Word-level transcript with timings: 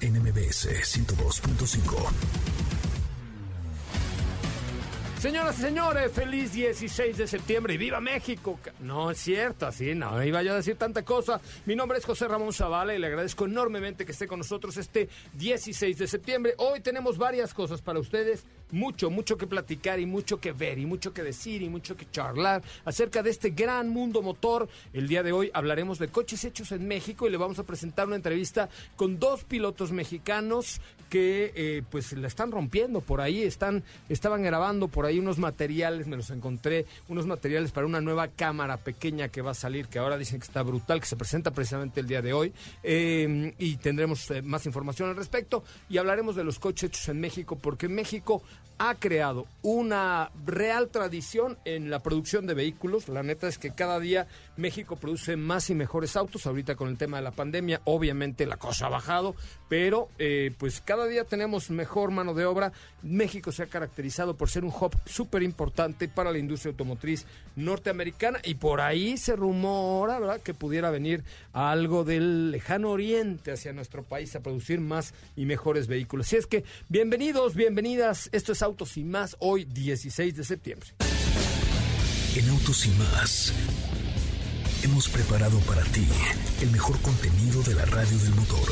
NMBS 0.00 0.66
102.5. 0.66 2.53
Señoras 5.24 5.58
y 5.58 5.62
señores, 5.62 6.12
feliz 6.12 6.52
16 6.52 7.16
de 7.16 7.26
septiembre 7.26 7.72
y 7.72 7.76
viva 7.78 7.98
México. 7.98 8.60
No 8.80 9.10
es 9.10 9.16
cierto, 9.16 9.66
así 9.66 9.94
no 9.94 10.22
iba 10.22 10.42
yo 10.42 10.52
a 10.52 10.56
decir 10.56 10.76
tanta 10.76 11.02
cosa. 11.02 11.40
Mi 11.64 11.74
nombre 11.74 11.96
es 11.96 12.04
José 12.04 12.28
Ramón 12.28 12.52
Zavala 12.52 12.94
y 12.94 12.98
le 12.98 13.06
agradezco 13.06 13.46
enormemente 13.46 14.04
que 14.04 14.12
esté 14.12 14.26
con 14.26 14.40
nosotros 14.40 14.76
este 14.76 15.08
16 15.32 15.96
de 15.96 16.06
septiembre. 16.08 16.52
Hoy 16.58 16.80
tenemos 16.80 17.16
varias 17.16 17.54
cosas 17.54 17.80
para 17.80 18.00
ustedes 18.00 18.44
mucho, 18.70 19.08
mucho 19.08 19.38
que 19.38 19.46
platicar 19.46 19.98
y 19.98 20.04
mucho 20.04 20.40
que 20.40 20.52
ver 20.52 20.78
y 20.78 20.84
mucho 20.84 21.14
que 21.14 21.22
decir 21.22 21.62
y 21.62 21.70
mucho 21.70 21.96
que 21.96 22.10
charlar 22.10 22.62
acerca 22.84 23.22
de 23.22 23.30
este 23.30 23.50
gran 23.50 23.88
mundo 23.88 24.20
motor. 24.20 24.68
El 24.92 25.08
día 25.08 25.22
de 25.22 25.32
hoy 25.32 25.50
hablaremos 25.54 25.98
de 25.98 26.08
coches 26.08 26.44
hechos 26.44 26.70
en 26.72 26.86
México 26.86 27.26
y 27.26 27.30
le 27.30 27.38
vamos 27.38 27.58
a 27.58 27.64
presentar 27.64 28.06
una 28.06 28.16
entrevista 28.16 28.68
con 28.96 29.18
dos 29.18 29.44
pilotos 29.44 29.90
mexicanos 29.90 30.82
que 31.08 31.52
eh, 31.54 31.82
pues 31.90 32.12
la 32.12 32.26
están 32.26 32.50
rompiendo 32.50 33.00
por 33.00 33.20
ahí, 33.20 33.42
están, 33.42 33.84
estaban 34.08 34.42
grabando 34.42 34.88
por 34.88 35.06
ahí 35.06 35.13
unos 35.18 35.38
materiales, 35.38 36.06
me 36.06 36.16
los 36.16 36.30
encontré, 36.30 36.86
unos 37.08 37.26
materiales 37.26 37.72
para 37.72 37.86
una 37.86 38.00
nueva 38.00 38.28
cámara 38.28 38.76
pequeña 38.76 39.28
que 39.28 39.42
va 39.42 39.52
a 39.52 39.54
salir, 39.54 39.86
que 39.88 39.98
ahora 39.98 40.18
dicen 40.18 40.40
que 40.40 40.46
está 40.46 40.62
brutal, 40.62 41.00
que 41.00 41.06
se 41.06 41.16
presenta 41.16 41.50
precisamente 41.50 42.00
el 42.00 42.06
día 42.06 42.22
de 42.22 42.32
hoy 42.32 42.52
eh, 42.82 43.54
y 43.58 43.76
tendremos 43.76 44.30
eh, 44.30 44.42
más 44.42 44.66
información 44.66 45.08
al 45.08 45.16
respecto 45.16 45.64
y 45.88 45.98
hablaremos 45.98 46.36
de 46.36 46.44
los 46.44 46.58
coches 46.58 46.90
hechos 46.90 47.08
en 47.08 47.20
México 47.20 47.56
porque 47.60 47.88
México 47.88 48.42
ha 48.78 48.94
creado 48.94 49.46
una 49.62 50.30
real 50.44 50.88
tradición 50.88 51.56
en 51.64 51.90
la 51.90 52.00
producción 52.00 52.46
de 52.46 52.54
vehículos. 52.54 53.08
La 53.08 53.22
neta 53.22 53.48
es 53.48 53.58
que 53.58 53.70
cada 53.70 54.00
día 54.00 54.26
México 54.56 54.96
produce 54.96 55.36
más 55.36 55.70
y 55.70 55.74
mejores 55.74 56.16
autos. 56.16 56.46
Ahorita 56.46 56.74
con 56.74 56.88
el 56.88 56.98
tema 56.98 57.18
de 57.18 57.22
la 57.22 57.30
pandemia, 57.30 57.80
obviamente 57.84 58.46
la 58.46 58.56
cosa 58.56 58.86
ha 58.86 58.90
bajado, 58.90 59.34
pero 59.68 60.08
eh, 60.18 60.52
pues 60.58 60.80
cada 60.80 61.06
día 61.06 61.24
tenemos 61.24 61.70
mejor 61.70 62.10
mano 62.10 62.34
de 62.34 62.46
obra. 62.46 62.72
México 63.02 63.52
se 63.52 63.62
ha 63.62 63.66
caracterizado 63.66 64.36
por 64.36 64.50
ser 64.50 64.64
un 64.64 64.72
hub 64.78 64.96
súper 65.06 65.42
importante 65.42 66.08
para 66.08 66.32
la 66.32 66.38
industria 66.38 66.70
automotriz 66.70 67.26
norteamericana 67.56 68.40
y 68.44 68.54
por 68.54 68.80
ahí 68.80 69.16
se 69.16 69.36
rumora, 69.36 70.18
¿verdad?, 70.18 70.40
que 70.40 70.54
pudiera 70.54 70.90
venir 70.90 71.24
algo 71.52 72.04
del 72.04 72.50
lejano 72.50 72.90
oriente 72.90 73.52
hacia 73.52 73.72
nuestro 73.72 74.02
país 74.02 74.34
a 74.34 74.40
producir 74.40 74.80
más 74.80 75.14
y 75.36 75.46
mejores 75.46 75.86
vehículos. 75.86 76.26
Así 76.26 76.36
es 76.36 76.46
que 76.46 76.64
bienvenidos, 76.88 77.54
bienvenidas. 77.54 78.28
Esto 78.32 78.52
es 78.52 78.63
Autos 78.64 78.96
y 78.96 79.04
Más, 79.04 79.36
hoy 79.40 79.66
16 79.66 80.36
de 80.36 80.42
septiembre. 80.42 80.88
En 82.34 82.48
Autos 82.48 82.86
y 82.86 82.90
Más 82.92 83.52
hemos 84.82 85.06
preparado 85.10 85.58
para 85.60 85.82
ti 85.82 86.06
el 86.62 86.70
mejor 86.70 86.98
contenido 87.02 87.62
de 87.62 87.74
la 87.74 87.84
radio 87.84 88.16
del 88.16 88.34
motor. 88.34 88.66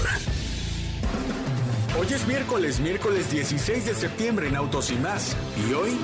Hoy 2.00 2.06
es 2.10 2.26
miércoles, 2.26 2.80
miércoles 2.80 3.30
16 3.30 3.84
de 3.84 3.94
septiembre 3.94 4.48
en 4.48 4.56
Autos 4.56 4.90
y 4.90 4.94
Más. 4.94 5.36
Y 5.68 5.74
hoy, 5.74 5.94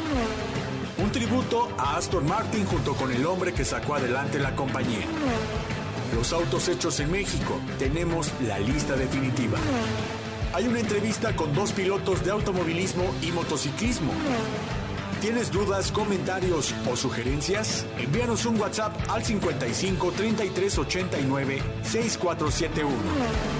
un 0.98 1.10
tributo 1.10 1.74
a 1.78 1.96
Aston 1.96 2.26
Martin 2.26 2.66
junto 2.66 2.92
con 2.92 3.10
el 3.10 3.24
hombre 3.24 3.54
que 3.54 3.64
sacó 3.64 3.94
adelante 3.94 4.38
la 4.38 4.54
compañía. 4.54 5.06
Los 6.14 6.34
autos 6.34 6.68
hechos 6.68 7.00
en 7.00 7.10
México, 7.10 7.58
tenemos 7.78 8.30
la 8.46 8.58
lista 8.58 8.96
definitiva 8.96 9.58
hay 10.54 10.66
una 10.66 10.80
entrevista 10.80 11.34
con 11.36 11.54
dos 11.54 11.72
pilotos 11.72 12.24
de 12.24 12.30
automovilismo 12.30 13.04
y 13.22 13.32
motociclismo. 13.32 14.12
¿Tienes 15.20 15.50
dudas, 15.50 15.90
comentarios 15.90 16.74
o 16.90 16.96
sugerencias? 16.96 17.84
Envíanos 17.98 18.46
un 18.46 18.60
WhatsApp 18.60 18.96
al 19.08 19.24
55 19.24 20.12
33 20.12 20.78
89 20.78 21.62
6471. 21.82 23.58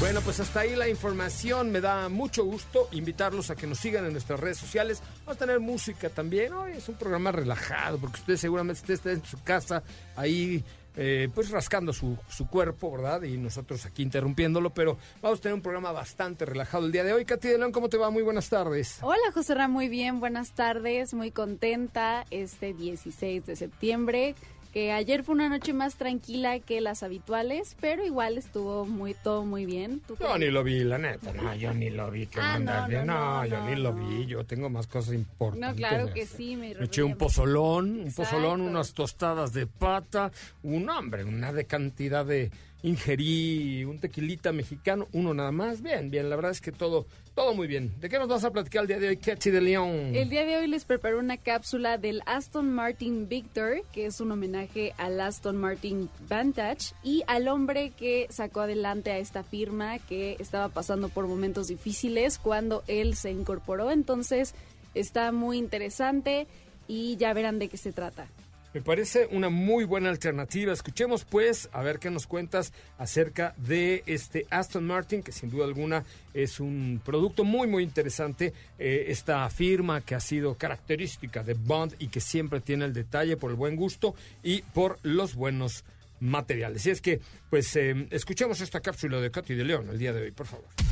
Bueno, 0.00 0.20
pues 0.20 0.40
hasta 0.40 0.60
ahí 0.60 0.76
la 0.76 0.88
información. 0.88 1.70
Me 1.70 1.80
da 1.80 2.08
mucho 2.08 2.44
gusto 2.44 2.88
invitarlos 2.92 3.50
a 3.50 3.56
que 3.56 3.66
nos 3.66 3.78
sigan 3.78 4.04
en 4.04 4.12
nuestras 4.12 4.38
redes 4.38 4.58
sociales. 4.58 5.00
Vamos 5.20 5.36
a 5.36 5.38
tener 5.38 5.60
música 5.60 6.10
también. 6.10 6.52
Hoy 6.52 6.72
es 6.72 6.88
un 6.88 6.96
programa 6.96 7.32
relajado 7.32 7.98
porque 7.98 8.20
usted 8.20 8.36
seguramente 8.36 8.92
está 8.92 9.12
en 9.12 9.24
su 9.24 9.42
casa 9.42 9.82
ahí 10.14 10.62
eh, 10.96 11.28
pues 11.34 11.50
rascando 11.50 11.92
su, 11.92 12.16
su, 12.28 12.46
cuerpo, 12.46 12.90
¿verdad? 12.90 13.22
Y 13.22 13.36
nosotros 13.36 13.84
aquí 13.86 14.02
interrumpiéndolo, 14.02 14.70
pero 14.70 14.96
vamos 15.20 15.38
a 15.38 15.42
tener 15.42 15.54
un 15.54 15.62
programa 15.62 15.92
bastante 15.92 16.44
relajado 16.46 16.86
el 16.86 16.92
día 16.92 17.04
de 17.04 17.12
hoy. 17.12 17.24
Katy 17.24 17.48
de 17.48 17.58
León, 17.58 17.72
¿cómo 17.72 17.88
te 17.88 17.98
va? 17.98 18.10
Muy 18.10 18.22
buenas 18.22 18.48
tardes. 18.48 18.98
Hola, 19.02 19.32
José 19.34 19.54
Ramón, 19.54 19.74
muy 19.76 19.88
bien, 19.88 20.20
buenas 20.20 20.52
tardes, 20.52 21.12
muy 21.12 21.30
contenta 21.30 22.24
este 22.30 22.72
16 22.72 23.44
de 23.44 23.56
septiembre 23.56 24.34
que 24.76 24.92
ayer 24.92 25.24
fue 25.24 25.34
una 25.34 25.48
noche 25.48 25.72
más 25.72 25.94
tranquila 25.94 26.60
que 26.60 26.82
las 26.82 27.02
habituales, 27.02 27.78
pero 27.80 28.04
igual 28.04 28.36
estuvo 28.36 28.84
muy 28.84 29.14
todo 29.14 29.42
muy 29.42 29.64
bien. 29.64 30.02
yo 30.20 30.36
ni 30.36 30.50
lo 30.50 30.62
vi, 30.62 30.84
la 30.84 30.98
neta. 30.98 31.32
No, 31.32 31.54
yo 31.54 31.72
ni 31.72 31.88
lo 31.88 32.10
vi. 32.10 32.26
Que 32.26 32.40
ah, 32.42 32.58
no, 32.58 32.86
no, 32.86 33.04
no, 33.06 33.46
yo 33.46 33.64
ni 33.64 33.76
lo 33.76 33.94
vi. 33.94 34.26
Yo 34.26 34.44
tengo 34.44 34.68
más 34.68 34.86
cosas 34.86 35.14
importantes. 35.14 35.70
No, 35.70 35.74
claro 35.74 36.12
que 36.12 36.26
sí. 36.26 36.56
Me, 36.56 36.72
eché 36.72 37.02
un 37.02 37.16
pozolón, 37.16 38.00
un 38.00 38.12
pozolón, 38.12 38.60
unas 38.60 38.92
tostadas 38.92 39.54
de 39.54 39.66
pata, 39.66 40.30
un 40.62 40.90
hombre, 40.90 41.24
una 41.24 41.54
de 41.54 41.64
cantidad 41.64 42.26
de 42.26 42.50
ingerí 42.86 43.84
un 43.84 43.98
tequilita 43.98 44.52
mexicano, 44.52 45.08
uno 45.12 45.34
nada 45.34 45.50
más. 45.50 45.82
Bien, 45.82 46.08
bien, 46.08 46.30
la 46.30 46.36
verdad 46.36 46.52
es 46.52 46.60
que 46.60 46.70
todo, 46.70 47.06
todo 47.34 47.52
muy 47.52 47.66
bien. 47.66 47.92
¿De 48.00 48.08
qué 48.08 48.18
nos 48.18 48.28
vas 48.28 48.44
a 48.44 48.52
platicar 48.52 48.82
el 48.82 48.88
día 48.88 49.00
de 49.00 49.08
hoy, 49.08 49.16
Ketty 49.16 49.50
de 49.50 49.60
León? 49.60 50.14
El 50.14 50.30
día 50.30 50.44
de 50.44 50.56
hoy 50.56 50.68
les 50.68 50.84
preparo 50.84 51.18
una 51.18 51.36
cápsula 51.36 51.98
del 51.98 52.22
Aston 52.26 52.72
Martin 52.72 53.28
Victor, 53.28 53.82
que 53.92 54.06
es 54.06 54.20
un 54.20 54.30
homenaje 54.30 54.94
al 54.98 55.20
Aston 55.20 55.56
Martin 55.56 56.08
Vantage 56.28 56.94
y 57.02 57.24
al 57.26 57.48
hombre 57.48 57.90
que 57.90 58.28
sacó 58.30 58.60
adelante 58.60 59.10
a 59.10 59.18
esta 59.18 59.42
firma 59.42 59.98
que 59.98 60.36
estaba 60.38 60.68
pasando 60.68 61.08
por 61.08 61.26
momentos 61.26 61.66
difíciles 61.66 62.38
cuando 62.38 62.84
él 62.86 63.16
se 63.16 63.32
incorporó. 63.32 63.90
Entonces, 63.90 64.54
está 64.94 65.32
muy 65.32 65.58
interesante 65.58 66.46
y 66.86 67.16
ya 67.16 67.32
verán 67.32 67.58
de 67.58 67.68
qué 67.68 67.78
se 67.78 67.92
trata. 67.92 68.28
Me 68.76 68.82
parece 68.82 69.26
una 69.30 69.48
muy 69.48 69.84
buena 69.84 70.10
alternativa. 70.10 70.70
Escuchemos 70.70 71.24
pues 71.24 71.70
a 71.72 71.80
ver 71.80 71.98
qué 71.98 72.10
nos 72.10 72.26
cuentas 72.26 72.74
acerca 72.98 73.54
de 73.56 74.02
este 74.04 74.44
Aston 74.50 74.86
Martin, 74.86 75.22
que 75.22 75.32
sin 75.32 75.48
duda 75.48 75.64
alguna 75.64 76.04
es 76.34 76.60
un 76.60 77.00
producto 77.02 77.42
muy 77.42 77.68
muy 77.68 77.82
interesante. 77.82 78.52
Eh, 78.78 79.06
esta 79.08 79.48
firma 79.48 80.02
que 80.02 80.14
ha 80.14 80.20
sido 80.20 80.56
característica 80.56 81.42
de 81.42 81.54
Bond 81.54 81.94
y 81.98 82.08
que 82.08 82.20
siempre 82.20 82.60
tiene 82.60 82.84
el 82.84 82.92
detalle 82.92 83.38
por 83.38 83.50
el 83.50 83.56
buen 83.56 83.76
gusto 83.76 84.14
y 84.42 84.60
por 84.60 84.98
los 85.02 85.34
buenos 85.36 85.82
materiales. 86.20 86.84
Y 86.84 86.90
es 86.90 87.00
que 87.00 87.22
pues 87.48 87.74
eh, 87.76 88.08
escuchemos 88.10 88.60
esta 88.60 88.80
cápsula 88.80 89.22
de 89.22 89.30
Katy 89.30 89.54
de 89.54 89.64
León 89.64 89.88
el 89.88 89.98
día 89.98 90.12
de 90.12 90.20
hoy, 90.20 90.32
por 90.32 90.48
favor. 90.48 90.85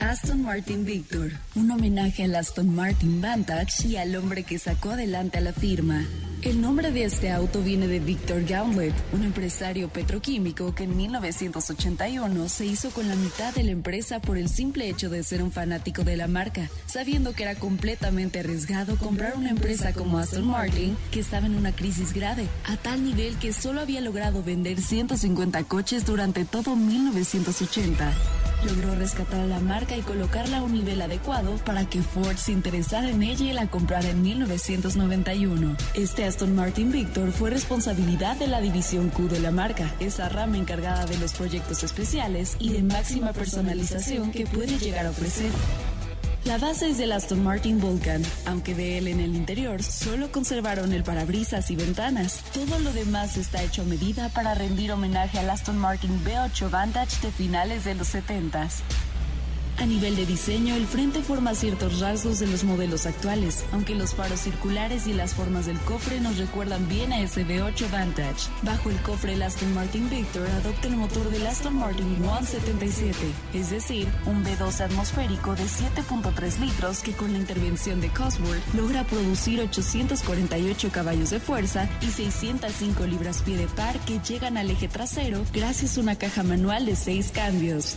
Aston 0.00 0.42
Martin 0.42 0.84
Victor, 0.84 1.32
un 1.56 1.70
homenaje 1.70 2.24
al 2.24 2.34
Aston 2.36 2.74
Martin 2.74 3.20
Vantage 3.20 3.88
y 3.88 3.96
al 3.96 4.14
hombre 4.14 4.44
que 4.44 4.58
sacó 4.58 4.90
adelante 4.90 5.38
a 5.38 5.40
la 5.40 5.52
firma. 5.52 6.06
El 6.40 6.60
nombre 6.60 6.92
de 6.92 7.02
este 7.02 7.32
auto 7.32 7.62
viene 7.62 7.88
de 7.88 7.98
Victor 7.98 8.44
Gauntlet, 8.44 8.94
un 9.12 9.24
empresario 9.24 9.88
petroquímico 9.88 10.72
que 10.72 10.84
en 10.84 10.96
1981 10.96 12.48
se 12.48 12.64
hizo 12.64 12.90
con 12.90 13.08
la 13.08 13.16
mitad 13.16 13.52
de 13.52 13.64
la 13.64 13.72
empresa 13.72 14.20
por 14.20 14.38
el 14.38 14.48
simple 14.48 14.88
hecho 14.88 15.10
de 15.10 15.24
ser 15.24 15.42
un 15.42 15.50
fanático 15.50 16.04
de 16.04 16.16
la 16.16 16.28
marca, 16.28 16.70
sabiendo 16.86 17.32
que 17.32 17.42
era 17.42 17.56
completamente 17.56 18.38
arriesgado 18.38 18.96
comprar 18.98 19.36
una 19.36 19.50
empresa 19.50 19.92
como 19.92 20.18
Aston 20.18 20.46
Martin 20.46 20.96
que 21.10 21.20
estaba 21.20 21.46
en 21.46 21.56
una 21.56 21.74
crisis 21.74 22.12
grave, 22.12 22.46
a 22.66 22.76
tal 22.76 23.04
nivel 23.04 23.36
que 23.38 23.52
solo 23.52 23.80
había 23.80 24.00
logrado 24.00 24.44
vender 24.44 24.80
150 24.80 25.64
coches 25.64 26.06
durante 26.06 26.44
todo 26.44 26.76
1980 26.76 28.14
logró 28.64 28.94
rescatar 28.94 29.46
la 29.46 29.60
marca 29.60 29.96
y 29.96 30.02
colocarla 30.02 30.58
a 30.58 30.62
un 30.62 30.72
nivel 30.72 31.00
adecuado 31.00 31.56
para 31.64 31.84
que 31.88 32.02
Ford 32.02 32.36
se 32.36 32.52
interesara 32.52 33.10
en 33.10 33.22
ella 33.22 33.44
y 33.46 33.52
la 33.52 33.68
comprara 33.68 34.08
en 34.08 34.22
1991. 34.22 35.76
Este 35.94 36.24
Aston 36.24 36.54
Martin 36.54 36.90
Victor 36.90 37.32
fue 37.32 37.50
responsabilidad 37.50 38.36
de 38.36 38.46
la 38.46 38.60
división 38.60 39.10
Q 39.10 39.28
de 39.28 39.40
la 39.40 39.50
marca, 39.50 39.94
esa 40.00 40.28
rama 40.28 40.58
encargada 40.58 41.06
de 41.06 41.18
los 41.18 41.32
proyectos 41.32 41.82
especiales 41.82 42.56
y 42.58 42.70
de 42.70 42.82
máxima 42.82 43.32
personalización 43.32 44.32
que 44.32 44.46
puede 44.46 44.78
llegar 44.78 45.06
a 45.06 45.10
ofrecer. 45.10 45.50
La 46.48 46.56
base 46.56 46.88
es 46.88 46.96
del 46.96 47.12
Aston 47.12 47.44
Martin 47.44 47.78
Vulcan, 47.78 48.22
aunque 48.46 48.74
de 48.74 48.96
él 48.96 49.08
en 49.08 49.20
el 49.20 49.36
interior 49.36 49.82
solo 49.82 50.32
conservaron 50.32 50.94
el 50.94 51.04
parabrisas 51.04 51.70
y 51.70 51.76
ventanas. 51.76 52.42
Todo 52.54 52.78
lo 52.78 52.90
demás 52.94 53.36
está 53.36 53.62
hecho 53.62 53.82
a 53.82 53.84
medida 53.84 54.30
para 54.30 54.54
rendir 54.54 54.90
homenaje 54.92 55.38
al 55.38 55.50
Aston 55.50 55.76
Martin 55.76 56.24
V8 56.24 56.70
Vantage 56.70 57.20
de 57.20 57.32
finales 57.32 57.84
de 57.84 57.96
los 57.96 58.14
70s. 58.14 58.76
A 59.80 59.86
nivel 59.86 60.16
de 60.16 60.26
diseño, 60.26 60.74
el 60.74 60.88
frente 60.88 61.22
forma 61.22 61.54
ciertos 61.54 62.00
rasgos 62.00 62.40
de 62.40 62.48
los 62.48 62.64
modelos 62.64 63.06
actuales, 63.06 63.64
aunque 63.70 63.94
los 63.94 64.12
faros 64.12 64.40
circulares 64.40 65.06
y 65.06 65.12
las 65.12 65.34
formas 65.34 65.66
del 65.66 65.78
cofre 65.78 66.20
nos 66.20 66.36
recuerdan 66.36 66.88
bien 66.88 67.12
a 67.12 67.20
ese 67.20 67.46
V8 67.46 67.88
Vantage. 67.92 68.50
Bajo 68.62 68.90
el 68.90 69.00
cofre, 69.02 69.34
el 69.34 69.42
Aston 69.42 69.72
Martin 69.74 70.10
Victor 70.10 70.48
adopta 70.50 70.88
el 70.88 70.96
motor 70.96 71.30
del 71.30 71.46
Aston 71.46 71.76
Martin 71.76 72.16
177, 72.16 73.16
es 73.54 73.70
decir, 73.70 74.08
un 74.26 74.44
V2 74.44 74.80
atmosférico 74.80 75.54
de 75.54 75.64
7.3 75.64 76.58
litros 76.58 76.98
que 77.00 77.12
con 77.12 77.32
la 77.32 77.38
intervención 77.38 78.00
de 78.00 78.08
Cosworth 78.08 78.74
logra 78.74 79.04
producir 79.04 79.60
848 79.60 80.90
caballos 80.90 81.30
de 81.30 81.38
fuerza 81.38 81.88
y 82.00 82.10
605 82.10 83.06
libras-pie 83.06 83.56
de 83.56 83.68
par 83.68 83.96
que 84.00 84.18
llegan 84.18 84.56
al 84.56 84.70
eje 84.70 84.88
trasero 84.88 85.44
gracias 85.52 85.96
a 85.96 86.00
una 86.00 86.16
caja 86.16 86.42
manual 86.42 86.84
de 86.84 86.96
6 86.96 87.30
cambios. 87.30 87.96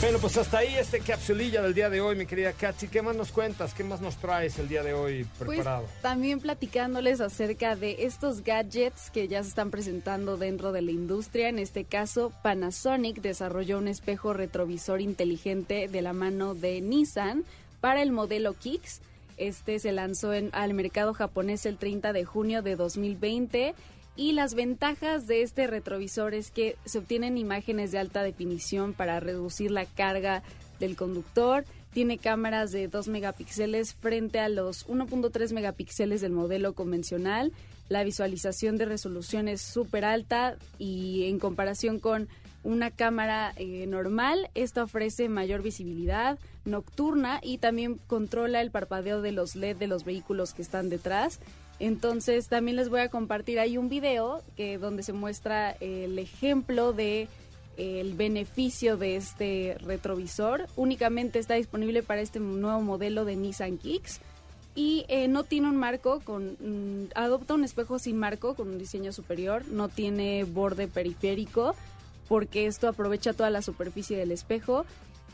Bueno, 0.00 0.20
pues 0.20 0.36
hasta 0.36 0.58
ahí 0.58 0.76
este 0.76 1.00
capsulilla 1.00 1.60
del 1.60 1.74
día 1.74 1.90
de 1.90 2.00
hoy, 2.00 2.14
mi 2.14 2.24
querida 2.24 2.52
Katsi. 2.52 2.86
¿Qué 2.86 3.02
más 3.02 3.16
nos 3.16 3.32
cuentas? 3.32 3.74
¿Qué 3.74 3.82
más 3.82 4.00
nos 4.00 4.16
traes 4.16 4.56
el 4.60 4.68
día 4.68 4.84
de 4.84 4.94
hoy 4.94 5.26
preparado? 5.40 5.86
Pues 5.86 6.02
también 6.02 6.38
platicándoles 6.38 7.20
acerca 7.20 7.74
de 7.74 8.04
estos 8.04 8.44
gadgets 8.44 9.10
que 9.10 9.26
ya 9.26 9.42
se 9.42 9.48
están 9.48 9.72
presentando 9.72 10.36
dentro 10.36 10.70
de 10.70 10.82
la 10.82 10.92
industria. 10.92 11.48
En 11.48 11.58
este 11.58 11.82
caso, 11.82 12.32
Panasonic 12.44 13.20
desarrolló 13.20 13.78
un 13.78 13.88
espejo 13.88 14.32
retrovisor 14.32 15.00
inteligente 15.00 15.88
de 15.88 16.00
la 16.00 16.12
mano 16.12 16.54
de 16.54 16.80
Nissan 16.80 17.44
para 17.80 18.00
el 18.00 18.12
modelo 18.12 18.54
Kicks. 18.54 19.00
Este 19.36 19.80
se 19.80 19.90
lanzó 19.90 20.32
en, 20.32 20.50
al 20.52 20.74
mercado 20.74 21.12
japonés 21.12 21.66
el 21.66 21.76
30 21.76 22.12
de 22.12 22.24
junio 22.24 22.62
de 22.62 22.76
2020 22.76 23.74
y 24.18 24.32
las 24.32 24.54
ventajas 24.54 25.28
de 25.28 25.42
este 25.42 25.68
retrovisor 25.68 26.34
es 26.34 26.50
que 26.50 26.76
se 26.84 26.98
obtienen 26.98 27.38
imágenes 27.38 27.92
de 27.92 28.00
alta 28.00 28.24
definición 28.24 28.92
para 28.92 29.20
reducir 29.20 29.70
la 29.70 29.86
carga 29.86 30.42
del 30.80 30.96
conductor. 30.96 31.64
Tiene 31.92 32.18
cámaras 32.18 32.72
de 32.72 32.88
2 32.88 33.06
megapíxeles 33.06 33.94
frente 33.94 34.40
a 34.40 34.48
los 34.48 34.88
1.3 34.88 35.52
megapíxeles 35.52 36.20
del 36.20 36.32
modelo 36.32 36.72
convencional. 36.72 37.52
La 37.88 38.02
visualización 38.02 38.76
de 38.76 38.86
resolución 38.86 39.46
es 39.46 39.60
súper 39.62 40.04
alta 40.04 40.56
y 40.80 41.28
en 41.28 41.38
comparación 41.38 42.00
con 42.00 42.28
una 42.64 42.90
cámara 42.90 43.52
eh, 43.54 43.86
normal, 43.86 44.50
esta 44.56 44.82
ofrece 44.82 45.28
mayor 45.28 45.62
visibilidad 45.62 46.40
nocturna 46.64 47.38
y 47.40 47.58
también 47.58 48.00
controla 48.08 48.62
el 48.62 48.72
parpadeo 48.72 49.22
de 49.22 49.30
los 49.30 49.54
LED 49.54 49.76
de 49.76 49.86
los 49.86 50.04
vehículos 50.04 50.54
que 50.54 50.62
están 50.62 50.90
detrás. 50.90 51.38
Entonces 51.80 52.48
también 52.48 52.76
les 52.76 52.88
voy 52.88 53.00
a 53.00 53.08
compartir 53.08 53.60
ahí 53.60 53.78
un 53.78 53.88
video 53.88 54.42
que 54.56 54.78
donde 54.78 55.02
se 55.02 55.12
muestra 55.12 55.72
el 55.80 56.18
ejemplo 56.18 56.92
de 56.92 57.28
el 57.76 58.14
beneficio 58.14 58.96
de 58.96 59.16
este 59.16 59.76
retrovisor. 59.80 60.66
Únicamente 60.74 61.38
está 61.38 61.54
disponible 61.54 62.02
para 62.02 62.20
este 62.20 62.40
nuevo 62.40 62.80
modelo 62.80 63.24
de 63.24 63.36
Nissan 63.36 63.78
Kicks. 63.78 64.20
Y 64.74 65.04
eh, 65.08 65.28
no 65.28 65.44
tiene 65.44 65.68
un 65.68 65.76
marco 65.76 66.20
con 66.20 66.56
mm, 66.60 67.10
adopta 67.14 67.54
un 67.54 67.64
espejo 67.64 67.98
sin 67.98 68.16
marco 68.16 68.54
con 68.54 68.68
un 68.68 68.78
diseño 68.78 69.12
superior, 69.12 69.66
no 69.68 69.88
tiene 69.88 70.44
borde 70.44 70.86
periférico 70.86 71.74
porque 72.28 72.66
esto 72.66 72.86
aprovecha 72.86 73.32
toda 73.32 73.50
la 73.50 73.62
superficie 73.62 74.16
del 74.16 74.30
espejo 74.30 74.84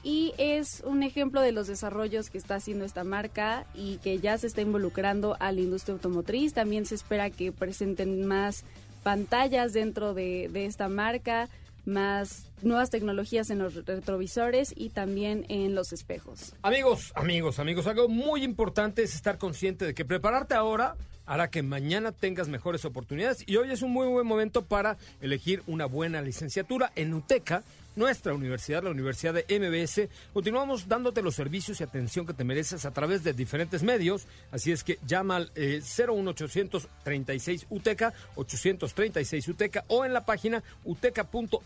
y 0.05 0.35
es 0.37 0.83
un 0.85 1.03
ejemplo 1.03 1.41
de 1.41 1.51
los 1.51 1.67
desarrollos 1.67 2.29
que 2.29 2.37
está 2.37 2.57
haciendo 2.57 2.85
esta 2.85 3.03
marca 3.03 3.67
y 3.75 3.97
que 3.97 4.19
ya 4.19 4.37
se 4.37 4.47
está 4.47 4.61
involucrando 4.61 5.37
a 5.41 5.51
la 5.51 5.63
industria 5.63 5.95
automotriz. 5.95 6.53
También 6.53 6.85
se 6.85 6.95
espera 6.95 7.31
que 7.31 7.51
presenten 7.53 8.27
más 8.27 8.65
pantallas 9.03 9.73
dentro 9.73 10.13
de, 10.13 10.51
de 10.53 10.67
esta 10.67 10.89
marca, 10.89 11.49
más 11.87 12.51
nuevas 12.63 12.91
tecnologías 12.91 13.49
en 13.49 13.59
los 13.59 13.75
retrovisores 13.87 14.75
y 14.77 14.91
también 14.91 15.47
en 15.49 15.75
los 15.75 15.93
espejos. 15.95 16.55
Amigos, 16.63 17.13
amigos, 17.15 17.59
amigos, 17.59 17.87
algo 17.87 18.09
muy 18.09 18.45
importante 18.45 19.03
es 19.03 19.15
estar 19.15 19.39
consciente 19.39 19.87
de 19.87 19.95
que 19.95 20.05
prepararte 20.05 20.55
ahora 20.55 20.97
hará 21.27 21.49
que 21.49 21.63
mañana 21.63 22.13
tengas 22.13 22.49
mejores 22.49 22.85
oportunidades 22.85 23.45
y 23.47 23.57
hoy 23.57 23.71
es 23.71 23.81
un 23.81 23.93
muy 23.93 24.07
buen 24.07 24.27
momento 24.27 24.63
para 24.63 24.99
elegir 25.23 25.63
una 25.67 25.87
buena 25.87 26.21
licenciatura 26.21 26.93
en 26.97 27.15
UTECA 27.15 27.63
nuestra 27.97 28.35
universidad, 28.35 28.83
la 28.83 28.91
Universidad 28.91 29.35
de 29.35 29.45
MBS, 29.59 30.09
continuamos 30.33 30.89
dándote 30.89 31.23
los 31.23 31.35
servicios 31.35 31.81
y 31.81 31.85
atención 31.85 32.27
que 32.27 32.35
te 32.35 32.45
mereces 32.45 32.85
a 32.85 32.93
través 32.93 33.25
de 33.25 33.33
diferentes 33.33 33.83
medios. 33.83 34.27
Así 34.51 34.73
es 34.73 34.85
que 34.85 34.99
llama 35.07 35.37
al 35.37 35.51
eh, 35.55 35.81
01836 35.81 37.67
UTECA, 37.71 38.13
836 38.37 39.49
UTECA 39.49 39.85
o 39.89 40.05
en 40.05 40.13
la 40.13 40.25
página 40.25 40.63
uteca.edu.mx, 40.85 41.65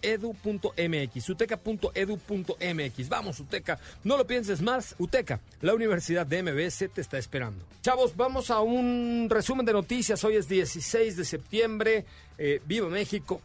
uteca.edu.mx. 1.28 3.08
Vamos, 3.08 3.40
UTECA, 3.40 3.78
no 4.04 4.16
lo 4.16 4.26
pienses 4.26 4.62
más. 4.62 4.94
UTECA, 4.98 5.40
la 5.62 5.74
Universidad 5.74 6.26
de 6.26 6.42
MBS 6.42 6.90
te 6.92 7.00
está 7.00 7.18
esperando. 7.18 7.64
Chavos, 7.82 8.16
vamos 8.16 8.50
a 8.50 8.60
un 8.60 9.28
resumen 9.30 9.64
de 9.64 9.72
noticias. 9.72 10.22
Hoy 10.24 10.36
es 10.36 10.48
16 10.48 11.16
de 11.16 11.24
septiembre. 11.24 12.04
Eh, 12.36 12.60
Viva 12.66 12.88
México. 12.88 13.40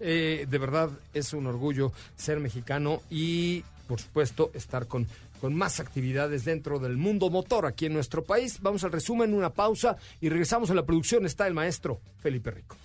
Eh, 0.00 0.46
de 0.48 0.58
verdad 0.58 0.90
es 1.12 1.32
un 1.32 1.46
orgullo 1.46 1.92
ser 2.16 2.40
mexicano 2.40 3.02
y, 3.10 3.64
por 3.86 4.00
supuesto, 4.00 4.50
estar 4.54 4.86
con, 4.86 5.06
con 5.40 5.54
más 5.54 5.80
actividades 5.80 6.44
dentro 6.44 6.78
del 6.78 6.96
mundo 6.96 7.30
motor 7.30 7.66
aquí 7.66 7.86
en 7.86 7.92
nuestro 7.94 8.24
país. 8.24 8.58
Vamos 8.60 8.84
al 8.84 8.92
resumen, 8.92 9.34
una 9.34 9.50
pausa 9.50 9.96
y 10.20 10.28
regresamos 10.28 10.70
a 10.70 10.74
la 10.74 10.84
producción. 10.84 11.26
Está 11.26 11.46
el 11.46 11.54
maestro 11.54 12.00
Felipe 12.20 12.50
Rico. 12.50 12.76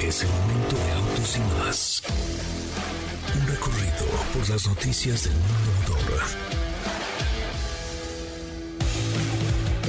Es 0.00 0.22
el 0.22 0.28
momento 0.28 0.76
de 0.76 0.92
autos 0.92 1.36
y 1.36 1.40
más. 1.58 2.02
Un 3.34 3.46
recorrido 3.46 4.06
por 4.32 4.48
las 4.48 4.66
noticias 4.66 5.24
del 5.24 5.34
mundo 5.34 5.94
motor. 5.94 6.49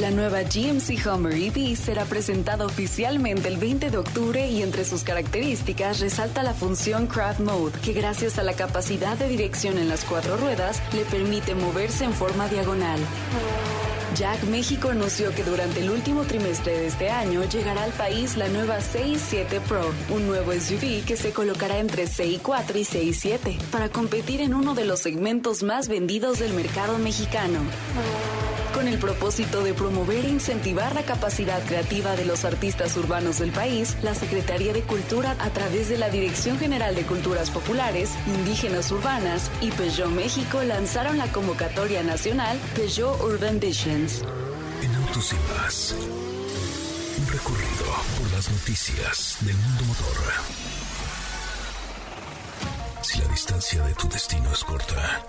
La 0.01 0.09
nueva 0.09 0.41
GMC 0.41 1.05
Hummer 1.05 1.33
EV 1.33 1.75
será 1.75 2.05
presentada 2.05 2.65
oficialmente 2.65 3.47
el 3.47 3.57
20 3.57 3.91
de 3.91 3.97
octubre 3.99 4.49
y 4.49 4.63
entre 4.63 4.83
sus 4.83 5.03
características 5.03 5.99
resalta 5.99 6.41
la 6.41 6.55
función 6.55 7.05
Craft 7.05 7.41
Mode, 7.41 7.79
que 7.83 7.93
gracias 7.93 8.39
a 8.39 8.43
la 8.43 8.53
capacidad 8.53 9.15
de 9.15 9.27
dirección 9.27 9.77
en 9.77 9.89
las 9.89 10.03
cuatro 10.03 10.37
ruedas 10.37 10.81
le 10.95 11.03
permite 11.05 11.53
moverse 11.53 12.03
en 12.03 12.13
forma 12.13 12.47
diagonal. 12.47 12.99
Jack 14.15 14.41
México 14.45 14.89
anunció 14.89 15.35
que 15.35 15.43
durante 15.43 15.81
el 15.81 15.91
último 15.91 16.23
trimestre 16.23 16.79
de 16.79 16.87
este 16.87 17.11
año 17.11 17.43
llegará 17.43 17.83
al 17.83 17.91
país 17.91 18.37
la 18.37 18.47
nueva 18.47 18.79
CI7 18.79 19.59
Pro, 19.67 19.85
un 20.09 20.25
nuevo 20.25 20.51
SUV 20.51 21.05
que 21.05 21.15
se 21.15 21.31
colocará 21.31 21.77
entre 21.77 22.07
CI4 22.07 22.75
y 22.75 22.85
CI7 22.85 23.61
para 23.65 23.89
competir 23.89 24.41
en 24.41 24.55
uno 24.55 24.73
de 24.73 24.85
los 24.85 24.99
segmentos 24.99 25.61
más 25.61 25.87
vendidos 25.87 26.39
del 26.39 26.53
mercado 26.53 26.97
mexicano 26.97 27.59
con 28.81 28.87
el 28.87 28.97
propósito 28.97 29.61
de 29.61 29.75
promover 29.75 30.25
e 30.25 30.29
incentivar 30.29 30.95
la 30.95 31.03
capacidad 31.03 31.63
creativa 31.65 32.15
de 32.15 32.25
los 32.25 32.45
artistas 32.45 32.97
urbanos 32.97 33.37
del 33.37 33.51
país, 33.51 33.95
la 34.01 34.15
Secretaría 34.15 34.73
de 34.73 34.81
Cultura, 34.81 35.35
a 35.37 35.51
través 35.51 35.87
de 35.87 35.99
la 35.99 36.09
Dirección 36.09 36.57
General 36.57 36.95
de 36.95 37.03
Culturas 37.03 37.51
Populares, 37.51 38.09
Indígenas 38.25 38.91
Urbanas 38.91 39.51
y 39.61 39.69
Peugeot 39.69 40.09
México, 40.09 40.63
lanzaron 40.63 41.19
la 41.19 41.31
convocatoria 41.31 42.01
nacional 42.01 42.57
Peugeot 42.73 43.21
Urban 43.21 43.59
Visions. 43.59 44.23
En 44.81 44.95
Autos 44.95 45.31
y 45.31 45.53
Más 45.53 45.95
Un 47.19 47.27
recorrido 47.27 47.85
por 48.17 48.31
las 48.31 48.49
noticias 48.49 49.37
del 49.41 49.57
mundo 49.57 49.83
motor. 49.85 50.17
Si 53.03 53.19
la 53.19 53.27
distancia 53.27 53.83
de 53.83 53.93
tu 53.93 54.09
destino 54.09 54.51
es 54.51 54.63
corta, 54.63 55.23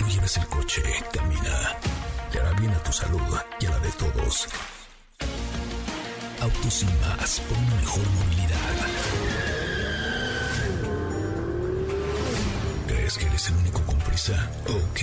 no 0.00 0.06
lleves 0.06 0.36
el 0.36 0.46
coche, 0.46 0.82
camina. 1.12 1.76
Le 2.32 2.40
hará 2.40 2.52
bien 2.52 2.72
a 2.72 2.82
tu 2.82 2.92
salud 2.92 3.20
y 3.60 3.66
a 3.66 3.70
la 3.70 3.78
de 3.80 3.90
todos. 3.92 4.48
Autos 6.40 6.82
y 6.82 6.86
más 6.86 7.40
por 7.40 7.58
una 7.58 7.74
mejor 7.76 8.10
movilidad. 8.10 8.76
¿Crees 12.86 13.18
que 13.18 13.26
eres 13.26 13.48
el 13.48 13.56
único 13.56 13.82
con 13.82 13.98
prisa? 13.98 14.50
Ok. 14.68 15.00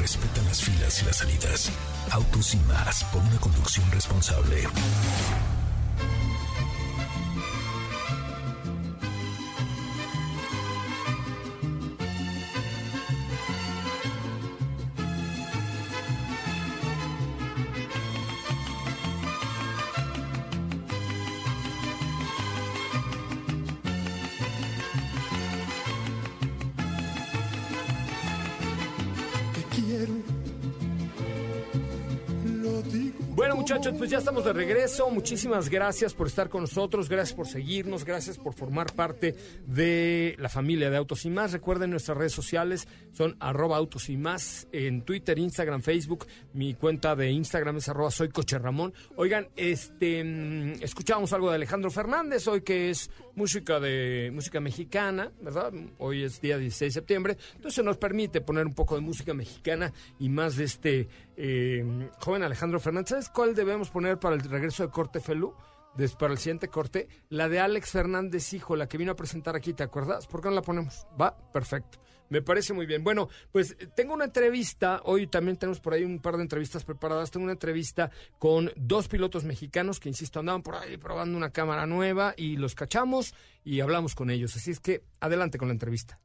Respeta 0.00 0.42
las 0.42 0.62
filas 0.62 1.02
y 1.02 1.04
las 1.06 1.16
salidas. 1.16 1.70
Autos 2.10 2.54
y 2.54 2.58
más 2.58 3.04
por 3.04 3.22
una 3.22 3.38
conducción 3.38 3.90
responsable. 3.90 4.66
Muchachos, 33.76 33.98
pues 33.98 34.10
ya 34.10 34.18
estamos 34.18 34.44
de 34.44 34.54
regreso. 34.54 35.10
Muchísimas 35.10 35.68
gracias 35.68 36.14
por 36.14 36.28
estar 36.28 36.48
con 36.48 36.62
nosotros, 36.62 37.10
gracias 37.10 37.36
por 37.36 37.46
seguirnos, 37.46 38.06
gracias 38.06 38.38
por 38.38 38.54
formar 38.54 38.94
parte 38.94 39.34
de 39.66 40.34
la 40.38 40.48
familia 40.48 40.88
de 40.88 40.96
Autos 40.96 41.26
y 41.26 41.30
Más. 41.30 41.52
Recuerden 41.52 41.90
nuestras 41.90 42.16
redes 42.16 42.32
sociales 42.32 42.88
son 43.12 43.36
arroba 43.38 43.76
Autos 43.76 44.08
y 44.08 44.16
Más 44.16 44.66
en 44.72 45.02
Twitter, 45.02 45.38
Instagram, 45.38 45.82
Facebook. 45.82 46.26
Mi 46.54 46.72
cuenta 46.72 47.14
de 47.14 47.30
Instagram 47.30 47.76
es 47.76 47.88
arroba 47.90 48.10
soy 48.10 48.30
Coche 48.30 48.58
Ramón. 48.58 48.94
Oigan, 49.16 49.48
este 49.56 50.24
mm, 50.24 50.82
escuchamos 50.82 51.34
algo 51.34 51.50
de 51.50 51.56
Alejandro 51.56 51.90
Fernández 51.90 52.48
hoy 52.48 52.62
que 52.62 52.88
es 52.88 53.10
música 53.36 53.78
de 53.78 54.30
música 54.32 54.60
mexicana, 54.60 55.30
¿verdad? 55.40 55.72
Hoy 55.98 56.24
es 56.24 56.40
día 56.40 56.58
16 56.58 56.92
de 56.92 57.00
septiembre, 57.00 57.36
entonces 57.54 57.84
nos 57.84 57.98
permite 57.98 58.40
poner 58.40 58.66
un 58.66 58.74
poco 58.74 58.96
de 58.96 59.02
música 59.02 59.34
mexicana 59.34 59.92
y 60.18 60.28
más 60.28 60.56
de 60.56 60.64
este 60.64 61.08
eh, 61.36 62.10
joven 62.18 62.42
Alejandro 62.42 62.80
Fernández. 62.80 63.10
¿Sabes 63.10 63.28
cuál 63.28 63.54
debemos 63.54 63.90
poner 63.90 64.18
para 64.18 64.34
el 64.34 64.40
regreso 64.40 64.82
de 64.82 64.90
corte 64.90 65.20
Felú? 65.20 65.54
Para 66.18 66.32
el 66.32 66.38
siguiente 66.38 66.68
corte, 66.68 67.08
la 67.30 67.48
de 67.48 67.58
Alex 67.58 67.90
Fernández, 67.90 68.52
hijo, 68.52 68.76
la 68.76 68.86
que 68.86 68.98
vino 68.98 69.12
a 69.12 69.16
presentar 69.16 69.56
aquí, 69.56 69.72
¿te 69.72 69.82
acuerdas? 69.82 70.26
¿Por 70.26 70.42
qué 70.42 70.48
no 70.48 70.54
la 70.54 70.60
ponemos? 70.60 71.06
Va, 71.18 71.34
perfecto. 71.52 71.98
Me 72.28 72.42
parece 72.42 72.72
muy 72.72 72.86
bien. 72.86 73.04
Bueno, 73.04 73.28
pues 73.52 73.76
eh, 73.78 73.88
tengo 73.94 74.14
una 74.14 74.24
entrevista, 74.24 75.00
hoy 75.04 75.26
también 75.26 75.56
tenemos 75.56 75.80
por 75.80 75.94
ahí 75.94 76.04
un 76.04 76.20
par 76.20 76.36
de 76.36 76.42
entrevistas 76.42 76.84
preparadas, 76.84 77.30
tengo 77.30 77.44
una 77.44 77.52
entrevista 77.52 78.10
con 78.38 78.72
dos 78.76 79.08
pilotos 79.08 79.44
mexicanos 79.44 80.00
que, 80.00 80.08
insisto, 80.08 80.40
andaban 80.40 80.62
por 80.62 80.76
ahí 80.76 80.96
probando 80.96 81.36
una 81.36 81.50
cámara 81.50 81.86
nueva 81.86 82.34
y 82.36 82.56
los 82.56 82.74
cachamos 82.74 83.34
y 83.64 83.80
hablamos 83.80 84.14
con 84.14 84.30
ellos. 84.30 84.56
Así 84.56 84.70
es 84.70 84.80
que 84.80 85.02
adelante 85.20 85.58
con 85.58 85.68
la 85.68 85.74
entrevista. 85.74 86.18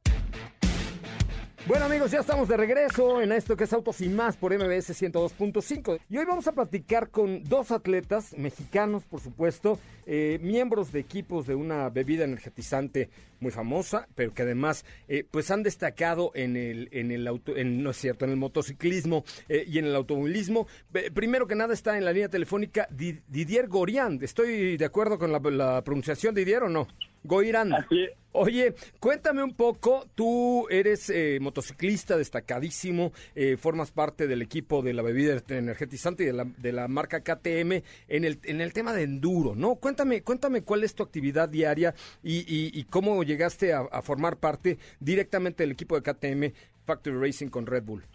Bueno 1.67 1.85
amigos, 1.85 2.09
ya 2.11 2.19
estamos 2.19 2.47
de 2.49 2.57
regreso 2.57 3.21
en 3.21 3.31
esto 3.31 3.55
que 3.55 3.65
es 3.65 3.71
Autos 3.73 4.01
y 4.01 4.09
Más 4.09 4.35
por 4.35 4.51
MBS 4.51 4.89
102.5 4.99 5.99
y 6.09 6.17
hoy 6.17 6.25
vamos 6.25 6.47
a 6.47 6.53
platicar 6.53 7.09
con 7.09 7.43
dos 7.43 7.71
atletas 7.71 8.35
mexicanos, 8.35 9.03
por 9.05 9.21
supuesto, 9.21 9.79
eh, 10.07 10.39
miembros 10.41 10.91
de 10.91 10.99
equipos 10.99 11.45
de 11.45 11.53
una 11.55 11.87
bebida 11.89 12.25
energetizante 12.25 13.09
muy 13.39 13.51
famosa, 13.51 14.07
pero 14.15 14.33
que 14.33 14.41
además 14.41 14.85
eh, 15.07 15.23
pues 15.29 15.51
han 15.51 15.61
destacado 15.61 16.31
en 16.33 16.57
el 16.57 16.89
en 16.91 17.11
el 17.11 17.27
auto, 17.27 17.55
en, 17.55 17.83
no 17.83 17.91
es 17.91 17.97
cierto, 17.97 18.25
en 18.25 18.31
el 18.31 18.37
motociclismo 18.37 19.23
eh, 19.47 19.63
y 19.67 19.77
en 19.77 19.85
el 19.85 19.95
automovilismo. 19.95 20.67
Primero 21.13 21.47
que 21.47 21.55
nada 21.55 21.73
está 21.75 21.95
en 21.97 22.05
la 22.05 22.11
línea 22.11 22.27
telefónica 22.29 22.87
Di- 22.89 23.19
Didier 23.27 23.67
Gorian. 23.67 24.19
¿Estoy 24.23 24.77
de 24.77 24.85
acuerdo 24.85 25.19
con 25.19 25.31
la, 25.31 25.39
la 25.39 25.83
pronunciación 25.83 26.33
Didier 26.33 26.63
o 26.63 26.69
no? 26.69 26.87
Goirán. 27.23 27.73
Así 27.73 28.03
es. 28.03 28.11
Oye, 28.33 28.73
cuéntame 29.01 29.43
un 29.43 29.53
poco, 29.53 30.07
tú 30.15 30.65
eres 30.69 31.09
eh, 31.09 31.37
motociclista 31.41 32.15
destacadísimo, 32.17 33.11
eh, 33.35 33.57
formas 33.57 33.91
parte 33.91 34.25
del 34.25 34.41
equipo 34.41 34.81
de 34.81 34.93
la 34.93 35.01
bebida 35.01 35.37
energetizante 35.49 36.23
y 36.23 36.27
de 36.27 36.33
la, 36.33 36.45
de 36.45 36.71
la 36.71 36.87
marca 36.87 37.19
KTM 37.19 37.83
en 38.07 38.23
el, 38.23 38.39
en 38.43 38.61
el 38.61 38.71
tema 38.71 38.93
de 38.93 39.03
enduro, 39.03 39.53
¿no? 39.53 39.75
Cuéntame, 39.75 40.21
cuéntame 40.23 40.61
cuál 40.63 40.85
es 40.85 40.95
tu 40.95 41.03
actividad 41.03 41.49
diaria 41.49 41.93
y, 42.23 42.37
y- 42.39 42.71
y 42.73 42.85
cómo 42.85 43.21
llegaste 43.23 43.73
a, 43.73 43.81
a 43.81 44.01
formar 44.01 44.37
parte 44.37 44.77
directamente 45.01 45.63
del 45.63 45.71
equipo 45.73 45.99
de 45.99 46.01
KTM 46.13 46.53
Factory 46.85 47.17
Racing 47.17 47.47
con 47.49 47.65
Red 47.65 47.83
Bull. 47.83 48.05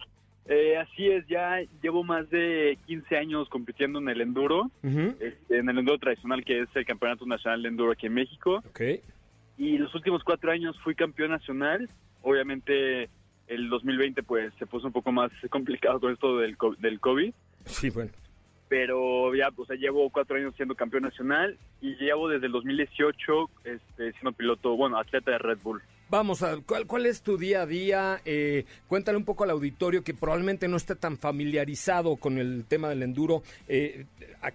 Eh, 0.49 0.77
así 0.77 1.09
es, 1.09 1.27
ya 1.27 1.59
llevo 1.81 2.03
más 2.03 2.29
de 2.29 2.77
15 2.85 3.17
años 3.17 3.49
compitiendo 3.49 3.99
en 3.99 4.07
el 4.07 4.21
enduro, 4.21 4.71
este, 4.81 5.57
en 5.57 5.69
el 5.69 5.79
enduro 5.79 5.97
tradicional 5.97 6.45
que 6.45 6.61
es 6.61 6.69
el 6.73 6.85
Campeonato 6.85 7.25
Nacional 7.25 7.63
de 7.63 7.69
Enduro 7.69 7.91
aquí 7.91 8.05
en 8.05 8.13
México. 8.13 8.63
Ok. 8.69 8.81
Y 9.57 9.77
los 9.77 9.93
últimos 9.93 10.23
cuatro 10.23 10.51
años 10.51 10.79
fui 10.83 10.95
campeón 10.95 11.31
nacional. 11.31 11.89
Obviamente 12.21 13.09
el 13.47 13.69
2020 13.69 14.23
pues 14.23 14.53
se 14.59 14.65
puso 14.65 14.87
un 14.87 14.93
poco 14.93 15.11
más 15.11 15.31
complicado 15.49 15.99
con 15.99 16.13
esto 16.13 16.37
del, 16.37 16.55
del 16.79 16.99
COVID. 16.99 17.33
Sí, 17.65 17.89
bueno. 17.89 18.11
Pero 18.69 19.33
ya, 19.33 19.49
o 19.55 19.65
sea, 19.65 19.75
llevo 19.75 20.09
cuatro 20.09 20.37
años 20.37 20.53
siendo 20.55 20.75
campeón 20.75 21.03
nacional 21.03 21.57
y 21.81 21.95
llevo 21.95 22.27
desde 22.29 22.47
el 22.47 22.51
2018 22.51 23.49
este, 23.63 24.11
siendo 24.13 24.33
piloto, 24.33 24.75
bueno, 24.75 24.97
atleta 24.97 25.31
de 25.31 25.37
Red 25.39 25.59
Bull. 25.63 25.81
Vamos 26.09 26.41
a, 26.41 26.55
¿cuál, 26.65 26.87
cuál 26.87 27.05
es 27.05 27.21
tu 27.21 27.37
día 27.37 27.63
a 27.63 27.65
día? 27.65 28.21
Eh, 28.23 28.63
cuéntale 28.87 29.17
un 29.17 29.25
poco 29.25 29.43
al 29.43 29.49
auditorio 29.49 30.05
que 30.05 30.13
probablemente 30.13 30.69
no 30.69 30.77
esté 30.77 30.95
tan 30.95 31.17
familiarizado 31.17 32.15
con 32.15 32.37
el 32.37 32.63
tema 32.65 32.87
del 32.87 33.03
enduro. 33.03 33.43
Eh, 33.67 34.05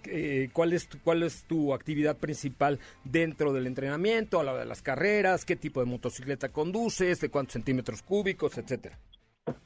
eh, 0.04 0.49
¿cuál, 0.54 0.73
es 0.73 0.88
tu, 0.88 0.99
¿Cuál 1.00 1.23
es 1.23 1.44
tu 1.44 1.75
actividad 1.75 2.16
principal 2.16 2.78
dentro 3.04 3.52
del 3.52 3.66
entrenamiento, 3.66 4.40
a 4.40 4.44
la 4.44 4.52
hora 4.52 4.62
de 4.62 4.68
las 4.68 4.80
carreras? 4.80 5.44
¿Qué 5.44 5.56
tipo 5.56 5.80
de 5.80 5.87
motocicleta 5.87 6.49
conduces? 6.49 7.21
¿De 7.21 7.28
cuántos 7.28 7.52
centímetros 7.52 8.00
cúbicos, 8.00 8.56
etcétera? 8.56 8.99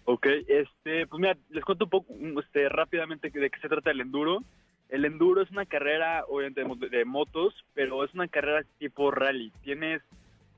Ok, 0.07 0.27
este, 0.49 1.07
pues 1.07 1.21
mira, 1.21 1.37
les 1.51 1.65
cuento 1.65 1.85
un 1.85 1.91
poco 1.91 2.13
um, 2.15 2.37
este, 2.41 2.69
rápidamente 2.69 3.31
de 3.31 3.51
qué 3.51 3.61
se 3.61 3.69
trata 3.69 3.93
el 3.93 4.01
enduro. 4.01 4.43
El 4.89 5.05
enduro 5.05 5.41
es 5.41 5.51
una 5.53 5.67
carrera, 5.67 6.25
obviamente, 6.29 6.65
de, 6.65 6.99
de 6.99 7.05
motos, 7.05 7.55
pero 7.75 8.03
es 8.03 8.13
una 8.13 8.27
carrera 8.27 8.65
tipo 8.81 9.13
rally. 9.13 9.53
Tienes 9.63 10.03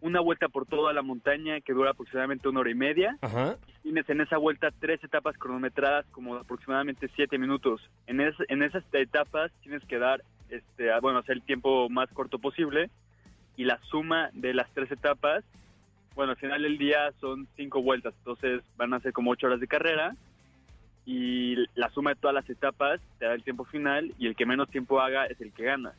una 0.01 0.21
vuelta 0.21 0.49
por 0.49 0.67
toda 0.67 0.93
la 0.93 1.03
montaña 1.03 1.61
que 1.61 1.73
dura 1.73 1.91
aproximadamente 1.91 2.49
una 2.49 2.61
hora 2.61 2.71
y 2.71 2.75
media. 2.75 3.17
Ajá. 3.21 3.57
Tienes 3.83 4.09
en 4.09 4.21
esa 4.21 4.37
vuelta 4.37 4.71
tres 4.81 5.03
etapas 5.03 5.37
cronometradas 5.39 6.07
como 6.13 6.37
aproximadamente 6.37 7.09
siete 7.17 7.39
minutos. 7.39 7.81
En, 8.07 8.21
es- 8.21 8.35
en 8.49 8.63
esas 8.63 8.85
etapas 8.93 9.51
tienes 9.63 9.83
que 9.87 9.99
dar, 9.99 10.23
este, 10.51 10.89
bueno, 11.01 11.19
hacer 11.19 11.37
el 11.37 11.43
tiempo 11.43 11.89
más 11.89 12.09
corto 12.11 12.39
posible 12.39 12.91
y 13.57 13.65
la 13.65 13.81
suma 13.91 14.31
de 14.35 14.55
las 14.55 14.71
tres 14.73 14.91
etapas, 14.93 15.43
bueno, 16.15 16.33
al 16.33 16.39
final 16.39 16.63
del 16.63 16.79
día 16.79 17.13
son 17.21 17.49
cinco 17.57 17.83
vueltas, 17.83 18.15
entonces 18.19 18.63
van 18.77 18.93
a 18.95 19.01
ser 19.01 19.13
como 19.13 19.31
ocho 19.33 19.47
horas 19.47 19.61
de 19.61 19.67
carrera 19.69 20.15
y 21.07 21.57
la 21.75 21.89
suma 21.91 22.11
de 22.11 22.17
todas 22.17 22.35
las 22.35 22.49
etapas 22.51 23.01
te 23.19 23.25
da 23.25 23.35
el 23.35 23.43
tiempo 23.43 23.65
final 23.65 24.13
y 24.19 24.27
el 24.27 24.37
que 24.37 24.45
menos 24.47 24.69
tiempo 24.69 25.01
haga 25.01 25.27
es 25.27 25.41
el 25.41 25.53
que 25.53 25.65
gana. 25.65 25.93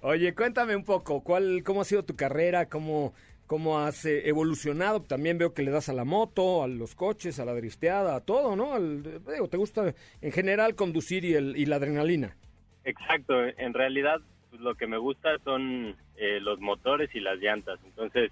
Oye, 0.00 0.34
cuéntame 0.34 0.76
un 0.76 0.84
poco, 0.84 1.22
¿cuál, 1.22 1.62
¿cómo 1.64 1.80
ha 1.80 1.84
sido 1.84 2.04
tu 2.04 2.14
carrera? 2.14 2.66
¿Cómo, 2.68 3.14
cómo 3.46 3.78
has 3.78 4.04
eh, 4.04 4.28
evolucionado? 4.28 5.00
También 5.02 5.38
veo 5.38 5.54
que 5.54 5.62
le 5.62 5.70
das 5.70 5.88
a 5.88 5.92
la 5.92 6.04
moto, 6.04 6.62
a 6.62 6.68
los 6.68 6.94
coches, 6.94 7.38
a 7.38 7.44
la 7.44 7.54
dristeada, 7.54 8.16
a 8.16 8.20
todo, 8.20 8.56
¿no? 8.56 8.74
Al- 8.74 9.02
digo, 9.02 9.48
¿Te 9.48 9.56
gusta 9.56 9.94
en 10.20 10.32
general 10.32 10.74
conducir 10.74 11.24
y, 11.24 11.34
el, 11.34 11.56
y 11.56 11.66
la 11.66 11.76
adrenalina? 11.76 12.36
Exacto, 12.84 13.34
en 13.46 13.72
realidad 13.74 14.20
pues, 14.50 14.60
lo 14.62 14.74
que 14.74 14.86
me 14.86 14.98
gusta 14.98 15.30
son 15.44 15.96
eh, 16.16 16.38
los 16.40 16.60
motores 16.60 17.10
y 17.14 17.20
las 17.20 17.38
llantas. 17.38 17.78
Entonces, 17.84 18.30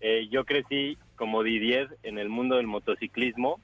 eh, 0.00 0.28
yo 0.30 0.44
crecí 0.44 0.96
como 1.16 1.42
Didier 1.42 1.96
en 2.02 2.18
el 2.18 2.28
mundo 2.28 2.56
del 2.56 2.66
motociclismo. 2.66 3.60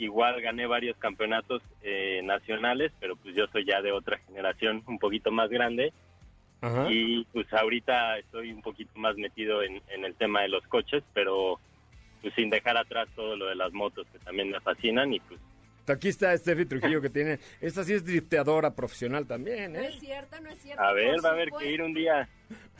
Igual 0.00 0.40
gané 0.40 0.66
varios 0.66 0.96
campeonatos 0.98 1.60
eh, 1.82 2.20
nacionales, 2.22 2.92
pero 3.00 3.16
pues 3.16 3.34
yo 3.34 3.46
soy 3.48 3.64
ya 3.64 3.82
de 3.82 3.90
otra 3.90 4.18
generación 4.18 4.84
un 4.86 5.00
poquito 5.00 5.32
más 5.32 5.50
grande. 5.50 5.92
Ajá. 6.60 6.90
Y 6.90 7.24
pues 7.32 7.52
ahorita 7.52 8.18
estoy 8.18 8.52
un 8.52 8.62
poquito 8.62 8.90
más 8.96 9.16
metido 9.16 9.62
en, 9.62 9.80
en 9.88 10.04
el 10.04 10.14
tema 10.14 10.42
de 10.42 10.48
los 10.48 10.66
coches, 10.66 11.02
pero 11.14 11.60
pues 12.20 12.34
sin 12.34 12.50
dejar 12.50 12.76
atrás 12.76 13.08
todo 13.14 13.36
lo 13.36 13.46
de 13.46 13.54
las 13.54 13.72
motos 13.72 14.06
que 14.12 14.18
también 14.18 14.50
me 14.50 14.60
fascinan 14.60 15.12
y 15.12 15.20
pues 15.20 15.40
Aquí 15.88 16.08
está 16.08 16.36
Steffi 16.36 16.66
Trujillo 16.66 17.00
que 17.00 17.08
tiene, 17.08 17.38
esta 17.60 17.82
sí 17.82 17.94
es 17.94 18.04
drifteadora 18.04 18.74
profesional 18.74 19.26
también, 19.26 19.72
No 19.72 19.78
¿eh? 19.78 19.86
es 19.88 19.98
cierto, 19.98 20.38
no 20.40 20.50
es 20.50 20.58
cierto. 20.58 20.82
a 20.82 20.92
ver, 20.92 21.24
va 21.24 21.30
a 21.30 21.32
haber 21.32 21.50
que 21.50 21.70
ir 21.72 21.82
un 21.82 21.94
día. 21.94 22.28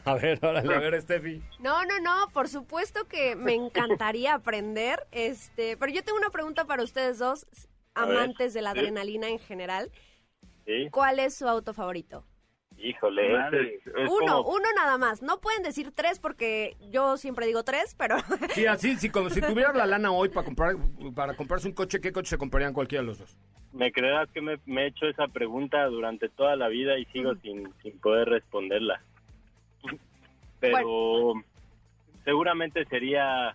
A 0.04 0.14
ver, 0.14 0.38
órale, 0.42 0.75
a 0.75 0.78
ver 0.78 1.00
Steffi. 1.00 1.42
No, 1.58 1.85
no, 1.85 2.00
no, 2.00 2.28
por 2.32 2.49
supuesto 2.49 3.06
que 3.08 3.35
me 3.35 3.54
encantaría 3.54 4.35
aprender, 4.35 5.06
este, 5.11 5.76
pero 5.76 5.92
yo 5.92 6.02
tengo 6.02 6.18
una 6.18 6.30
pregunta 6.30 6.66
para 6.66 6.82
ustedes 6.82 7.18
dos, 7.18 7.47
ver, 7.47 7.68
amantes 7.94 8.54
de 8.54 8.62
la 8.62 8.73
sí. 8.73 8.78
adrenalina 8.78 9.28
en 9.28 9.38
general. 9.38 9.90
Sí. 10.66 10.88
¿Cuál 10.90 11.18
es 11.18 11.35
su 11.35 11.49
auto 11.49 11.73
favorito? 11.73 12.25
Híjole, 12.80 13.35
es, 13.75 13.87
es 13.87 14.08
Uno, 14.08 14.42
como- 14.42 14.50
uno 14.54 14.64
nada 14.76 14.99
más. 14.99 15.20
No 15.20 15.40
pueden 15.40 15.62
decir 15.62 15.90
tres 15.92 16.20
porque 16.20 16.76
yo 16.92 17.16
siempre 17.16 17.47
digo 17.47 17.64
tres, 17.64 17.94
pero 17.99 18.16
Sí, 18.54 18.66
así, 18.66 18.97
sí, 18.97 19.11
como 19.11 19.30
si 19.30 19.40
tuvieras 19.40 19.75
la 19.76 19.87
lana 19.87 20.12
hoy 20.12 20.28
para 20.28 20.44
comprar 20.44 20.76
para 21.14 21.35
comprarse 21.35 21.66
un 21.68 21.75
coche, 21.75 22.00
¿qué 22.00 22.12
coche 22.12 22.30
se 22.30 22.38
comprarían 22.38 22.73
cualquiera 22.73 23.02
de 23.02 23.08
los 23.08 23.18
dos? 23.18 23.37
Me 23.73 23.90
creerás 23.92 24.30
que 24.30 24.40
me, 24.40 24.58
me 24.64 24.85
he 24.85 24.87
hecho 24.87 25.06
esa 25.06 25.26
pregunta 25.28 25.85
durante 25.87 26.28
toda 26.28 26.56
la 26.56 26.68
vida 26.68 26.99
y 26.99 27.04
sigo 27.06 27.35
sin, 27.42 27.68
sin 27.82 27.99
poder 27.99 28.28
responderla. 28.28 29.02
Pero 30.61 31.35
seguramente 32.25 32.85
sería 32.87 33.54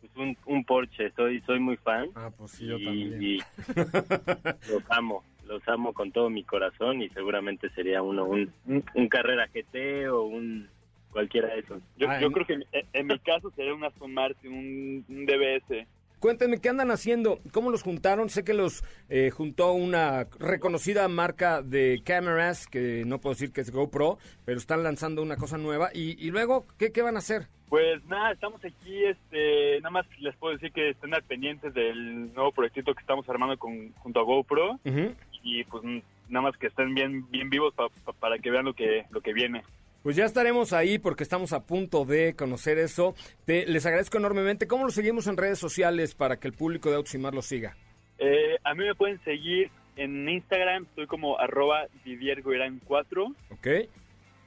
pues, 0.00 0.12
un, 0.16 0.36
un 0.46 0.64
Porsche, 0.64 1.10
soy 1.12 1.40
soy 1.42 1.60
muy 1.60 1.76
fan 1.78 2.08
Ah, 2.14 2.30
pues 2.36 2.52
sí, 2.52 2.66
yo 2.66 2.76
y, 2.78 2.84
también. 2.84 3.22
y 3.22 3.38
los 4.70 4.82
amo, 4.90 5.24
los 5.50 5.66
amo 5.68 5.92
con 5.92 6.12
todo 6.12 6.30
mi 6.30 6.44
corazón 6.44 7.02
y 7.02 7.08
seguramente 7.10 7.68
sería 7.70 8.02
uno 8.02 8.24
un, 8.24 8.52
un, 8.66 8.84
un 8.94 9.08
Carrera 9.08 9.48
GT 9.52 10.08
o 10.10 10.22
un 10.22 10.68
cualquiera 11.10 11.48
de 11.48 11.58
esos. 11.60 11.82
Yo, 11.98 12.08
Ah, 12.08 12.20
yo 12.20 12.28
en- 12.28 12.32
creo 12.32 12.46
que 12.46 12.52
en, 12.54 12.64
en 12.92 13.06
mi 13.08 13.18
caso 13.18 13.50
sería 13.56 13.74
un 13.74 13.82
Aston 13.84 14.14
Martin, 14.14 14.52
un, 14.52 15.04
un 15.08 15.26
DBS. 15.26 15.86
Cuéntenme, 16.20 16.60
¿qué 16.60 16.68
andan 16.68 16.90
haciendo? 16.90 17.40
¿Cómo 17.50 17.70
los 17.70 17.82
juntaron? 17.82 18.28
Sé 18.28 18.44
que 18.44 18.52
los 18.54 18.84
eh, 19.08 19.30
juntó 19.30 19.72
una 19.72 20.26
reconocida 20.38 21.08
marca 21.08 21.62
de 21.62 22.02
cámaras, 22.04 22.66
que 22.66 23.04
no 23.06 23.18
puedo 23.20 23.32
decir 23.34 23.52
que 23.52 23.62
es 23.62 23.70
GoPro, 23.72 24.18
pero 24.44 24.58
están 24.58 24.82
lanzando 24.82 25.22
una 25.22 25.36
cosa 25.36 25.56
nueva. 25.56 25.88
Y, 25.94 26.22
y 26.24 26.30
luego, 26.30 26.66
¿qué, 26.78 26.92
¿qué 26.92 27.00
van 27.00 27.16
a 27.16 27.20
hacer? 27.20 27.46
Pues 27.70 28.04
nada, 28.06 28.32
estamos 28.32 28.62
aquí, 28.64 29.04
este, 29.04 29.78
nada 29.80 29.90
más 29.92 30.06
les 30.18 30.36
puedo 30.36 30.52
decir 30.54 30.72
que 30.72 30.90
estén 30.90 31.14
al 31.14 31.22
pendientes 31.22 31.72
del 31.72 32.34
nuevo 32.34 32.52
proyectito 32.52 32.92
que 32.94 33.00
estamos 33.00 33.26
armando 33.28 33.56
con, 33.56 33.92
junto 33.92 34.20
a 34.20 34.24
GoPro 34.24 34.72
Ujú. 34.84 35.14
Y 35.42 35.64
pues 35.64 35.82
nada 36.28 36.42
más 36.46 36.56
que 36.56 36.68
estén 36.68 36.94
bien 36.94 37.28
bien 37.30 37.50
vivos 37.50 37.74
pa- 37.74 37.88
pa- 38.04 38.12
para 38.12 38.38
que 38.38 38.50
vean 38.50 38.64
lo 38.64 38.74
que 38.74 39.04
lo 39.10 39.20
que 39.20 39.32
viene. 39.32 39.62
Pues 40.02 40.16
ya 40.16 40.24
estaremos 40.24 40.72
ahí 40.72 40.98
porque 40.98 41.22
estamos 41.22 41.52
a 41.52 41.66
punto 41.66 42.04
de 42.06 42.34
conocer 42.34 42.78
eso. 42.78 43.14
Te- 43.44 43.66
les 43.66 43.84
agradezco 43.84 44.16
enormemente. 44.16 44.66
¿Cómo 44.66 44.84
los 44.84 44.94
seguimos 44.94 45.26
en 45.26 45.36
redes 45.36 45.58
sociales 45.58 46.14
para 46.14 46.38
que 46.38 46.48
el 46.48 46.54
público 46.54 46.88
de 46.88 46.96
Autos 46.96 47.14
y 47.14 47.18
Más 47.18 47.34
los 47.34 47.44
siga? 47.46 47.76
Eh, 48.18 48.56
a 48.64 48.74
mí 48.74 48.84
me 48.84 48.94
pueden 48.94 49.22
seguir 49.24 49.70
en 49.96 50.26
Instagram, 50.28 50.84
estoy 50.84 51.06
como 51.06 51.38
arroba 51.38 51.86
Didier 52.04 52.40
Goirán 52.42 52.80
4 52.86 53.26
¿Ok? 53.50 53.66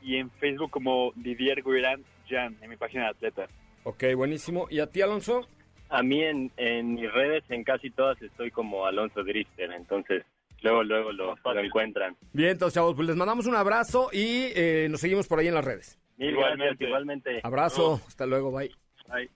y 0.01 0.15
en 0.17 0.31
Facebook 0.31 0.71
como 0.71 1.12
Didier 1.15 1.62
Goirán 1.62 2.03
Jan, 2.27 2.55
en 2.62 2.69
mi 2.69 2.77
página 2.77 3.03
de 3.03 3.09
atleta. 3.09 3.47
Ok, 3.83 4.03
buenísimo. 4.15 4.67
¿Y 4.71 4.79
a 4.79 4.88
ti, 4.88 5.01
Alonso? 5.01 5.47
A 5.89 6.01
mí 6.01 6.23
en, 6.23 6.51
en 6.57 6.95
mis 6.95 7.12
redes, 7.13 7.43
en 7.50 7.63
casi 7.63 7.91
todas, 7.91 8.19
estoy 8.21 8.50
como 8.50 8.85
Alonso 8.88 9.23
Drifter, 9.23 9.71
entonces 9.73 10.23
luego, 10.63 10.84
luego 10.84 11.12
lo, 11.12 11.36
lo 11.36 11.60
encuentran. 11.60 12.15
Bien, 12.32 12.51
entonces, 12.51 12.74
chavos, 12.74 12.96
pues 12.96 13.08
les 13.08 13.15
mandamos 13.15 13.46
un 13.46 13.55
abrazo 13.55 14.10
y 14.12 14.48
eh, 14.55 14.88
nos 14.89 15.01
seguimos 15.01 15.27
por 15.27 15.39
ahí 15.39 15.48
en 15.48 15.53
las 15.53 15.65
redes. 15.65 16.00
Igualmente. 16.17 16.86
igualmente. 16.86 17.41
Abrazo, 17.43 18.01
hasta 18.08 18.25
luego, 18.25 18.51
bye. 18.51 18.72
Bye. 19.10 19.29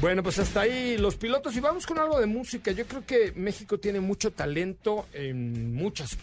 Bueno, 0.00 0.22
pues 0.22 0.38
hasta 0.38 0.60
ahí 0.60 0.96
los 0.96 1.16
pilotos 1.16 1.56
y 1.56 1.60
vamos 1.60 1.86
con 1.86 1.98
algo 1.98 2.20
de 2.20 2.26
música. 2.26 2.70
Yo 2.70 2.86
creo 2.86 3.04
que 3.04 3.32
México 3.34 3.78
tiene 3.78 3.98
mucho 3.98 4.30
talento 4.30 5.06
en 5.12 5.74
muchas 5.74 6.16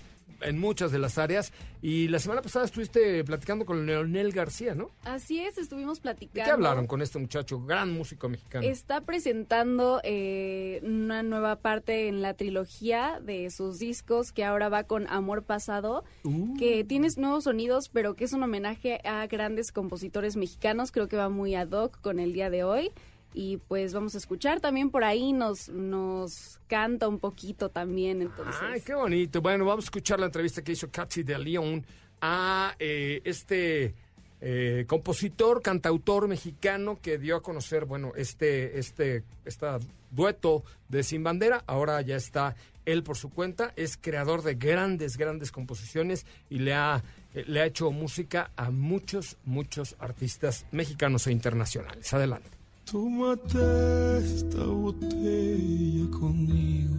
en 0.46 0.60
muchas 0.60 0.92
de 0.92 1.00
las 1.00 1.18
áreas 1.18 1.52
y 1.82 2.08
la 2.08 2.20
semana 2.20 2.42
pasada 2.42 2.66
estuviste 2.66 3.24
platicando 3.24 3.66
con 3.66 3.86
Leonel 3.86 4.32
García, 4.32 4.76
¿no? 4.76 4.92
Así 5.04 5.40
es, 5.40 5.58
estuvimos 5.58 5.98
¿De 5.98 6.02
platicando. 6.04 6.44
qué 6.46 6.52
hablaron 6.52 6.88
con 6.88 7.02
este 7.02 7.20
muchacho, 7.20 7.62
gran 7.62 7.92
músico 7.94 8.30
mexicano? 8.30 8.66
Está 8.68 9.02
presentando 9.02 10.02
eh, 10.04 10.80
una 10.84 11.24
nueva 11.24 11.58
parte 11.58 12.08
en 12.08 12.22
la 12.22 12.34
trilogía 12.36 13.20
de 13.22 13.50
sus 13.50 13.80
discos 13.80 14.32
que 14.32 14.44
ahora 14.44 14.70
va 14.70 14.84
con 14.84 15.08
Amor 15.08 15.44
Pasado, 15.44 16.04
Uh. 16.24 16.56
que 16.58 16.84
tiene 16.84 17.08
nuevos 17.18 17.44
sonidos, 17.44 17.90
pero 17.90 18.16
que 18.16 18.24
es 18.26 18.34
un 18.34 18.42
homenaje 18.44 19.00
a 19.04 19.28
grandes 19.28 19.72
compositores 19.72 20.36
mexicanos. 20.38 20.92
Creo 20.92 21.08
que 21.08 21.18
va 21.18 21.30
muy 21.30 21.56
ad 21.56 21.70
hoc 21.72 22.00
con 22.02 22.20
el 22.20 22.34
día 22.34 22.50
de 22.50 22.64
hoy. 22.64 22.92
Y 23.38 23.58
pues 23.58 23.94
vamos 23.94 24.16
a 24.16 24.18
escuchar 24.18 24.62
también 24.62 24.90
por 24.90 25.04
ahí, 25.04 25.34
nos, 25.34 25.68
nos 25.68 26.62
canta 26.68 27.10
un 27.10 27.20
poquito 27.20 27.68
también. 27.68 28.22
Entonces, 28.22 28.56
Ay, 28.62 28.80
qué 28.80 28.96
bonito. 28.96 29.42
Bueno, 29.42 29.66
vamos 29.66 29.84
a 29.84 29.88
escuchar 29.88 30.22
la 30.22 30.28
entrevista 30.28 30.64
que 30.64 30.72
hizo 30.72 30.90
Kathy 30.90 31.24
de 31.24 31.38
León 31.38 31.86
a 32.22 32.76
eh, 32.80 33.22
este 33.26 33.94
eh, 34.40 34.86
compositor, 34.88 35.62
cantautor 35.62 36.30
mexicano 36.30 36.98
que 37.02 37.18
dio 37.18 37.36
a 37.36 37.42
conocer, 37.42 37.84
bueno, 37.84 38.14
este, 38.16 38.80
este, 38.80 39.24
esta 39.44 39.80
dueto 40.12 40.64
de 40.88 41.04
Sin 41.04 41.22
Bandera. 41.22 41.62
Ahora 41.68 42.00
ya 42.02 42.16
está 42.16 42.56
él 42.86 43.04
por 43.04 43.18
su 43.18 43.32
cuenta. 43.32 43.74
Es 43.76 43.98
creador 43.98 44.44
de 44.44 44.56
grandes, 44.56 45.18
grandes 45.18 45.52
composiciones 45.52 46.26
y 46.50 46.60
le 46.60 46.74
ha, 46.74 47.04
eh, 47.34 47.44
le 47.48 47.60
ha 47.60 47.66
hecho 47.66 47.92
música 47.92 48.52
a 48.56 48.72
muchos, 48.72 49.38
muchos 49.44 49.98
artistas 50.00 50.66
mexicanos 50.72 51.28
e 51.28 51.34
internacionales. 51.34 52.14
Adelante. 52.14 52.55
Tómate 52.92 54.20
esta 54.20 54.64
botella 54.64 56.12
conmigo 56.12 56.94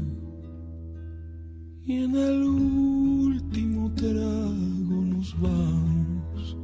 y 1.85 2.03
en 2.03 2.17
el 2.17 2.43
último 2.43 3.95
trago 3.95 4.11
nos 4.11 5.41
vamos. 5.41 6.57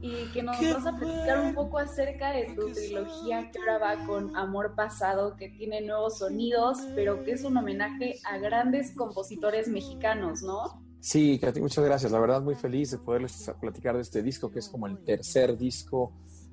Y 0.00 0.30
que 0.32 0.44
nos 0.44 0.60
vas 0.60 0.86
a 0.86 0.96
platicar 0.96 1.40
un 1.40 1.54
poco 1.54 1.78
acerca 1.78 2.30
de 2.30 2.54
tu 2.54 2.72
trilogía 2.72 3.50
que 3.50 3.58
ahora 3.58 3.78
va 3.78 4.06
con 4.06 4.36
Amor 4.36 4.76
Pasado, 4.76 5.36
que 5.36 5.48
tiene 5.48 5.80
nuevos 5.80 6.18
sonidos, 6.18 6.78
pero 6.94 7.24
que 7.24 7.32
es 7.32 7.42
un 7.42 7.56
homenaje 7.56 8.20
a 8.30 8.38
grandes 8.38 8.92
compositores 8.92 9.66
mexicanos, 9.66 10.42
¿no? 10.42 10.80
Sí, 11.00 11.40
Katy, 11.40 11.60
muchas 11.60 11.84
gracias. 11.84 12.12
La 12.12 12.20
verdad, 12.20 12.40
muy 12.40 12.54
feliz 12.54 12.92
de 12.92 12.98
poderles 12.98 13.50
platicar 13.60 13.96
de 13.96 14.02
este 14.02 14.22
disco, 14.22 14.52
que 14.52 14.60
es 14.60 14.68
como 14.68 14.86
el 14.86 15.02
tercer 15.02 15.58
disco 15.58 16.12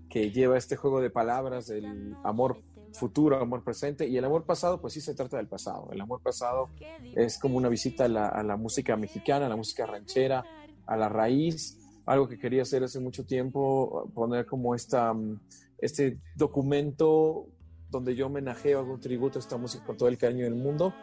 que 0.09 0.31
lleva 0.31 0.57
este 0.57 0.75
juego 0.75 1.01
de 1.01 1.09
palabras 1.09 1.67
del 1.67 2.15
amor 2.23 2.61
futuro, 2.93 3.37
amor 3.37 3.63
presente. 3.63 4.07
Y 4.07 4.17
el 4.17 4.25
amor 4.25 4.45
pasado, 4.45 4.81
pues 4.81 4.93
sí 4.93 5.01
se 5.01 5.13
trata 5.13 5.37
del 5.37 5.47
pasado. 5.47 5.89
El 5.91 6.01
amor 6.01 6.21
pasado 6.21 6.69
es 7.15 7.37
como 7.37 7.57
una 7.57 7.69
visita 7.69 8.05
a 8.05 8.43
la, 8.43 8.57
música 8.57 8.95
mexicana, 8.97 9.45
a 9.45 9.49
la 9.49 9.55
música 9.55 9.85
ranchera, 9.85 10.43
a 10.85 10.97
la 10.97 11.09
raíz. 11.09 11.77
Algo 12.05 12.27
que 12.27 12.39
quería 12.39 12.63
hacer 12.63 12.83
hace 12.83 12.99
mucho 12.99 13.25
tiempo, 13.25 14.09
poner 14.15 14.45
como 14.45 14.73
esta, 14.73 15.13
mm, 15.13 15.39
este 15.77 16.17
documento 16.35 17.45
donde 17.89 18.15
yo 18.15 18.27
homenajeo, 18.27 18.79
hago 18.79 18.93
un 18.93 18.99
tributo 18.99 19.39
a 19.39 19.41
esta 19.41 19.57
música 19.57 19.85
con 19.85 19.97
todo 19.97 20.09
el 20.09 20.17
cariño 20.17 20.45
del 20.45 20.55
mundo 20.55 20.93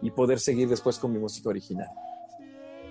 y 0.00 0.10
poder 0.10 0.38
seguir 0.40 0.68
después 0.68 0.98
con 0.98 1.12
mi 1.12 1.18
música 1.18 1.48
original. 1.48 1.88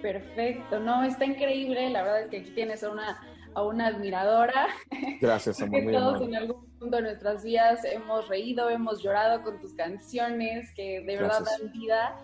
Perfecto, 0.02 0.80
no, 0.80 1.04
está 1.04 1.26
increíble. 1.26 1.90
La 1.90 2.04
verdad 2.04 2.24
es 2.24 2.30
que 2.30 2.38
aquí 2.40 2.52
tienes 2.52 2.84
una, 2.84 3.22
a 3.56 3.64
una 3.64 3.88
admiradora. 3.88 4.68
Gracias, 5.22 5.62
amor, 5.62 5.82
que 5.82 5.92
todos 5.92 6.22
en 6.22 6.36
algún 6.36 6.70
punto 6.78 6.98
de 6.98 7.02
nuestras 7.04 7.44
vidas 7.44 7.84
hemos 7.86 8.28
reído, 8.28 8.70
hemos 8.70 9.02
llorado 9.02 9.44
con 9.44 9.60
tus 9.60 9.74
canciones, 9.74 10.70
que 10.76 11.02
de 11.02 11.18
verdad 11.18 11.40
Gracias. 11.42 11.62
dan 11.62 11.72
vida. 11.72 12.18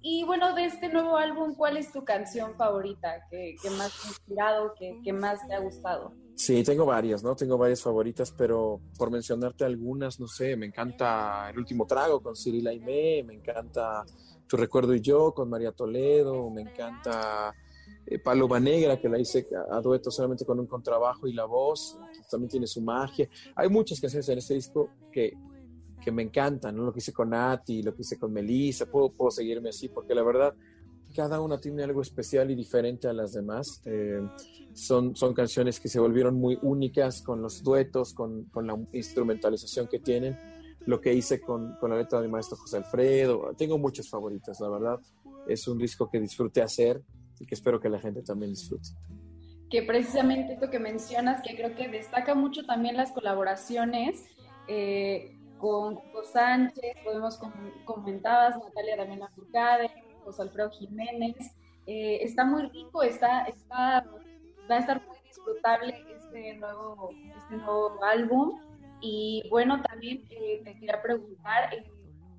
Y 0.00 0.24
bueno, 0.24 0.54
de 0.54 0.64
este 0.64 0.88
nuevo 0.88 1.16
álbum, 1.16 1.54
¿cuál 1.54 1.76
es 1.76 1.92
tu 1.92 2.04
canción 2.04 2.56
favorita? 2.56 3.26
que 3.30 3.56
más 3.78 3.92
te 3.92 4.06
ha 4.06 4.08
inspirado, 4.08 4.74
que, 4.74 5.00
que 5.04 5.12
más 5.12 5.46
te 5.46 5.54
ha 5.54 5.60
gustado? 5.60 6.12
Sí, 6.34 6.64
tengo 6.64 6.86
varias, 6.86 7.22
¿no? 7.22 7.36
Tengo 7.36 7.56
varias 7.58 7.82
favoritas, 7.82 8.32
pero 8.36 8.80
por 8.98 9.10
mencionarte 9.10 9.64
algunas, 9.64 10.18
no 10.18 10.26
sé, 10.26 10.56
me 10.56 10.66
encanta 10.66 11.48
El 11.50 11.58
último 11.58 11.86
trago 11.86 12.20
con 12.20 12.34
Cyril 12.34 12.66
Aimé, 12.66 13.22
me 13.22 13.34
encanta 13.34 14.04
Tu 14.48 14.56
recuerdo 14.56 14.94
y 14.94 15.00
yo 15.00 15.32
con 15.32 15.48
María 15.48 15.72
Toledo, 15.72 16.50
me 16.50 16.62
encanta 16.62 17.54
eh, 18.06 18.18
Paloma 18.18 18.60
Negra, 18.60 18.98
que 19.00 19.08
la 19.08 19.18
hice 19.18 19.46
a, 19.70 19.76
a 19.76 19.80
dueto 19.80 20.10
solamente 20.10 20.44
con 20.44 20.58
un 20.58 20.66
contrabajo 20.66 21.26
y 21.26 21.32
la 21.32 21.44
voz, 21.44 21.98
también 22.30 22.50
tiene 22.50 22.66
su 22.66 22.80
magia. 22.80 23.28
Hay 23.54 23.68
muchas 23.68 24.00
canciones 24.00 24.28
en 24.28 24.38
este 24.38 24.54
disco 24.54 24.90
que, 25.10 25.32
que 26.02 26.10
me 26.10 26.22
encantan, 26.22 26.76
¿no? 26.76 26.84
Lo 26.84 26.92
que 26.92 26.98
hice 26.98 27.12
con 27.12 27.30
Nati, 27.30 27.82
lo 27.82 27.94
que 27.94 28.02
hice 28.02 28.18
con 28.18 28.32
Melissa, 28.32 28.86
puedo, 28.86 29.10
puedo 29.12 29.30
seguirme 29.30 29.68
así, 29.68 29.88
porque 29.88 30.14
la 30.14 30.22
verdad 30.22 30.54
cada 31.14 31.40
una 31.40 31.60
tiene 31.60 31.82
algo 31.82 32.00
especial 32.00 32.50
y 32.50 32.54
diferente 32.54 33.06
a 33.06 33.12
las 33.12 33.32
demás. 33.32 33.82
Eh, 33.84 34.20
son, 34.72 35.14
son 35.14 35.34
canciones 35.34 35.78
que 35.78 35.88
se 35.88 36.00
volvieron 36.00 36.34
muy 36.34 36.58
únicas 36.62 37.20
con 37.20 37.42
los 37.42 37.62
duetos, 37.62 38.14
con, 38.14 38.44
con 38.44 38.66
la 38.66 38.78
instrumentalización 38.92 39.88
que 39.88 39.98
tienen. 39.98 40.38
Lo 40.86 41.00
que 41.00 41.12
hice 41.14 41.40
con, 41.40 41.76
con 41.76 41.90
la 41.90 41.98
letra 41.98 42.20
del 42.20 42.30
maestro 42.30 42.56
José 42.56 42.78
Alfredo. 42.78 43.52
Tengo 43.56 43.78
muchas 43.78 44.08
favoritas, 44.08 44.58
la 44.60 44.68
verdad. 44.68 45.00
Es 45.46 45.68
un 45.68 45.78
disco 45.78 46.08
que 46.10 46.18
disfruté 46.18 46.62
hacer 46.62 47.02
y 47.42 47.46
que 47.46 47.56
espero 47.56 47.80
que 47.80 47.88
la 47.88 47.98
gente 47.98 48.22
también 48.22 48.52
disfrute. 48.52 48.90
Que 49.68 49.82
precisamente 49.82 50.52
esto 50.52 50.70
que 50.70 50.78
mencionas, 50.78 51.42
que 51.42 51.56
creo 51.56 51.74
que 51.74 51.88
destaca 51.88 52.36
mucho 52.36 52.64
también 52.64 52.96
las 52.96 53.10
colaboraciones 53.10 54.24
eh, 54.68 55.36
con 55.58 55.94
Hugo 55.94 56.22
Sánchez, 56.32 56.94
podemos 57.02 57.36
com 57.38 57.52
comentabas, 57.84 58.56
Natalia 58.56 58.96
también 58.96 59.20
Lafourcade, 59.20 59.90
José 60.24 60.42
Alfredo 60.42 60.70
Jiménez. 60.70 61.36
Eh, 61.86 62.20
está 62.22 62.44
muy 62.44 62.68
rico, 62.68 63.02
está, 63.02 63.42
está, 63.46 64.06
va 64.70 64.76
a 64.76 64.78
estar 64.78 65.04
muy 65.04 65.16
disfrutable 65.24 65.96
este 66.14 66.54
nuevo, 66.58 67.10
este 67.42 67.56
nuevo 67.56 68.04
álbum. 68.04 68.60
Y 69.00 69.42
bueno, 69.50 69.82
también 69.82 70.24
eh, 70.30 70.62
te 70.64 70.74
quería 70.74 71.02
preguntar, 71.02 71.74
eh, 71.74 71.90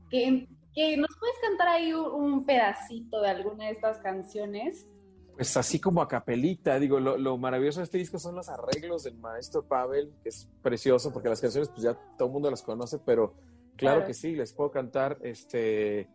¿qué, 0.10 0.48
que 0.74 0.98
nos 0.98 1.16
puedes 1.20 1.36
cantar 1.40 1.68
ahí 1.68 1.94
un 1.94 2.46
pedacito 2.46 3.22
de 3.22 3.30
alguna 3.30 3.66
de 3.66 3.72
estas 3.72 4.00
canciones. 4.00 4.88
Pues 5.36 5.58
así 5.58 5.80
como 5.80 6.02
a 6.02 6.08
capelita, 6.08 6.78
digo, 6.80 7.00
lo, 7.00 7.18
lo 7.18 7.38
maravilloso 7.38 7.80
de 7.80 7.86
este 7.86 7.98
disco 7.98 8.20
son 8.20 8.36
los 8.36 8.50
arreglos 8.50 9.04
del 9.04 9.16
maestro 9.18 9.64
Pavel, 9.68 10.14
que 10.22 10.30
es 10.30 10.48
precioso, 10.62 11.12
porque 11.12 11.30
las 11.30 11.42
canciones 11.42 11.70
pues 11.70 11.82
ya 11.82 11.94
todo 12.18 12.28
el 12.28 12.34
mundo 12.34 12.52
las 12.52 12.62
conoce, 12.62 13.00
pero 13.00 13.34
claro, 13.76 13.98
Claro. 13.98 14.06
que 14.06 14.14
sí, 14.14 14.36
les 14.36 14.54
puedo 14.54 14.70
cantar, 14.72 15.18
este, 15.24 16.08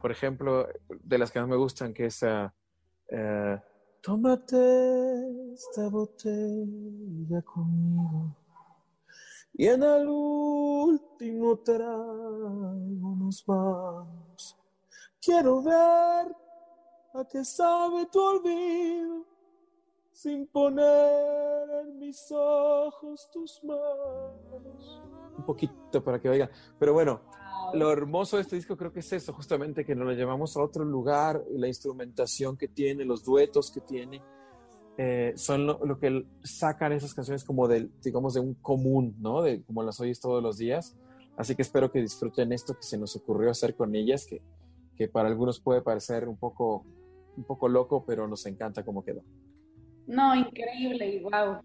por 0.00 0.10
ejemplo, 0.10 0.66
de 0.88 1.18
las 1.18 1.30
que 1.30 1.38
más 1.38 1.48
me 1.48 1.56
gustan, 1.56 1.94
que 1.94 2.06
es 2.06 2.24
eh, 2.24 3.60
Tómate 4.00 5.52
esta 5.54 5.88
botella 5.88 7.42
conmigo 7.42 8.36
y 9.56 9.68
en 9.68 9.82
el 9.84 10.08
último 10.08 11.58
trago 11.58 12.74
nos 13.16 13.44
vamos. 13.46 14.56
Quiero 15.20 15.62
ver 15.62 16.34
a 17.14 17.24
qué 17.24 17.44
sabe 17.44 18.06
tu 18.06 18.20
olvido 18.20 19.24
sin 20.12 20.46
poner 20.46 21.70
en 21.82 21.98
mis 21.98 22.30
ojos 22.30 23.28
tus 23.32 23.62
manos. 23.64 25.02
Un 25.36 25.44
poquito 25.44 26.02
para 26.04 26.20
que 26.20 26.28
oigan. 26.28 26.50
Pero 26.78 26.92
bueno, 26.92 27.22
lo 27.72 27.90
hermoso 27.90 28.36
de 28.36 28.42
este 28.42 28.56
disco 28.56 28.76
creo 28.76 28.92
que 28.92 29.00
es 29.00 29.12
eso, 29.12 29.32
justamente 29.32 29.84
que 29.84 29.94
nos 29.94 30.06
lo 30.06 30.12
llevamos 30.12 30.56
a 30.56 30.62
otro 30.62 30.84
lugar, 30.84 31.42
la 31.50 31.66
instrumentación 31.66 32.56
que 32.56 32.68
tiene, 32.68 33.04
los 33.04 33.24
duetos 33.24 33.70
que 33.70 33.80
tiene, 33.80 34.22
eh, 34.96 35.32
son 35.36 35.66
lo, 35.66 35.84
lo 35.84 35.98
que 35.98 36.24
sacan 36.44 36.92
esas 36.92 37.14
canciones 37.14 37.42
como 37.42 37.66
del, 37.66 37.90
digamos, 38.00 38.34
de 38.34 38.40
un 38.40 38.54
común, 38.54 39.16
¿no? 39.18 39.42
De 39.42 39.62
como 39.64 39.82
las 39.82 39.98
oyes 40.00 40.20
todos 40.20 40.42
los 40.42 40.56
días. 40.56 40.96
Así 41.36 41.56
que 41.56 41.62
espero 41.62 41.90
que 41.90 42.00
disfruten 42.00 42.52
esto 42.52 42.74
que 42.74 42.84
se 42.84 42.96
nos 42.96 43.16
ocurrió 43.16 43.50
hacer 43.50 43.74
con 43.74 43.96
ellas, 43.96 44.24
que, 44.24 44.40
que 44.96 45.08
para 45.08 45.28
algunos 45.28 45.58
puede 45.58 45.82
parecer 45.82 46.28
un 46.28 46.36
poco, 46.36 46.84
un 47.36 47.44
poco 47.44 47.68
loco, 47.68 48.04
pero 48.06 48.26
nos 48.28 48.44
encanta 48.46 48.84
cómo 48.84 49.04
quedó. 49.04 49.22
No, 50.06 50.34
increíble 50.34 51.06
y 51.08 51.20
wow. 51.20 51.60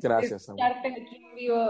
Gracias, 0.00 0.48
amor. 0.48 0.60
Escucharte 0.60 1.02
aquí 1.02 1.16
en 1.16 1.34
vivo 1.34 1.68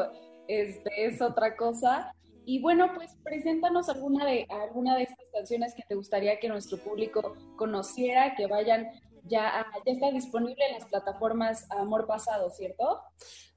este, 0.49 0.90
es 1.07 1.21
otra 1.21 1.57
cosa. 1.57 2.12
Y 2.45 2.61
bueno, 2.61 2.92
pues 2.95 3.16
preséntanos 3.25 3.88
alguna 3.88 4.25
de, 4.25 4.47
alguna 4.49 4.97
de 4.97 5.03
estas 5.03 5.27
canciones 5.33 5.75
que 5.75 5.83
te 5.88 5.95
gustaría 5.97 6.38
que 6.38 6.49
nuestro 6.49 6.79
público 6.79 7.35
conociera, 7.57 8.35
que 8.37 8.47
vayan 8.47 8.87
ya, 9.25 9.61
a- 9.61 9.66
ya 9.85 9.92
está 9.92 10.11
disponible 10.12 10.64
en 10.69 10.75
las 10.75 10.85
plataformas 10.85 11.66
Amor 11.73 12.07
Pasado, 12.07 12.49
¿cierto? 12.51 13.01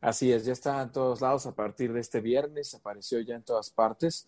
Así 0.01 0.31
es, 0.31 0.43
ya 0.45 0.53
está 0.53 0.81
en 0.81 0.91
todos 0.91 1.21
lados 1.21 1.45
a 1.45 1.53
partir 1.53 1.93
de 1.93 1.99
este 1.99 2.19
viernes, 2.19 2.73
apareció 2.73 3.19
ya 3.19 3.35
en 3.35 3.43
todas 3.43 3.69
partes. 3.69 4.25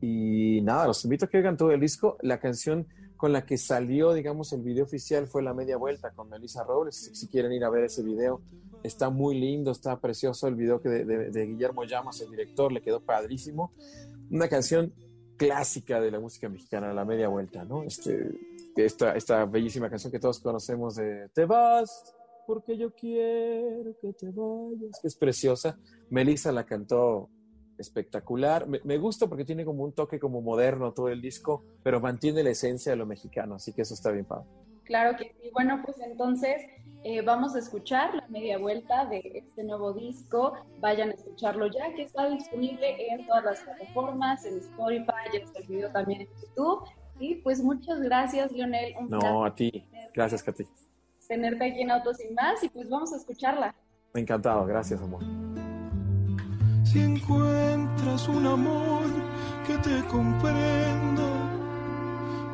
Y 0.00 0.60
nada, 0.62 0.86
los 0.88 1.04
invito 1.04 1.26
a 1.26 1.28
que 1.28 1.38
oigan 1.38 1.56
todo 1.56 1.70
el 1.70 1.80
disco. 1.80 2.16
La 2.20 2.40
canción 2.40 2.88
con 3.20 3.34
la 3.34 3.44
que 3.44 3.58
salió, 3.58 4.14
digamos, 4.14 4.50
el 4.54 4.62
video 4.62 4.84
oficial 4.84 5.26
fue 5.26 5.42
La 5.42 5.52
Media 5.52 5.76
Vuelta 5.76 6.10
con 6.10 6.30
Melissa 6.30 6.64
Robles. 6.64 7.10
Si, 7.12 7.28
quieren 7.28 7.52
ir 7.52 7.62
a 7.64 7.68
ver 7.68 7.84
ese 7.84 8.02
video, 8.02 8.40
está 8.82 9.10
muy 9.10 9.38
lindo, 9.38 9.72
está 9.72 10.00
precioso 10.00 10.48
el 10.48 10.54
video 10.54 10.80
que 10.80 10.88
de 10.88 11.46
Guillermo 11.46 11.84
Llamas, 11.84 12.22
el 12.22 12.30
director, 12.30 12.72
le 12.72 12.80
quedó 12.80 13.00
padrísimo. 13.04 13.74
Una 14.30 14.48
canción 14.48 14.94
clásica 15.36 16.00
de 16.00 16.10
la 16.10 16.18
música 16.18 16.48
mexicana, 16.48 16.94
La 16.94 17.04
Media 17.04 17.28
Vuelta, 17.28 17.62
¿no? 17.62 17.82
Este, 17.82 18.30
esta, 18.74 19.14
esta 19.14 19.44
bellísima 19.44 19.90
canción 19.90 20.10
que 20.10 20.18
todos 20.18 20.40
conocemos 20.40 20.94
de 20.94 21.28
Te 21.34 21.44
vas 21.44 22.14
porque 22.46 22.78
yo 22.78 22.94
quiero 22.94 23.94
que 24.00 24.14
te 24.14 24.30
vayas, 24.30 24.98
que 24.98 25.08
es 25.08 25.14
preciosa. 25.14 25.78
Melissa 26.08 26.52
la 26.52 26.64
cantó 26.64 27.28
espectacular. 27.80 28.66
Me, 28.68 28.80
me 28.84 28.98
gusta 28.98 29.26
porque 29.26 29.44
tiene 29.44 29.64
como 29.64 29.82
un 29.84 29.92
toque 29.92 30.20
como 30.20 30.40
moderno 30.40 30.92
todo 30.92 31.08
el 31.08 31.20
disco, 31.20 31.64
pero 31.82 32.00
mantiene 32.00 32.42
la 32.42 32.50
esencia 32.50 32.92
de 32.92 32.96
lo 32.96 33.06
mexicano, 33.06 33.56
así 33.56 33.72
que 33.72 33.82
eso 33.82 33.94
está 33.94 34.10
bien 34.10 34.24
padre. 34.24 34.46
Claro 34.84 35.16
que 35.16 35.32
sí. 35.40 35.50
Bueno, 35.52 35.82
pues 35.84 35.98
entonces 36.00 36.62
eh, 37.04 37.22
vamos 37.22 37.54
a 37.54 37.60
escuchar 37.60 38.14
la 38.14 38.26
media 38.28 38.58
vuelta 38.58 39.06
de 39.06 39.20
este 39.34 39.62
nuevo 39.62 39.92
disco. 39.92 40.52
Vayan 40.80 41.10
a 41.10 41.12
escucharlo 41.12 41.68
ya, 41.68 41.94
que 41.94 42.02
está 42.02 42.28
disponible 42.28 43.12
en 43.12 43.26
todas 43.26 43.44
las 43.44 43.60
plataformas, 43.60 44.44
en 44.44 44.58
Spotify, 44.58 45.12
ya 45.32 45.38
está 45.40 45.60
el 45.60 45.66
video 45.66 45.90
también 45.92 46.22
en 46.22 46.28
YouTube. 46.42 46.88
Y 47.20 47.36
pues 47.36 47.62
muchas 47.62 48.00
gracias, 48.00 48.50
Lionel. 48.50 48.94
Un 48.98 49.08
No, 49.10 49.44
a 49.44 49.54
ti. 49.54 49.86
Gracias, 50.12 50.42
Katy. 50.42 50.64
tenerte 51.28 51.64
aquí 51.64 51.82
en 51.82 51.90
Autos 51.92 52.18
y 52.24 52.32
más. 52.34 52.62
Y 52.64 52.68
pues 52.68 52.88
vamos 52.88 53.12
a 53.12 53.16
escucharla. 53.16 53.74
Encantado, 54.14 54.66
gracias, 54.66 55.00
amor. 55.00 55.22
Si 56.92 56.98
encuentras 56.98 58.26
un 58.28 58.46
amor 58.46 59.04
que 59.66 59.76
te 59.78 60.04
comprenda 60.08 61.50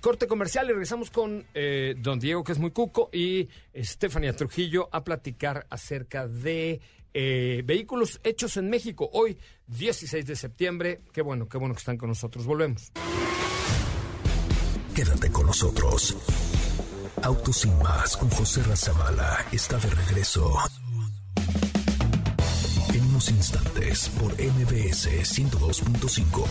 corte 0.00 0.26
comercial 0.26 0.66
y 0.66 0.70
regresamos 0.70 1.10
con 1.10 1.46
eh, 1.54 1.94
Don 1.98 2.18
Diego, 2.18 2.44
que 2.44 2.52
es 2.52 2.58
muy 2.58 2.70
cuco, 2.70 3.08
y 3.12 3.48
Estefania 3.72 4.34
Trujillo 4.34 4.88
a 4.92 5.04
platicar 5.04 5.66
acerca 5.70 6.28
de 6.28 6.80
eh, 7.14 7.62
vehículos 7.64 8.20
hechos 8.22 8.56
en 8.56 8.68
México. 8.68 9.08
Hoy, 9.12 9.38
16 9.68 10.26
de 10.26 10.36
septiembre. 10.36 11.00
Qué 11.12 11.22
bueno, 11.22 11.48
qué 11.48 11.58
bueno 11.58 11.74
que 11.74 11.78
están 11.78 11.96
con 11.96 12.08
nosotros. 12.08 12.44
Volvemos. 12.44 12.92
Quédate 14.94 15.30
con 15.30 15.46
nosotros. 15.46 16.59
Autos 17.22 17.58
sin 17.58 17.78
más 17.78 18.16
con 18.16 18.30
José 18.30 18.62
Razabala 18.62 19.44
está 19.52 19.76
de 19.76 19.90
regreso. 19.90 20.56
En 22.94 23.02
unos 23.08 23.28
instantes 23.30 24.08
por 24.18 24.32
MBS 24.32 25.08
102.5. 25.08 26.46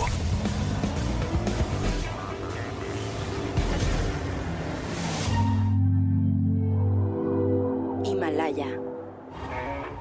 Himalaya. 8.06 8.68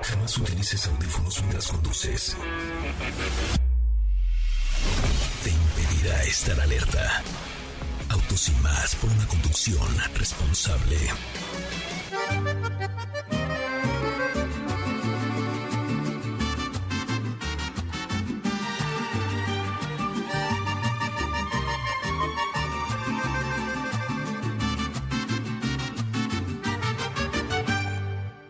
Jamás 0.03 0.39
utilices 0.39 0.87
audífonos 0.87 1.41
mientras 1.41 1.69
conduces. 1.69 2.37
Te 5.43 5.51
impedirá 5.51 6.23
estar 6.25 6.61
alerta. 6.61 7.23
Autos 8.11 8.49
y 8.49 8.53
más 8.63 8.95
por 8.97 9.11
una 9.11 9.27
conducción 9.27 9.87
responsable. 10.15 10.97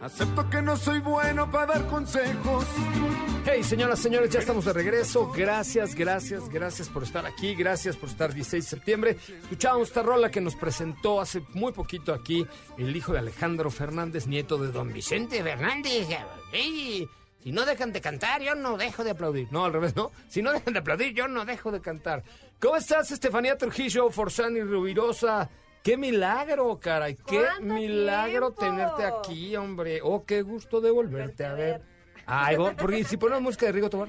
Acepto 0.00 0.48
que 0.48 0.62
no 0.62 0.76
soy 0.76 1.00
bueno 1.00 1.50
para 1.50 1.74
dar 1.74 1.86
consejos 1.86 2.64
Hey, 3.50 3.64
señoras, 3.64 3.98
señores, 4.00 4.28
ya 4.28 4.40
estamos 4.40 4.66
de 4.66 4.74
regreso. 4.74 5.32
Gracias, 5.34 5.94
gracias, 5.94 6.50
gracias 6.50 6.90
por 6.90 7.02
estar 7.02 7.24
aquí. 7.24 7.54
Gracias 7.54 7.96
por 7.96 8.10
estar 8.10 8.34
16 8.34 8.62
de 8.62 8.68
septiembre. 8.68 9.16
Escuchábamos 9.42 9.88
esta 9.88 10.02
rola 10.02 10.30
que 10.30 10.42
nos 10.42 10.54
presentó 10.54 11.18
hace 11.18 11.42
muy 11.54 11.72
poquito 11.72 12.12
aquí 12.12 12.46
el 12.76 12.94
hijo 12.94 13.14
de 13.14 13.20
Alejandro 13.20 13.70
Fernández, 13.70 14.26
nieto 14.26 14.58
de 14.58 14.70
don 14.70 14.92
Vicente 14.92 15.42
Fernández. 15.42 16.08
Sí, 16.52 17.08
Si 17.42 17.50
no 17.50 17.64
dejan 17.64 17.90
de 17.90 18.02
cantar, 18.02 18.42
yo 18.42 18.54
no 18.54 18.76
dejo 18.76 19.02
de 19.02 19.12
aplaudir. 19.12 19.48
No, 19.50 19.64
al 19.64 19.72
revés, 19.72 19.96
¿no? 19.96 20.12
Si 20.28 20.42
no 20.42 20.52
dejan 20.52 20.74
de 20.74 20.80
aplaudir, 20.80 21.14
yo 21.14 21.26
no 21.26 21.46
dejo 21.46 21.72
de 21.72 21.80
cantar. 21.80 22.22
¿Cómo 22.60 22.76
estás, 22.76 23.10
Estefanía 23.12 23.56
Trujillo, 23.56 24.10
Forzani 24.10 24.60
Rubirosa? 24.60 25.48
¡Qué 25.82 25.96
milagro, 25.96 26.78
caray! 26.78 27.14
¡Qué 27.14 27.38
¿Cuánto 27.38 27.74
milagro 27.74 28.52
tiempo? 28.52 28.76
tenerte 28.76 29.04
aquí, 29.04 29.56
hombre! 29.56 30.00
¡Oh, 30.02 30.26
qué 30.26 30.42
gusto 30.42 30.82
de 30.82 30.90
volverte 30.90 31.46
a 31.46 31.54
ver! 31.54 31.97
Ay, 32.28 32.56
porque 32.78 33.04
si 33.04 33.16
ponemos 33.16 33.42
música 33.42 33.66
de 33.66 33.72
Rigo 33.72 33.90
Tobar. 33.90 34.08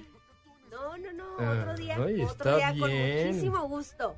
No, 0.69 0.97
no, 0.97 1.11
no, 1.13 1.25
Ah, 1.39 1.59
otro 1.61 1.75
día, 1.77 1.97
ay, 1.99 2.21
otro 2.21 2.55
día 2.57 2.75
con 2.77 2.89
bien. 2.89 3.27
muchísimo 3.27 3.67
gusto. 3.67 4.15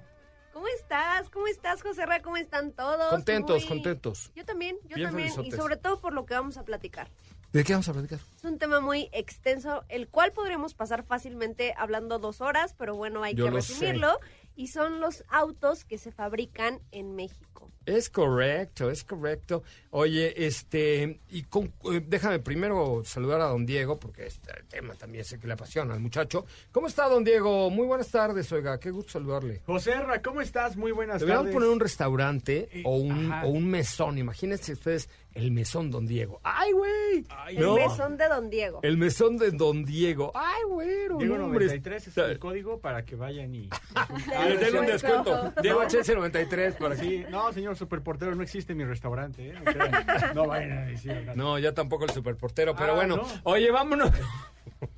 ¿Cómo 0.53 0.67
estás? 0.67 1.29
¿Cómo 1.29 1.47
estás, 1.47 1.81
José 1.81 2.05
Ra? 2.05 2.21
¿Cómo 2.21 2.35
están 2.37 2.73
todos? 2.73 3.09
Contentos, 3.09 3.59
Muy- 3.61 3.67
contentos. 3.69 4.31
Yo 4.35 4.43
también, 4.43 4.75
yo 4.83 4.95
Bien 4.95 5.09
también, 5.09 5.31
y 5.45 5.51
sobre 5.51 5.77
todo 5.77 6.01
por 6.01 6.13
lo 6.13 6.25
que 6.25 6.33
vamos 6.33 6.57
a 6.57 6.65
platicar. 6.65 7.09
¿De 7.53 7.63
qué 7.63 7.73
vamos 7.73 7.87
a 7.89 7.93
platicar? 7.93 8.19
Es 8.37 8.43
un 8.43 8.57
tema 8.57 8.79
muy 8.79 9.09
extenso, 9.13 9.83
el 9.87 10.07
cual 10.09 10.31
podremos 10.33 10.73
pasar 10.73 11.03
fácilmente 11.03 11.73
hablando 11.77 12.17
dos 12.19 12.41
horas, 12.41 12.73
pero 12.77 12.95
bueno, 12.95 13.23
hay 13.23 13.33
Yo 13.35 13.45
que 13.45 13.61
sé. 13.61 13.73
resumirlo. 13.73 14.19
Y 14.55 14.67
son 14.67 14.99
los 14.99 15.23
autos 15.29 15.85
que 15.85 15.97
se 15.97 16.11
fabrican 16.11 16.79
en 16.91 17.15
México. 17.15 17.71
Es 17.85 18.09
correcto, 18.11 18.91
es 18.91 19.03
correcto. 19.03 19.63
Oye, 19.89 20.45
este, 20.45 21.19
y 21.29 21.43
con- 21.43 21.73
eh, 21.91 22.01
déjame 22.05 22.37
primero 22.39 23.01
saludar 23.03 23.41
a 23.41 23.45
don 23.45 23.65
Diego, 23.65 23.99
porque 23.99 24.27
este 24.27 24.51
tema 24.69 24.93
también 24.93 25.25
sé 25.25 25.39
que 25.39 25.47
le 25.47 25.53
apasiona 25.53 25.93
al 25.95 25.99
muchacho. 25.99 26.45
¿Cómo 26.71 26.85
está, 26.87 27.09
don 27.09 27.23
Diego? 27.23 27.69
Muy 27.71 27.87
buenas 27.87 28.09
tardes, 28.09 28.51
oiga, 28.51 28.79
qué 28.79 28.91
gusto 28.91 29.13
saludarle. 29.13 29.61
José 29.65 29.95
Ra, 29.95 30.21
¿cómo 30.21 30.41
estás? 30.41 30.77
Muy 30.77 30.91
buenas 30.91 31.19
Deberíamos 31.21 31.45
tardes. 31.45 31.53
poner 31.55 31.69
un 31.69 31.79
restaurante 31.79 32.69
o, 32.83 32.97
un, 32.97 33.31
o 33.31 33.47
un 33.49 33.67
mesón. 33.67 34.17
Imagínense 34.19 34.73
ustedes 34.73 35.09
el 35.33 35.49
mesón 35.51 35.89
Don 35.91 36.05
Diego. 36.05 36.39
¡Ay, 36.43 36.71
güey! 36.73 37.25
El 37.49 37.59
¿No? 37.61 37.75
mesón 37.75 38.17
de 38.17 38.27
Don 38.27 38.49
Diego. 38.49 38.79
El 38.83 38.97
mesón 38.97 39.37
de 39.37 39.51
Don 39.51 39.83
Diego. 39.85 40.31
¡Ay, 40.35 40.61
güero! 40.69 41.17
Diego 41.17 41.37
no, 41.37 41.45
hombre. 41.45 41.65
93 41.65 42.07
es 42.09 42.17
el 42.17 42.37
código 42.39 42.79
para 42.79 43.03
que 43.05 43.15
vayan 43.15 43.55
y... 43.55 43.69
Ah, 43.95 44.07
denle 44.47 44.79
un 44.79 44.85
descuento. 44.85 45.53
Diego 45.61 45.81
Chelsea 45.87 46.15
93 46.15 46.75
para 46.75 46.95
que... 46.95 47.01
Sí, 47.01 47.23
no, 47.29 47.51
señor 47.53 47.70
superportero, 47.75 48.35
no 48.35 48.43
existe 48.43 48.73
mi 48.75 48.83
restaurante, 48.85 49.49
¿eh? 49.49 49.53
No, 50.35 50.47
vayan 50.47 50.71
a 50.77 50.81
decir. 50.85 51.11
acá. 51.11 51.33
No, 51.35 51.57
ya 51.59 51.73
tampoco 51.73 52.05
el 52.05 52.11
superportero, 52.11 52.75
pero 52.75 52.93
Ah, 52.93 52.95
bueno. 52.95 53.17
no. 53.17 53.23
Oye, 53.43 53.71
vámonos. 53.71 54.11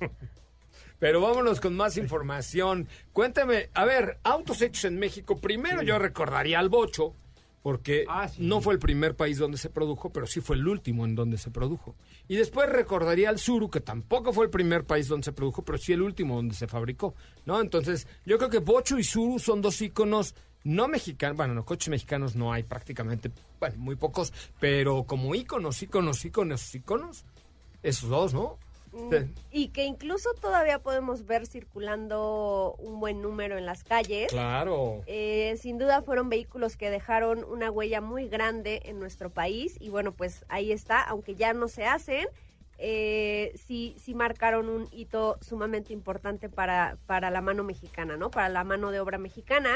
pero 0.98 1.20
vámonos 1.20 1.60
con 1.60 1.74
más 1.76 1.96
información. 1.96 2.88
Cuéntame, 3.12 3.70
a 3.74 3.84
ver, 3.84 4.18
autos 4.22 4.62
hechos 4.62 4.84
en 4.84 4.98
México. 4.98 5.36
Primero 5.36 5.82
yo 5.82 5.98
recordaría 5.98 6.58
al 6.58 6.68
Bocho, 6.68 7.14
porque 7.62 8.04
Ah, 8.08 8.28
sí. 8.28 8.42
no 8.46 8.60
fue 8.60 8.74
el 8.74 8.78
primer 8.78 9.14
país 9.16 9.38
donde 9.38 9.58
se 9.58 9.70
produjo, 9.70 10.10
pero 10.12 10.26
sí 10.26 10.40
fue 10.40 10.56
el 10.56 10.66
último 10.68 11.04
en 11.04 11.14
donde 11.14 11.38
se 11.38 11.50
produjo. 11.50 11.94
Y 12.28 12.36
después 12.36 12.68
recordaría 12.68 13.28
al 13.30 13.38
Suru, 13.38 13.70
que 13.70 13.80
tampoco 13.80 14.32
fue 14.32 14.44
el 14.46 14.50
primer 14.50 14.84
país 14.84 15.08
donde 15.08 15.24
se 15.24 15.32
produjo, 15.32 15.62
pero 15.64 15.78
sí 15.78 15.92
el 15.92 16.02
último 16.02 16.36
donde 16.36 16.54
se 16.54 16.66
fabricó, 16.66 17.14
¿no? 17.44 17.60
Entonces, 17.60 18.06
yo 18.24 18.38
creo 18.38 18.50
que 18.50 18.58
Bocho 18.58 18.98
y 18.98 19.04
Suru 19.04 19.38
son 19.38 19.60
dos 19.62 19.80
íconos 19.82 20.34
no 20.64 20.88
mexicanos, 20.88 21.36
bueno, 21.36 21.54
no, 21.54 21.64
coches 21.64 21.90
mexicanos 21.90 22.34
no 22.34 22.52
hay 22.52 22.62
prácticamente, 22.62 23.30
bueno, 23.60 23.76
muy 23.78 23.96
pocos, 23.96 24.32
pero 24.58 25.04
como 25.04 25.34
íconos, 25.34 25.82
íconos, 25.82 26.24
íconos, 26.24 26.74
íconos, 26.74 27.24
esos 27.82 28.08
dos, 28.08 28.34
¿no? 28.34 28.58
Mm, 28.92 29.10
Sí. 29.10 29.16
Y 29.50 29.68
que 29.68 29.84
incluso 29.84 30.32
todavía 30.40 30.78
podemos 30.78 31.26
ver 31.26 31.46
circulando 31.46 32.76
un 32.78 33.00
buen 33.00 33.20
número 33.22 33.58
en 33.58 33.66
las 33.66 33.82
calles. 33.82 34.30
Claro. 34.30 35.02
Eh, 35.06 35.56
sin 35.60 35.78
duda 35.78 36.00
fueron 36.02 36.28
vehículos 36.28 36.76
que 36.76 36.90
dejaron 36.90 37.44
una 37.44 37.70
huella 37.70 38.00
muy 38.00 38.28
grande 38.28 38.82
en 38.84 38.98
nuestro 39.00 39.30
país 39.30 39.76
y 39.80 39.90
bueno, 39.90 40.12
pues 40.12 40.44
ahí 40.48 40.72
está, 40.72 41.02
aunque 41.02 41.34
ya 41.34 41.52
no 41.52 41.66
se 41.68 41.86
hacen, 41.86 42.28
eh, 42.78 43.52
sí, 43.66 43.96
sí 43.98 44.14
marcaron 44.14 44.68
un 44.68 44.88
hito 44.92 45.38
sumamente 45.40 45.92
importante 45.92 46.48
para, 46.48 46.96
para 47.06 47.30
la 47.30 47.40
mano 47.40 47.64
mexicana, 47.64 48.16
¿no? 48.16 48.30
Para 48.30 48.48
la 48.48 48.64
mano 48.64 48.90
de 48.90 49.00
obra 49.00 49.18
mexicana 49.18 49.70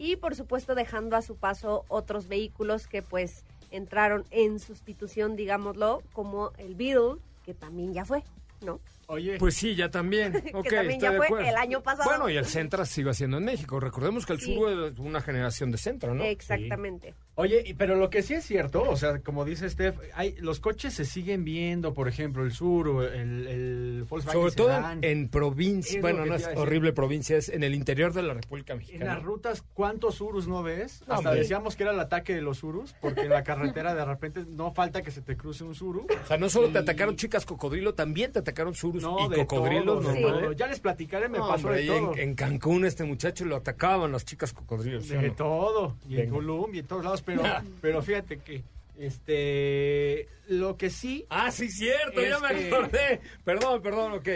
y 0.00 0.16
por 0.16 0.34
supuesto 0.34 0.74
dejando 0.74 1.14
a 1.14 1.20
su 1.22 1.36
paso 1.36 1.84
otros 1.88 2.26
vehículos 2.26 2.86
que 2.86 3.02
pues 3.02 3.44
entraron 3.70 4.24
en 4.30 4.58
sustitución, 4.58 5.36
digámoslo, 5.36 6.02
como 6.14 6.52
el 6.56 6.74
Beetle, 6.74 7.20
que 7.44 7.52
también 7.52 7.92
ya 7.92 8.06
fue, 8.06 8.24
¿no? 8.62 8.80
Oye, 9.08 9.36
Pues 9.38 9.56
sí, 9.56 9.74
ya 9.74 9.90
también. 9.90 10.32
Ok, 10.54 10.68
también 10.70 11.00
ya 11.00 11.12
fue 11.12 11.26
acuerdo. 11.26 11.46
el 11.48 11.56
año 11.56 11.82
pasado. 11.82 12.08
Bueno, 12.08 12.30
y 12.30 12.36
el 12.36 12.46
Centra 12.46 12.86
sigue 12.86 13.10
haciendo 13.10 13.36
en 13.38 13.44
México. 13.44 13.78
Recordemos 13.78 14.24
que 14.24 14.32
el 14.32 14.40
Sí. 14.40 14.54
Suru 14.54 14.86
es 14.86 14.98
una 14.98 15.20
generación 15.20 15.70
de 15.70 15.78
Centra, 15.78 16.14
¿no? 16.14 16.24
Exactamente. 16.24 17.14
Oye, 17.40 17.74
pero 17.78 17.96
lo 17.96 18.10
que 18.10 18.22
sí 18.22 18.34
es 18.34 18.44
cierto, 18.44 18.82
o 18.82 18.96
sea, 18.96 19.20
como 19.20 19.44
dice 19.44 19.68
Steph, 19.68 19.98
hay, 20.14 20.34
los 20.38 20.60
coches 20.60 20.94
se 20.94 21.04
siguen 21.04 21.44
viendo, 21.44 21.94
por 21.94 22.08
ejemplo, 22.08 22.44
el 22.44 22.52
Sur, 22.52 23.04
el, 23.04 23.46
el 23.46 24.04
Volkswagen 24.08 24.40
Sobre 24.40 24.54
todo 24.54 24.70
en 25.02 25.28
provincia, 25.28 26.00
bueno, 26.00 26.26
no 26.26 26.34
es 26.34 26.48
horrible 26.56 26.92
provincia, 26.92 27.36
es 27.36 27.48
en 27.48 27.62
el 27.62 27.74
interior 27.74 28.12
de 28.12 28.22
la 28.22 28.34
República 28.34 28.72
En 28.74 28.78
Mexicana. 28.80 29.14
las 29.14 29.22
rutas, 29.22 29.62
¿cuántos 29.74 30.20
Urus 30.20 30.46
no 30.48 30.62
ves? 30.62 31.02
No, 31.06 31.14
Hasta 31.14 31.28
hombre. 31.30 31.42
decíamos 31.42 31.76
que 31.76 31.82
era 31.84 31.92
el 31.92 32.00
ataque 32.00 32.34
de 32.34 32.42
los 32.42 32.62
Urus, 32.62 32.94
porque 33.00 33.22
en 33.22 33.30
la 33.30 33.42
carretera 33.42 33.94
de 33.94 34.04
repente 34.04 34.44
no 34.48 34.72
falta 34.72 35.02
que 35.02 35.10
se 35.10 35.22
te 35.22 35.36
cruce 35.36 35.64
un 35.64 35.74
Suru. 35.74 36.06
O 36.22 36.26
sea, 36.26 36.36
no 36.36 36.48
solo 36.48 36.68
te 36.68 36.78
atacaron 36.78 37.16
chicas 37.16 37.46
cocodrilo, 37.46 37.94
también 37.94 38.32
te 38.32 38.38
atacaron 38.40 38.74
surus 38.74 39.02
No, 39.02 39.16
y 39.26 39.34
cocodrilos 39.34 40.02
todo, 40.02 40.12
de 40.12 40.20
normales. 40.20 40.56
Ya 40.56 40.66
les 40.66 40.80
platicaré, 40.80 41.28
me 41.28 41.38
No, 41.38 41.48
pasó 41.48 41.68
hombre, 41.68 41.82
de 41.82 41.96
en-. 41.96 42.18
En, 42.18 42.34
Cancún 42.34 42.84
este 42.84 43.04
muchacho 43.04 43.44
lo 43.44 43.56
atacaban 43.56 44.12
las 44.12 44.24
chicas 44.24 44.52
cocodrilos. 44.52 45.04
¿sí 45.04 45.14
o 45.14 45.20
De 45.20 45.30
todo, 45.30 45.96
y 46.08 46.20
en. 46.20 46.28
Tulum, 46.30 46.74
y 46.74 46.78
en 46.80 46.86
todos 46.86 47.04
lados, 47.04 47.22
pero, 47.36 47.42
pero 47.80 48.02
fíjate 48.02 48.38
que, 48.38 48.62
este, 48.98 50.28
lo 50.48 50.76
que 50.76 50.90
sí... 50.90 51.26
Ah, 51.30 51.50
sí, 51.50 51.68
cierto, 51.70 52.20
ya 52.20 52.38
me 52.38 52.52
Este- 52.52 52.74
acordé. 52.74 53.20
Perdón, 53.44 53.82
perdón, 53.82 54.12
ok. 54.12 54.28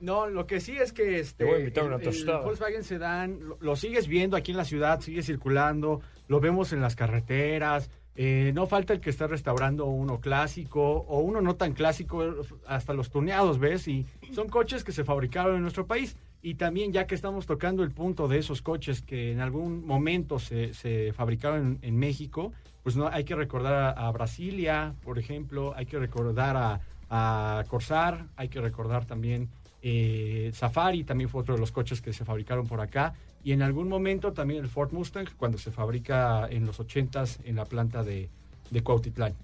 No, 0.00 0.26
lo 0.28 0.46
que 0.46 0.60
sí 0.60 0.76
es 0.76 0.92
que 0.92 1.18
este 1.20 1.38
Te 1.38 1.44
voy 1.44 1.54
a 1.56 1.58
invitar 1.60 1.84
el- 1.84 1.88
una 1.92 1.96
el 1.98 2.02
tostada. 2.02 2.40
Volkswagen 2.40 2.84
Sedan 2.84 3.38
lo, 3.48 3.56
lo 3.60 3.76
sigues 3.76 4.06
viendo 4.08 4.36
aquí 4.36 4.50
en 4.50 4.58
la 4.58 4.64
ciudad, 4.64 5.00
sigue 5.00 5.22
circulando, 5.22 6.02
lo 6.28 6.40
vemos 6.40 6.72
en 6.72 6.80
las 6.80 6.94
carreteras. 6.96 7.90
eh, 8.16 8.52
no 8.54 8.66
falta 8.66 8.92
el 8.92 9.00
que 9.00 9.10
está 9.10 9.26
restaurando 9.26 9.86
uno 9.86 10.20
clásico 10.20 10.80
o 10.82 11.18
uno 11.20 11.40
no 11.40 11.56
tan 11.56 11.72
clásico, 11.72 12.36
hasta 12.66 12.92
los 12.92 13.10
tuneados, 13.10 13.58
¿ves? 13.58 13.88
Y 13.88 14.06
son 14.32 14.48
coches 14.48 14.84
que 14.84 14.92
se 14.92 15.02
fabricaron 15.04 15.56
en 15.56 15.62
nuestro 15.62 15.86
país. 15.86 16.16
Y 16.44 16.56
también, 16.56 16.92
ya 16.92 17.06
que 17.06 17.14
estamos 17.14 17.46
tocando 17.46 17.82
el 17.82 17.90
punto 17.90 18.28
de 18.28 18.38
esos 18.38 18.60
coches 18.60 19.00
que 19.00 19.32
en 19.32 19.40
algún 19.40 19.86
momento 19.86 20.38
se, 20.38 20.74
se 20.74 21.14
fabricaron 21.14 21.78
en, 21.82 21.88
en 21.88 21.96
México, 21.98 22.52
pues 22.82 22.96
no 22.96 23.08
hay 23.08 23.24
que 23.24 23.34
recordar 23.34 23.72
a, 23.72 23.90
a 24.08 24.12
Brasilia, 24.12 24.94
por 25.02 25.18
ejemplo, 25.18 25.72
hay 25.74 25.86
que 25.86 25.98
recordar 25.98 26.54
a, 26.56 26.80
a 27.08 27.64
Corsar, 27.66 28.26
hay 28.36 28.48
que 28.48 28.60
recordar 28.60 29.06
también 29.06 29.48
eh, 29.80 30.50
Safari, 30.54 31.04
también 31.04 31.30
fue 31.30 31.40
otro 31.40 31.54
de 31.54 31.60
los 31.60 31.72
coches 31.72 32.02
que 32.02 32.12
se 32.12 32.26
fabricaron 32.26 32.66
por 32.66 32.80
acá. 32.80 33.14
Y 33.42 33.52
en 33.52 33.62
algún 33.62 33.88
momento 33.88 34.34
también 34.34 34.62
el 34.62 34.68
Ford 34.68 34.92
Mustang, 34.92 35.28
cuando 35.38 35.56
se 35.56 35.70
fabrica 35.70 36.46
en 36.50 36.66
los 36.66 36.78
80s 36.78 37.38
en 37.44 37.56
la 37.56 37.64
planta 37.64 38.02
de, 38.02 38.28
de 38.70 38.82
Cuautitlán. 38.82 39.34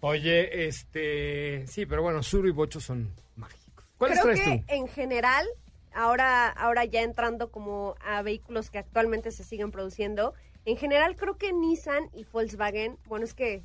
Oye, 0.00 0.66
este. 0.68 1.66
Sí, 1.66 1.84
pero 1.86 2.02
bueno, 2.02 2.22
Suru 2.22 2.48
y 2.48 2.52
Bocho 2.52 2.80
son 2.80 3.10
mágicos. 3.36 3.84
¿Cuáles 3.98 4.20
Creo 4.20 4.34
traes 4.34 4.48
que 4.48 4.58
tú? 4.58 4.74
en 4.74 4.88
general, 4.88 5.46
ahora, 5.96 6.48
ahora 6.48 6.84
ya 6.84 7.02
entrando 7.02 7.50
como 7.50 7.96
a 8.04 8.22
vehículos 8.22 8.70
que 8.70 8.78
actualmente 8.78 9.32
se 9.32 9.44
siguen 9.44 9.70
produciendo, 9.70 10.34
en 10.64 10.76
general 10.76 11.16
creo 11.16 11.38
que 11.38 11.52
Nissan 11.52 12.10
y 12.12 12.24
Volkswagen, 12.24 12.98
bueno, 13.06 13.24
es 13.24 13.34
que 13.34 13.62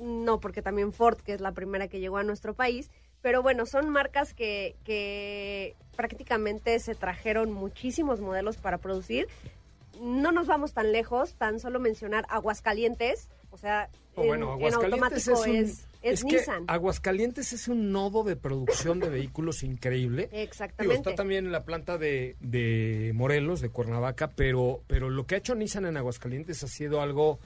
no, 0.00 0.40
porque 0.40 0.62
también 0.62 0.92
Ford, 0.92 1.18
que 1.18 1.32
es 1.32 1.40
la 1.40 1.52
primera 1.52 1.88
que 1.88 2.00
llegó 2.00 2.18
a 2.18 2.22
nuestro 2.22 2.54
país, 2.54 2.90
pero 3.22 3.42
bueno, 3.42 3.66
son 3.66 3.88
marcas 3.88 4.34
que, 4.34 4.76
que 4.84 5.76
prácticamente 5.96 6.78
se 6.78 6.94
trajeron 6.94 7.52
muchísimos 7.52 8.20
modelos 8.20 8.56
para 8.56 8.78
producir. 8.78 9.28
No 10.00 10.32
nos 10.32 10.46
vamos 10.46 10.72
tan 10.72 10.92
lejos, 10.92 11.34
tan 11.34 11.60
solo 11.60 11.78
mencionar 11.80 12.24
Aguascalientes, 12.28 13.28
o 13.50 13.58
sea, 13.58 13.88
Oh, 14.14 14.22
en, 14.22 14.28
bueno, 14.28 14.46
en 14.46 14.52
Aguascalientes 14.74 15.28
automático 15.28 15.44
es 15.56 15.78
un. 15.80 15.86
es, 16.02 16.24
Nissan. 16.24 16.64
Aguascalientes 16.66 17.54
es 17.54 17.66
un 17.68 17.92
nodo 17.92 18.24
de 18.24 18.36
producción 18.36 19.00
de 19.00 19.08
vehículos 19.08 19.62
increíble. 19.62 20.28
Digo, 20.30 20.42
Exactamente. 20.42 20.96
está 20.96 21.14
también 21.14 21.46
en 21.46 21.52
la 21.52 21.64
planta 21.64 21.96
de, 21.96 22.36
de 22.40 23.12
Morelos, 23.14 23.62
de 23.62 23.70
Cuernavaca, 23.70 24.28
pero, 24.28 24.82
pero 24.86 25.08
lo 25.08 25.26
que 25.26 25.36
ha 25.36 25.38
hecho 25.38 25.54
Nissan 25.54 25.86
en 25.86 25.96
Aguascalientes 25.96 26.62
ha 26.62 26.68
sido 26.68 27.00
algo 27.00 27.38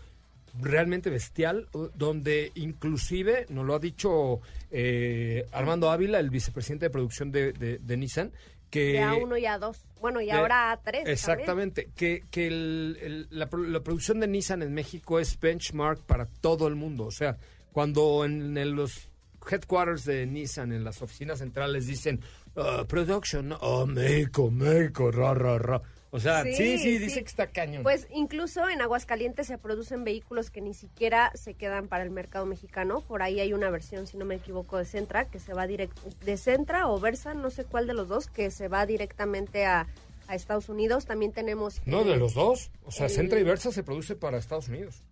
realmente 0.61 1.09
bestial, 1.11 1.69
donde 1.95 2.51
inclusive, 2.57 3.47
nos 3.49 3.65
lo 3.65 3.75
ha 3.75 3.79
dicho 3.79 4.41
eh, 4.73 5.47
Armando 5.53 5.91
Ávila, 5.91 6.19
el 6.19 6.31
vicepresidente 6.31 6.87
de 6.87 6.91
producción 6.91 7.31
de, 7.31 7.53
de- 7.53 7.79
de 7.79 7.97
Nissan, 7.97 8.33
que... 8.71 8.93
De 8.95 9.01
A1 9.03 9.41
y 9.41 9.45
A2. 9.45 9.77
Bueno, 10.01 10.21
y 10.21 10.27
de- 10.27 10.33
ahora 10.33 10.73
A3. 10.75 10.83
también. 10.85 11.09
Exactamente, 11.09 11.91
que, 11.97 12.25
que 12.31 12.47
el- 12.47 12.99
el- 13.01 13.27
la, 13.31 13.49
la 13.53 13.81
producción 13.81 14.21
de 14.21 14.29
Nissan 14.29 14.63
en 14.63 14.75
México 14.75 15.19
es 15.21 15.39
benchmark 15.41 16.01
para 16.03 16.27
todo 16.27 16.67
el 16.69 16.75
mundo. 16.75 17.05
O 17.07 17.11
sea, 17.11 17.37
cuando 17.73 18.25
en, 18.25 18.55
los 18.77 19.09
headquarters 19.51 20.05
de 20.05 20.27
Nissan, 20.27 20.73
en 20.73 20.85
las 20.85 21.03
oficinas 21.03 21.39
centrales, 21.39 21.87
dicen 21.87 22.21
"Ah, 22.57 22.85
production, 22.89 23.55
oh, 23.61 23.87
México, 23.87 24.51
México, 24.51 25.11
ra, 25.11 25.35
ra, 25.35 25.59
ra. 25.59 25.83
O 26.11 26.21
sea, 26.21 26.45
sí, 26.45 26.55
sí, 26.55 26.79
Sí, 26.79 26.99
dice 26.99 27.15
sí. 27.17 27.21
que 27.21 27.27
está 27.27 27.47
cañón. 27.49 27.83
Pues 27.83 28.07
incluso 28.11 28.69
en 28.69 28.81
Aguascalientes 28.81 29.47
se 29.49 29.59
producen 29.59 30.05
vehículos 30.05 30.51
que 30.51 30.61
ni 30.61 30.73
siquiera 30.73 31.31
se 31.35 31.55
quedan 31.55 31.89
para 31.89 32.05
el 32.05 32.11
mercado 32.11 32.47
mexicano. 32.47 33.01
Por 33.03 33.23
ahí 33.23 33.41
hay 33.41 33.53
una 33.53 33.71
versión, 33.71 34.07
si 34.07 34.17
no 34.17 34.25
me 34.25 34.37
equivoco, 34.37 34.79
de 34.79 34.85
Centra, 34.85 35.27
que 35.27 35.39
se 35.39 35.53
va 35.53 35.67
directo, 35.67 36.01
de 36.25 36.37
Centra 36.37 36.89
o 36.89 36.99
Versa, 37.01 37.35
no 37.35 37.51
sé 37.51 37.65
cuál 37.65 37.87
de 37.87 37.95
los 37.95 38.09
dos, 38.09 38.29
que 38.29 38.51
se 38.51 38.69
va 38.69 38.87
directamente 38.87 39.67
a, 39.67 39.87
a 40.29 40.35
Estados 40.35 40.69
Unidos. 40.69 41.07
También 41.07 41.33
tenemos... 41.33 41.83
no, 41.87 42.05
de 42.05 42.17
los 42.17 42.35
dos. 42.35 42.71
O 42.85 42.93
sea, 42.93 43.07
el- 43.07 43.13
Centra 43.13 43.39
y 43.41 43.43
Versa 43.45 43.73
se 43.73 43.83
produce 43.83 44.15
para 44.17 44.39
Estados 44.39 44.69
Unidos. 44.69 45.03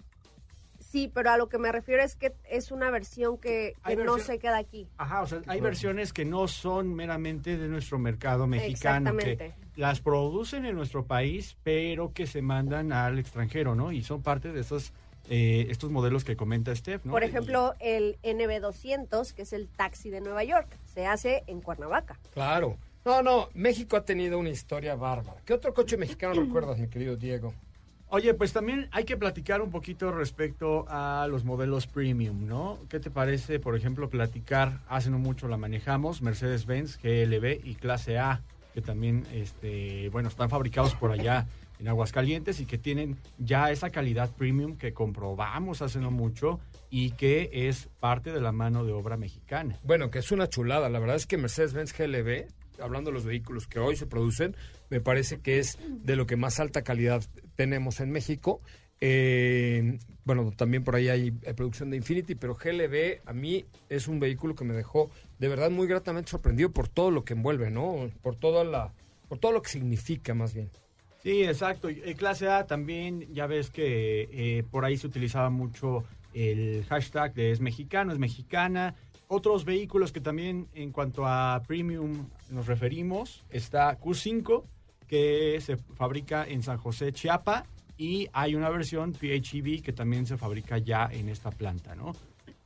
Sí, 0.79 1.11
pero 1.13 1.31
a 1.31 1.37
lo 1.37 1.49
que 1.49 1.59
me 1.59 1.73
refiero 1.73 2.05
es 2.05 2.15
que 2.15 2.33
es 2.49 2.71
una 2.71 2.89
versión 2.89 3.37
que, 3.37 3.75
no 4.05 4.19
se 4.21 4.39
queda 4.39 4.59
aquí. 4.59 4.87
Ajá, 4.97 5.23
o 5.23 5.27
sea, 5.27 5.43
hay 5.49 5.61
versiones 5.61 6.13
que 6.13 6.25
no 6.25 6.47
son 6.47 6.95
meramente 6.95 7.59
de 7.59 7.67
nuestro 7.67 7.99
mercado 7.99 8.47
mexicano, 8.47 9.11
que 9.17 9.33
Exactamente. 9.33 9.64
Las 9.77 10.01
producen 10.01 10.65
en 10.65 10.77
nuestro 10.77 11.05
país, 11.05 11.57
pero 11.63 12.13
que 12.13 12.27
se 12.27 12.43
mandan 12.43 12.93
al 12.93 13.19
extranjero, 13.19 13.75
¿no? 13.75 13.93
Y 13.93 14.03
son 14.03 14.23
parte 14.23 14.53
de 14.53 14.61
estos, 14.61 14.93
eh, 15.29 15.67
estos 15.71 15.91
modelos 15.91 16.25
que 16.25 16.37
comenta 16.37 16.75
Steph, 16.75 17.05
¿no? 17.05 17.13
Por 17.13 17.25
ejemplo, 17.25 17.75
el 17.81 18.17
NB200, 18.23 19.33
que 19.33 19.43
es 19.43 19.53
el 19.53 19.69
taxi 19.69 20.11
de 20.11 20.21
Nueva 20.21 20.45
York, 20.45 20.69
se 20.93 21.07
hace 21.07 21.45
en 21.47 21.61
Cuernavaca. 21.61 22.19
Claro. 22.33 22.77
No, 23.05 23.23
no, 23.23 23.51
México 23.53 23.97
ha 23.97 24.05
tenido 24.05 24.39
una 24.39 24.49
historia 24.49 24.95
bárbara. 24.95 25.39
¿Qué 25.45 25.53
otro 25.53 25.75
coche 25.75 25.99
mexicano 25.99 26.41
recuerdas, 26.41 26.79
mi 26.79 26.89
querido 26.89 27.17
Diego? 27.17 27.53
Oye, 28.09 28.33
pues 28.33 28.53
también 28.53 28.89
hay 28.93 29.05
que 29.05 29.17
platicar 29.17 29.61
un 29.61 29.71
poquito 29.71 30.13
respecto 30.13 30.87
a 30.89 31.27
los 31.29 31.45
modelos 31.45 31.87
premium, 31.87 32.47
¿no? 32.47 32.79
¿Qué 32.89 33.01
te 33.01 33.11
parece, 33.11 33.59
por 33.59 33.77
ejemplo, 33.77 34.09
platicar, 34.09 34.81
hace 34.89 35.11
no 35.11 35.19
mucho 35.19 35.49
la 35.49 35.57
manejamos, 35.57 36.23
Mercedes-Benz, 36.23 36.99
GLB 37.03 37.61
y 37.65 37.75
Clase 37.75 38.19
A, 38.19 38.41
que 38.75 38.83
también, 38.83 39.25
este, 39.33 40.09
bueno, 40.11 40.29
están 40.29 40.51
fabricados 40.51 40.95
por 40.97 41.13
allá 41.13 41.47
en 41.79 41.89
Aguascalientes 41.89 42.61
y 42.61 42.67
que 42.67 42.77
tienen 42.77 43.17
ya 43.39 43.71
esa 43.71 43.91
calidad 43.91 44.31
premium 44.35 44.77
que 44.77 44.93
comprobamos 44.93 45.81
hace 45.81 46.01
no 46.01 46.11
mucho 46.11 46.61
y 46.91 47.13
que 47.13 47.51
es 47.53 47.89
parte 48.01 48.33
de 48.33 48.41
la 48.41 48.53
mano 48.53 48.85
de 48.85 48.93
obra 48.93 49.17
mexicana. 49.17 49.79
Bueno, 49.85 50.11
que 50.11 50.19
es 50.19 50.33
una 50.33 50.49
chulada. 50.49 50.89
La 50.89 50.99
verdad 50.99 51.17
es 51.17 51.27
que 51.27 51.39
Mercedes-Benz 51.39 51.97
GLB, 51.97 52.83
hablando 52.83 53.11
de 53.11 53.15
los 53.15 53.25
vehículos 53.25 53.69
que 53.69 53.79
hoy 53.79 53.97
se 53.97 54.07
producen, 54.07 54.57
me 54.91 55.01
parece 55.01 55.41
que 55.41 55.59
es 55.59 55.79
de 55.89 56.17
lo 56.17 56.27
que 56.27 56.37
más 56.37 56.59
alta 56.59 56.83
calidad 56.83 57.25
tenemos 57.55 58.01
en 58.01 58.11
México. 58.11 58.61
Eh, 59.01 59.99
bueno, 60.25 60.53
también 60.57 60.85
por 60.85 60.97
ahí 60.97 61.09
hay 61.09 61.35
eh, 61.43 61.55
producción 61.55 61.91
de 61.91 61.97
Infinity, 61.97 62.35
pero 62.35 62.55
GLB 62.55 63.21
a 63.27 63.33
mí 63.33 63.65
es 63.89 64.09
un 64.09 64.21
vehículo 64.21 64.55
que 64.55 64.65
me 64.65 64.75
dejó 64.75 65.11
de 65.39 65.49
verdad 65.49 65.71
muy 65.71 65.87
gratamente 65.87 66.31
sorprendido 66.31 66.71
por 66.71 66.89
todo 66.89 67.11
lo 67.11 67.25
que 67.25 67.35
envuelve, 67.35 67.71
¿no? 67.71 68.11
Por 68.23 68.37
toda 68.37 68.65
la, 68.65 68.93
por 69.29 69.39
todo 69.39 69.53
lo 69.53 69.63
que 69.63 69.71
significa 69.71 70.35
más 70.35 70.55
bien. 70.55 70.71
Sí, 71.23 71.43
exacto. 71.43 71.89
Eh, 71.89 72.15
clase 72.17 72.49
A 72.49 72.67
también, 72.67 73.33
ya 73.33 73.47
ves 73.47 73.71
que 73.71 74.29
eh, 74.31 74.65
por 74.71 74.85
ahí 74.85 74.97
se 74.97 75.07
utilizaba 75.07 75.51
mucho 75.51 76.05
el 76.35 76.85
hashtag 76.89 77.33
de 77.35 77.51
es 77.51 77.61
mexicano, 77.61 78.13
es 78.13 78.19
mexicana. 78.19 78.95
Otros 79.29 79.65
vehículos 79.65 80.13
que 80.13 80.21
también 80.21 80.69
en 80.75 80.93
cuanto 80.93 81.27
a 81.27 81.63
premium 81.67 82.29
nos 82.51 82.67
referimos, 82.67 83.43
está 83.51 83.99
Q5, 83.99 84.65
que 85.07 85.59
se 85.61 85.77
fabrica 85.77 86.47
en 86.47 86.63
San 86.63 86.77
José, 86.77 87.13
Chiapa, 87.13 87.65
y 87.97 88.29
hay 88.33 88.55
una 88.55 88.69
versión 88.71 89.13
PHEV 89.13 89.83
que 89.83 89.93
también 89.93 90.27
se 90.27 90.37
fabrica 90.37 90.79
ya 90.79 91.09
en 91.13 91.29
esta 91.29 91.51
planta, 91.51 91.95
¿no? 91.95 92.13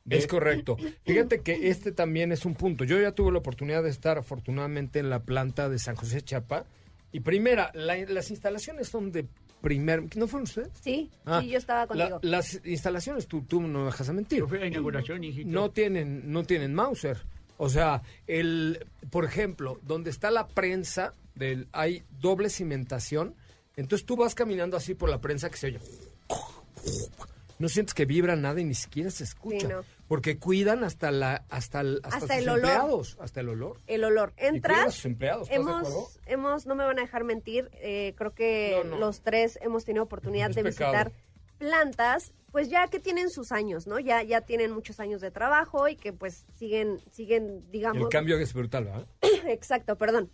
Es 0.09 0.25
correcto. 0.25 0.75
Fíjate 1.05 1.41
que 1.41 1.69
este 1.69 1.91
también 1.91 2.31
es 2.31 2.43
un 2.45 2.55
punto. 2.55 2.83
Yo 2.83 2.99
ya 2.99 3.11
tuve 3.11 3.31
la 3.31 3.37
oportunidad 3.39 3.83
de 3.83 3.89
estar 3.91 4.17
afortunadamente 4.17 4.97
en 4.99 5.09
la 5.11 5.19
planta 5.21 5.69
de 5.69 5.77
San 5.77 5.95
José 5.95 6.21
Chapa. 6.21 6.65
Y 7.11 7.19
primera, 7.19 7.71
la- 7.75 7.95
las 8.07 8.31
instalaciones 8.31 8.87
son 8.87 9.11
de 9.11 9.27
primer... 9.61 10.03
¿No 10.17 10.27
fueron 10.27 10.43
ustedes? 10.45 10.69
Sí, 10.81 11.11
Ah, 11.25 11.41
sí, 11.43 11.49
yo 11.49 11.57
estaba 11.59 11.81
la- 11.95 12.09
contigo. 12.11 12.19
las 12.31 12.59
instalaciones, 12.65 13.27
tú, 13.27 13.43
tú 13.43 13.61
no 13.61 13.79
me 13.79 13.85
dejas 13.85 14.09
a 14.09 14.13
mentir. 14.13 14.39
Yo 14.39 14.47
fui 14.47 14.57
a 14.57 14.61
la 14.61 14.67
inauguración, 14.67 15.23
hijito. 15.23 15.47
No 15.49 15.69
tienen, 15.69 16.31
no 16.31 16.43
tienen 16.43 16.73
Mauser. 16.73 17.17
O 17.57 17.69
sea, 17.69 18.01
el, 18.25 18.83
por 19.11 19.25
ejemplo, 19.25 19.79
donde 19.83 20.09
está 20.09 20.31
la 20.31 20.47
prensa, 20.47 21.13
del, 21.35 21.67
hay 21.71 22.01
doble 22.19 22.49
cimentación. 22.49 23.35
Entonces 23.79 24.05
tú 24.05 24.15
vas 24.15 24.35
caminando 24.35 24.75
así 24.77 24.93
por 24.95 25.09
la 25.09 25.19
prensa 25.21 25.49
que 25.49 25.57
se 25.57 25.67
oye. 25.67 25.79
No 27.59 27.67
sientes 27.67 27.93
que 27.93 28.05
vibra 28.05 28.35
nada 28.37 28.61
y 28.61 28.63
ni 28.63 28.73
siquiera 28.73 29.09
se 29.11 29.25
escucha. 29.25 29.59
Sí, 29.59 29.67
no. 29.67 29.81
Porque 30.07 30.37
cuidan 30.39 30.83
hasta 30.85 31.11
la, 31.11 31.43
hasta, 31.49 31.81
el- 31.81 31.99
hasta, 32.03 32.17
Hasta 32.17 32.27
sus 32.35 32.37
el 32.43 32.49
olor. 32.49 32.57
empleados, 32.59 33.17
hasta 33.19 33.39
el 33.41 33.49
olor. 33.49 33.77
El 33.87 34.03
olor. 34.05 34.33
a 34.37 34.45
Entras, 34.47 34.93
sus 34.95 35.05
empleados, 35.05 35.47
hemos, 35.51 36.19
hemos, 36.25 36.65
no 36.65 36.75
me 36.75 36.85
van 36.85 36.97
a 36.99 37.01
dejar 37.01 37.25
mentir, 37.25 37.69
eh, 37.73 38.13
creo 38.17 38.33
que 38.33 38.81
No, 38.85 38.91
no. 38.91 38.97
los 38.97 39.21
tres 39.21 39.59
hemos 39.61 39.83
tenido 39.83 40.03
oportunidad 40.05 40.49
Es 40.51 40.55
de 40.55 40.63
pecado. 40.63 40.91
visitar 40.91 41.11
plantas, 41.57 42.31
pues 42.51 42.69
ya 42.69 42.87
que 42.87 42.99
tienen 42.99 43.29
sus 43.29 43.51
años, 43.51 43.85
¿no? 43.87 43.99
Ya, 43.99 44.23
ya 44.23 44.41
tienen 44.41 44.71
muchos 44.71 44.99
años 45.01 45.19
de 45.19 45.29
trabajo 45.29 45.87
y 45.89 45.95
que 45.97 46.13
pues 46.13 46.45
siguen, 46.57 47.01
siguen, 47.11 47.69
digamos... 47.71 48.01
El 48.03 48.09
cambio 48.09 48.37
es 48.39 48.53
brutal, 48.53 48.85
¿verdad? 48.85 49.07
Exacto, 49.47 49.97
perdón. 49.97 50.31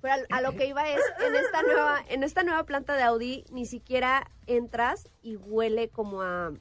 Pero 0.00 0.14
al- 0.14 0.26
a, 0.30 0.40
lo 0.42 0.52
que 0.56 0.66
iba 0.66 0.88
es, 0.90 1.00
en 1.26 1.34
esta 1.34 1.62
nueva, 1.62 2.00
en 2.08 2.22
esta 2.22 2.42
nueva 2.42 2.64
planta 2.64 2.94
de 2.96 3.02
Audi, 3.02 3.44
ni 3.50 3.66
siquiera 3.66 4.30
entras 4.46 5.08
y 5.22 5.36
huele 5.36 5.88
como 5.88 6.22
a, 6.22 6.52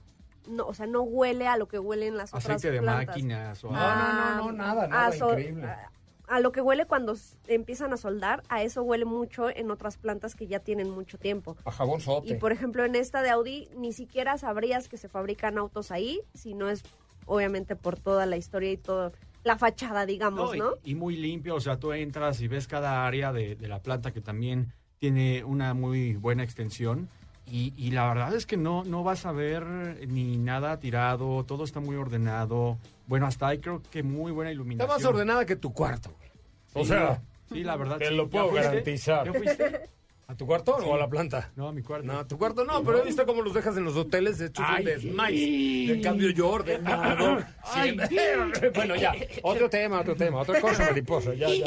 no, 0.47 0.65
o 0.67 0.73
sea, 0.73 0.87
no 0.87 1.01
huele 1.01 1.47
a 1.47 1.57
lo 1.57 1.67
que 1.67 1.79
huelen 1.79 2.17
las 2.17 2.31
otras 2.33 2.45
Aceite 2.45 2.71
de 2.71 2.81
plantas. 2.81 3.07
máquinas 3.07 3.63
o... 3.63 3.71
No, 3.71 3.77
no, 3.79 4.13
no, 4.13 4.35
no, 4.45 4.51
nada, 4.51 4.87
nada, 4.87 5.07
a 5.07 5.11
sol- 5.11 5.31
increíble. 5.39 5.65
A, 5.67 5.89
a 6.27 6.39
lo 6.39 6.51
que 6.51 6.59
huele 6.61 6.85
cuando 6.85 7.15
empiezan 7.47 7.93
a 7.93 7.97
soldar, 7.97 8.41
a 8.49 8.63
eso 8.63 8.81
huele 8.81 9.05
mucho 9.05 9.49
en 9.49 9.69
otras 9.69 9.97
plantas 9.97 10.33
que 10.33 10.47
ya 10.47 10.59
tienen 10.59 10.89
mucho 10.89 11.19
tiempo. 11.19 11.55
A 11.65 11.71
jabón 11.71 12.01
sote. 12.01 12.29
Y 12.29 12.33
por 12.35 12.51
ejemplo, 12.51 12.83
en 12.83 12.95
esta 12.95 13.21
de 13.21 13.29
Audi, 13.29 13.69
ni 13.75 13.93
siquiera 13.93 14.37
sabrías 14.39 14.87
que 14.89 14.97
se 14.97 15.07
fabrican 15.07 15.59
autos 15.59 15.91
ahí, 15.91 16.21
si 16.33 16.55
no 16.55 16.67
es 16.69 16.83
obviamente 17.27 17.75
por 17.75 17.99
toda 17.99 18.25
la 18.25 18.37
historia 18.37 18.71
y 18.71 18.77
toda 18.77 19.11
la 19.45 19.57
fachada, 19.57 20.05
digamos, 20.05 20.49
No, 20.49 20.55
y- 20.55 20.59
¿no? 20.59 20.71
Y, 20.83 20.95
muy 20.95 21.15
limpio, 21.15 21.55
o 21.55 21.59
sea, 21.61 21.79
tú 21.79 21.93
entras 21.93 22.41
y 22.41 22.47
ves 22.47 22.67
cada 22.67 23.05
área 23.05 23.31
de, 23.31 23.55
de 23.55 23.67
la 23.67 23.79
planta 23.79 24.11
que 24.11 24.19
también 24.19 24.73
tiene 24.97 25.43
una 25.43 25.73
muy 25.75 26.15
buena 26.15 26.43
extensión. 26.43 27.07
Y, 27.47 27.71
y 27.77 27.91
la 27.91 28.07
verdad 28.07 28.33
es 28.33 28.47
que 28.47 28.57
no, 28.57 28.83
no 28.83 29.03
vas 29.03 29.27
a 29.27 29.31
ver 29.31 29.63
ni 30.07 30.35
nada 30.37 30.79
tirado, 30.79 31.43
todo 31.45 31.63
está 31.63 31.79
muy 31.79 31.95
ordenado. 31.95 32.79
Bueno, 33.05 33.27
hasta 33.27 33.47
hay 33.49 33.59
creo 33.59 33.83
que 33.91 34.01
muy 34.01 34.31
buena 34.31 34.49
Está 34.49 34.55
iluminación. 34.55 34.97
más 34.97 35.05
ordenada 35.05 35.45
que 35.45 35.55
tu 35.55 35.71
cuarto, 35.71 36.11
güey. 36.17 36.31
O 36.73 36.83
sea, 36.83 37.21
sí, 37.53 37.63
la 37.63 37.77
verdad. 37.77 37.99
te 37.99 38.07
sí. 38.09 38.15
lo 38.15 38.23
¿Ya 38.25 38.29
puedo 38.31 38.49
fuiste? 38.49 38.67
garantizar. 38.67 39.25
¿Ya 39.27 39.33
fuiste? 39.33 39.89
¿A 40.27 40.35
tu 40.35 40.47
cuarto 40.47 40.75
o 40.75 40.95
a 40.95 40.97
la 40.97 41.07
planta? 41.07 41.51
No, 41.55 41.67
a 41.67 41.71
mi 41.71 41.83
cuarto. 41.83 42.07
No, 42.07 42.19
a 42.19 42.27
tu 42.27 42.37
cuarto 42.37 42.65
no, 42.65 42.83
pero 42.83 42.99
he 42.99 43.05
visto 43.05 43.25
cómo 43.25 43.41
los 43.41 43.53
dejas 43.53 43.77
en 43.77 43.83
los 43.85 43.95
hoteles, 43.95 44.39
de 44.39 44.47
hecho 44.47 44.63
son 44.63 44.75
Ay, 44.75 44.83
de 44.83 44.99
sí. 44.99 45.11
Smice. 45.11 45.33
Y 45.35 45.91
en 45.91 46.01
cambio 46.01 46.29
yo 46.31 46.49
ordenado. 46.49 47.43
Ay, 47.63 47.95
siempre. 48.07 48.69
bueno, 48.75 48.95
ya, 48.95 49.13
otro 49.43 49.69
tema, 49.69 50.01
otro 50.01 50.15
tema, 50.15 50.39
otra 50.39 50.59
cosa 50.59 50.83
mariposa, 50.89 51.33
ya, 51.35 51.47
ya. 51.49 51.65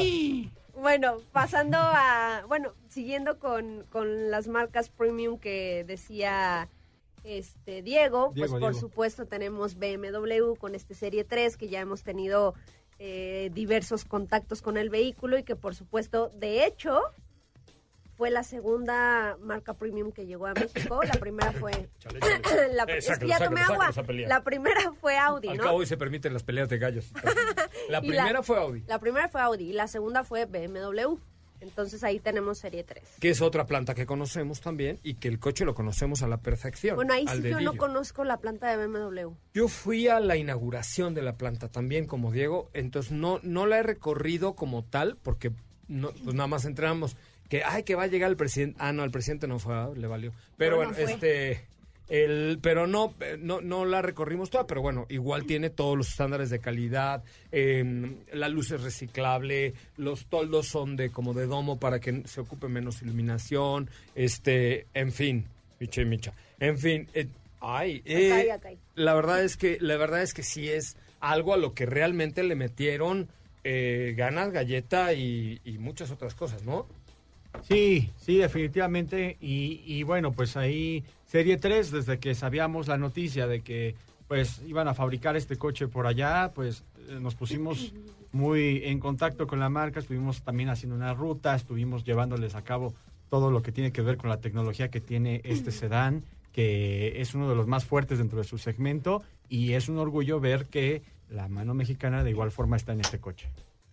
Bueno, 0.73 1.17
pasando 1.31 1.77
a, 1.77 2.43
bueno, 2.47 2.73
siguiendo 2.89 3.39
con, 3.39 3.85
con 3.89 4.29
las 4.29 4.47
marcas 4.47 4.89
premium 4.89 5.37
que 5.39 5.83
decía 5.85 6.69
este 7.23 7.81
Diego, 7.81 8.31
Diego, 8.33 8.33
pues 8.33 8.51
por 8.51 8.59
Diego. 8.59 8.73
supuesto 8.73 9.25
tenemos 9.25 9.75
BMW 9.75 10.55
con 10.57 10.75
este 10.75 10.95
Serie 10.95 11.23
3 11.23 11.57
que 11.57 11.67
ya 11.67 11.81
hemos 11.81 12.03
tenido 12.03 12.55
eh, 12.97 13.51
diversos 13.53 14.05
contactos 14.05 14.61
con 14.61 14.77
el 14.77 14.89
vehículo 14.89 15.37
y 15.37 15.43
que 15.43 15.55
por 15.55 15.75
supuesto, 15.75 16.29
de 16.35 16.65
hecho, 16.65 17.01
fue 18.19 18.29
la 18.31 18.43
segunda 18.43 19.37
marca 19.39 19.73
premium 19.75 20.11
que 20.11 20.25
llegó 20.25 20.45
a 20.47 20.53
México. 20.53 20.99
La 21.03 21.13
primera 21.13 21.53
fue... 21.53 21.71
Chale, 21.99 22.19
chale. 22.43 22.73
la- 22.73 22.83
Eh, 22.83 22.97
es 22.97 23.05
sácalo, 23.05 23.19
que 23.21 23.27
ya 23.29 23.37
sácalo, 23.37 23.49
tomé 23.49 23.61
sácalo 23.61 23.81
agua. 23.81 24.27
La 24.27 24.43
primera 24.43 24.91
fue 24.99 25.17
Audi, 25.17 25.47
Al 25.47 25.57
¿no? 25.57 25.63
cabo 25.63 25.77
hoy 25.77 25.85
se 25.85 25.95
permiten 25.95 26.33
las 26.33 26.43
peleas 26.43 26.67
de 26.67 26.77
gallos. 26.79 27.11
La 27.89 28.01
primera 28.01 28.43
fue 28.43 28.57
Audi, 28.59 28.83
La 28.87 28.99
primera 28.99 29.29
fue 29.29 29.41
Audi 29.41 29.69
y 29.69 29.73
la 29.73 29.87
segunda 29.87 30.23
fue 30.25 30.45
BMW. 30.45 31.15
Entonces 31.61 32.03
ahí 32.03 32.19
tenemos 32.19 32.59
Serie 32.59 32.83
3. 32.83 33.03
que 33.21 33.29
es 33.29 33.41
otra 33.41 33.65
planta 33.65 33.95
que 33.95 34.05
conocemos 34.05 34.59
también 34.61 34.99
y 35.01 35.15
que 35.15 35.27
el 35.29 35.39
coche 35.39 35.63
lo 35.65 35.73
conocemos 35.75 36.21
a 36.21 36.27
la 36.27 36.37
perfección. 36.37 36.95
Bueno, 36.97 37.13
ahí 37.13 37.25
sí 37.27 37.41
yo 37.49 37.59
no 37.61 37.75
conozco 37.75 38.23
la 38.25 38.37
planta 38.37 38.67
de 38.75 38.85
BMW. 38.85 39.31
Yo 39.53 39.67
fui 39.69 40.07
a 40.09 40.19
la 40.19 40.35
inauguración 40.37 41.13
de 41.13 41.21
la 41.21 41.35
planta 41.37 41.69
también 41.69 42.05
como 42.05 42.31
Diego, 42.33 42.69
entonces 42.73 43.11
no, 43.13 43.39
no 43.43 43.65
la 43.65 43.79
he 43.79 43.83
recorrido 43.83 44.55
como 44.55 44.83
tal 44.83 45.17
porque 45.23 45.51
no, 45.87 46.11
pues 46.23 46.35
nada 46.35 46.47
más 46.47 46.65
entramos 46.65 47.17
que 47.49 47.63
ay 47.63 47.83
que 47.83 47.95
va 47.95 48.03
a 48.03 48.07
llegar 48.07 48.29
el 48.29 48.37
presidente, 48.37 48.77
ah 48.79 48.93
no, 48.93 49.03
el 49.03 49.11
presidente 49.11 49.47
no 49.47 49.59
fue, 49.59 49.75
ah, 49.75 49.89
le 49.95 50.07
valió. 50.07 50.31
Pero 50.57 50.77
No, 50.77 50.91
no 50.91 50.93
bueno, 50.93 51.11
este 51.11 51.67
el 52.09 52.57
pero 52.61 52.87
no, 52.87 53.13
eh, 53.19 53.37
no 53.39 53.61
no 53.61 53.85
la 53.85 54.01
recorrimos 54.01 54.49
toda, 54.49 54.65
pero 54.65 54.81
bueno, 54.81 55.05
igual 55.09 55.45
tiene 55.45 55.69
todos 55.69 55.95
los 55.95 56.09
estándares 56.09 56.49
de 56.49 56.59
calidad, 56.59 57.23
eh, 57.51 58.15
la 58.33 58.49
luz 58.49 58.71
es 58.71 58.81
reciclable, 58.81 59.73
los 59.97 60.25
toldos 60.25 60.67
son 60.67 60.95
de 60.95 61.11
como 61.11 61.33
de 61.33 61.45
domo 61.45 61.79
para 61.79 61.99
que 61.99 62.23
se 62.25 62.41
ocupe 62.41 62.67
menos 62.67 63.01
iluminación, 63.03 63.89
este, 64.15 64.87
en 64.93 65.11
fin, 65.11 65.45
micha 65.79 66.01
y 66.01 66.05
micha. 66.05 66.33
En 66.59 66.79
fin, 66.79 67.07
eh, 67.13 67.27
ay, 67.61 68.01
eh, 68.05 68.57
la 68.95 69.13
verdad 69.13 69.43
es 69.43 69.55
que 69.55 69.77
la 69.79 69.95
verdad 69.97 70.23
es 70.23 70.33
que 70.33 70.41
sí 70.43 70.67
es 70.67 70.97
algo 71.19 71.53
a 71.53 71.57
lo 71.57 71.73
que 71.75 71.85
realmente 71.85 72.41
le 72.43 72.55
metieron 72.55 73.29
eh, 73.63 74.15
ganas, 74.17 74.51
galleta 74.51 75.13
y, 75.13 75.61
y 75.63 75.77
muchas 75.77 76.09
otras 76.11 76.33
cosas, 76.33 76.63
¿no? 76.63 76.87
Sí, 77.67 78.11
sí, 78.17 78.37
definitivamente. 78.37 79.37
Y, 79.41 79.81
y 79.85 80.03
bueno, 80.03 80.31
pues 80.31 80.57
ahí, 80.57 81.03
Serie 81.25 81.57
3, 81.57 81.91
desde 81.91 82.19
que 82.19 82.35
sabíamos 82.35 82.87
la 82.87 82.97
noticia 82.97 83.47
de 83.47 83.61
que 83.61 83.95
pues 84.27 84.61
iban 84.67 84.87
a 84.87 84.93
fabricar 84.93 85.35
este 85.35 85.57
coche 85.57 85.87
por 85.87 86.05
allá, 86.05 86.51
pues 86.53 86.83
eh, 87.09 87.17
nos 87.19 87.33
pusimos 87.33 87.93
muy 88.31 88.83
en 88.85 88.99
contacto 88.99 89.47
con 89.47 89.59
la 89.59 89.69
marca, 89.69 89.99
estuvimos 89.99 90.43
también 90.43 90.69
haciendo 90.69 90.95
una 90.95 91.15
ruta, 91.15 91.55
estuvimos 91.55 92.03
llevándoles 92.05 92.53
a 92.53 92.63
cabo 92.63 92.93
todo 93.29 93.49
lo 93.49 93.63
que 93.63 93.71
tiene 93.71 93.91
que 93.91 94.03
ver 94.03 94.17
con 94.17 94.29
la 94.29 94.39
tecnología 94.39 94.89
que 94.89 95.01
tiene 95.01 95.41
este 95.43 95.71
sedán, 95.71 96.23
que 96.51 97.21
es 97.21 97.33
uno 97.33 97.49
de 97.49 97.55
los 97.55 97.65
más 97.65 97.85
fuertes 97.85 98.19
dentro 98.19 98.37
de 98.37 98.43
su 98.43 98.59
segmento 98.59 99.23
y 99.49 99.73
es 99.73 99.89
un 99.89 99.97
orgullo 99.97 100.39
ver 100.39 100.65
que 100.65 101.01
la 101.29 101.47
mano 101.47 101.73
mexicana 101.73 102.23
de 102.23 102.29
igual 102.29 102.51
forma 102.51 102.77
está 102.77 102.93
en 102.93 103.01
este 103.01 103.19
coche. 103.19 103.49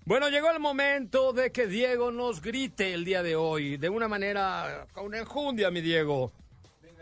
Bueno, 0.07 0.28
llegó 0.28 0.52
el 0.52 0.61
momento 0.61 1.32
de 1.32 1.50
que 1.50 1.66
Diego 1.66 2.12
nos 2.12 2.40
grite 2.40 2.94
el 2.94 3.04
día 3.04 3.24
de 3.24 3.34
hoy, 3.34 3.76
de 3.76 3.88
una 3.88 4.07
manera 4.07 4.86
con 4.92 5.12
enjundia, 5.16 5.68
mi 5.72 5.80
Diego. 5.80 6.30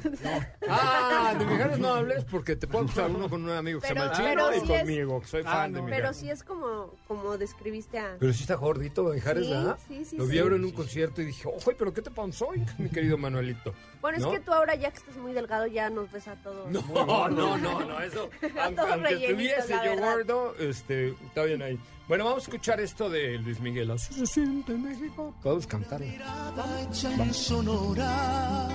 Ah, 0.69 1.35
de 1.37 1.45
Mijares 1.45 1.79
no 1.79 1.93
hables 1.93 2.23
porque 2.25 2.55
te 2.55 2.67
puedo 2.67 2.85
acusar 2.85 3.09
uno 3.09 3.29
con 3.29 3.43
un 3.43 3.49
amigo 3.51 3.79
que 3.79 3.87
Pero- 3.89 4.13
se 4.15 4.21
llama 4.23 4.29
Chino 4.31 4.53
y 4.53 4.57
es- 4.73 4.79
conmigo, 4.81 5.21
que 5.21 5.27
soy 5.27 5.43
Ah, 5.45 5.51
fan 5.51 5.73
de 5.73 5.79
no. 5.79 5.85
Mijares. 5.85 6.01
Pero 6.07 6.13
sí 6.13 6.29
es 6.29 6.43
como, 6.43 6.93
como 7.07 7.37
describiste 7.37 7.99
a... 7.99 8.15
Pero 8.19 8.33
sí 8.33 8.41
está 8.41 8.55
gordito, 8.55 9.03
Mijares, 9.05 9.45
Sí, 9.45 9.51
¿verdad? 9.51 9.77
sí, 9.87 10.05
sí, 10.05 10.17
Lo 10.17 10.25
vi 10.25 10.33
sí. 10.33 10.39
ahora 10.39 10.55
en 10.55 10.65
un 10.65 10.71
concierto 10.71 11.21
y 11.21 11.25
dije, 11.25 11.47
ojo, 11.47 11.71
pero 11.77 11.93
¿qué 11.93 12.01
te 12.01 12.11
pasó, 12.11 12.49
mi 12.77 12.89
querido 12.89 13.17
Manuelito? 13.17 13.73
Bueno, 14.01 14.19
¿No? 14.19 14.31
es 14.31 14.39
que 14.39 14.45
tú 14.45 14.53
ahora 14.53 14.75
ya 14.75 14.91
que 14.91 14.97
estás 14.97 15.15
muy 15.17 15.33
delgado 15.33 15.65
ya 15.67 15.89
nos 15.89 16.11
ves 16.11 16.27
a 16.27 16.35
todos. 16.35 16.69
No, 16.71 16.81
no, 17.29 17.57
no, 17.57 17.79
no, 17.83 17.99
eso. 18.01 18.29
Aunque 18.61 19.13
estuviese 19.25 19.73
yo 19.73 19.95
verdad. 19.95 20.15
Este, 20.59 21.09
está 21.25 21.43
bien 21.43 21.61
ahí. 21.61 21.79
Bueno, 22.07 22.23
vamos 22.25 22.43
a 22.43 22.45
escuchar 22.45 22.79
esto 22.79 23.09
de 23.09 23.37
Luis 23.39 23.59
Miguel. 23.59 23.91
Así 23.91 24.13
se 24.13 24.25
siente 24.25 24.73
México. 24.73 25.35
Podemos 25.43 25.67
cantarlo. 25.67 26.05
hecha 26.05 27.13
en 27.13 27.33
Sonora, 27.33 28.69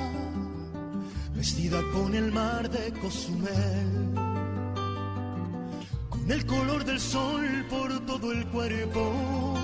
vestida 1.34 1.80
con 1.92 2.14
el 2.14 2.30
mar 2.30 2.68
de 2.68 2.92
Cozumel, 3.00 4.14
con 6.10 6.30
el 6.30 6.46
color 6.46 6.84
del 6.84 7.00
sol 7.00 7.66
por 7.70 8.06
todo 8.06 8.32
el 8.32 8.46
cuerpo, 8.48 9.54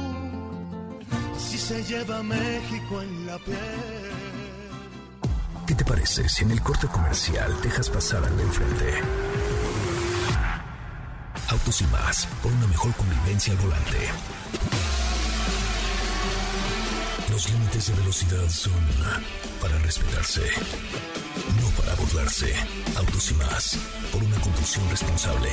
así 1.37 1.59
se 1.59 1.85
lleva 1.85 2.23
México 2.23 3.03
en 3.03 3.27
la 3.27 3.39
piel. 3.39 4.09
¿Qué 5.67 5.75
te 5.75 5.85
parece 5.85 6.27
si 6.31 6.45
en 6.45 6.53
el 6.53 6.63
corte 6.63 6.87
comercial 6.87 7.55
dejas 7.63 7.91
pasar 7.91 8.25
al 8.25 8.35
de 8.35 8.43
enfrente? 8.43 9.03
Autos 11.49 11.81
y 11.81 11.87
más, 11.87 12.27
por 12.43 12.53
una 12.53 12.67
mejor 12.67 12.95
convivencia 12.95 13.55
al 13.55 13.59
volante. 13.59 13.99
Los 17.31 17.49
límites 17.51 17.87
de 17.89 17.95
velocidad 17.95 18.49
son 18.51 18.73
para 19.61 19.79
respetarse, 19.79 20.43
no 21.61 21.69
para 21.81 21.95
burlarse. 21.95 22.55
Autos 22.97 23.31
y 23.31 23.35
más, 23.35 23.79
por 24.13 24.23
una 24.23 24.39
conducción 24.41 24.89
responsable. 24.91 25.51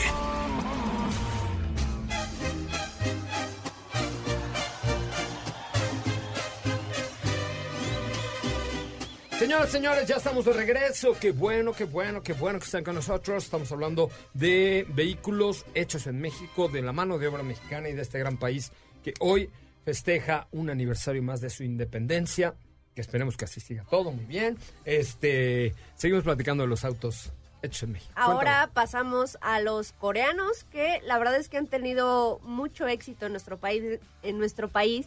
Señoras, 9.45 9.69
señores, 9.69 10.07
ya 10.07 10.15
estamos 10.15 10.43
de 10.43 10.53
regreso. 10.53 11.15
Qué 11.21 11.29
bueno, 11.29 11.71
qué 11.71 11.83
bueno, 11.83 12.23
qué 12.23 12.33
bueno 12.33 12.57
que 12.57 12.65
están 12.65 12.83
con 12.83 12.95
nosotros. 12.95 13.43
Estamos 13.43 13.71
hablando 13.71 14.09
de 14.33 14.87
vehículos 14.89 15.67
hechos 15.75 16.07
en 16.07 16.19
México, 16.19 16.67
de 16.67 16.81
la 16.81 16.91
mano 16.91 17.19
de 17.19 17.27
obra 17.27 17.43
mexicana 17.43 17.87
y 17.87 17.93
de 17.93 18.01
este 18.01 18.17
gran 18.17 18.37
país 18.37 18.71
que 19.03 19.13
hoy 19.19 19.51
festeja 19.83 20.47
un 20.51 20.71
aniversario 20.71 21.21
más 21.21 21.41
de 21.41 21.51
su 21.51 21.63
independencia. 21.63 22.55
Que 22.95 23.01
esperemos 23.01 23.37
que 23.37 23.45
así 23.45 23.59
siga 23.59 23.85
todo 23.87 24.09
muy 24.09 24.25
bien. 24.25 24.57
Este, 24.83 25.75
seguimos 25.93 26.23
platicando 26.23 26.63
de 26.63 26.69
los 26.69 26.83
autos 26.83 27.31
hechos 27.61 27.83
en 27.83 27.91
México. 27.91 28.13
Ahora 28.15 28.71
pasamos 28.73 29.37
a 29.41 29.59
los 29.61 29.91
coreanos 29.91 30.63
que 30.71 31.01
la 31.03 31.19
verdad 31.19 31.35
es 31.35 31.49
que 31.49 31.57
han 31.57 31.67
tenido 31.67 32.39
mucho 32.41 32.87
éxito 32.87 33.27
en 33.27 33.33
nuestro 33.33 33.59
país, 33.59 33.99
en 34.23 34.39
nuestro 34.39 34.69
país 34.69 35.05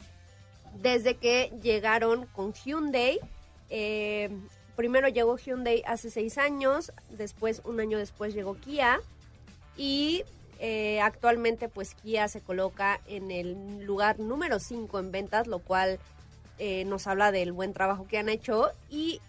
desde 0.80 1.16
que 1.16 1.53
llegaron 1.61 2.26
con 2.26 2.53
Hyundai. 2.53 3.18
Eh, 3.70 4.30
primero 4.76 5.08
llegó 5.08 5.36
Hyundai 5.36 5.82
hace 5.86 6.10
seis 6.10 6.38
años, 6.38 6.92
después 7.10 7.62
un 7.64 7.80
año 7.80 7.98
después 7.98 8.34
llegó 8.34 8.54
Kia 8.54 9.00
y 9.76 10.24
eh, 10.58 11.00
actualmente 11.00 11.68
pues 11.68 11.94
Kia 11.94 12.28
se 12.28 12.40
coloca 12.40 13.00
en 13.06 13.30
el 13.30 13.84
lugar 13.84 14.18
número 14.18 14.58
5 14.58 14.98
en 14.98 15.12
ventas, 15.12 15.46
lo 15.46 15.58
cual 15.60 15.98
eh, 16.58 16.84
nos 16.84 17.06
habla 17.06 17.30
del 17.32 17.52
buen 17.52 17.72
trabajo 17.72 18.06
que 18.08 18.18
han 18.18 18.28
hecho 18.28 18.70
y 18.90 19.20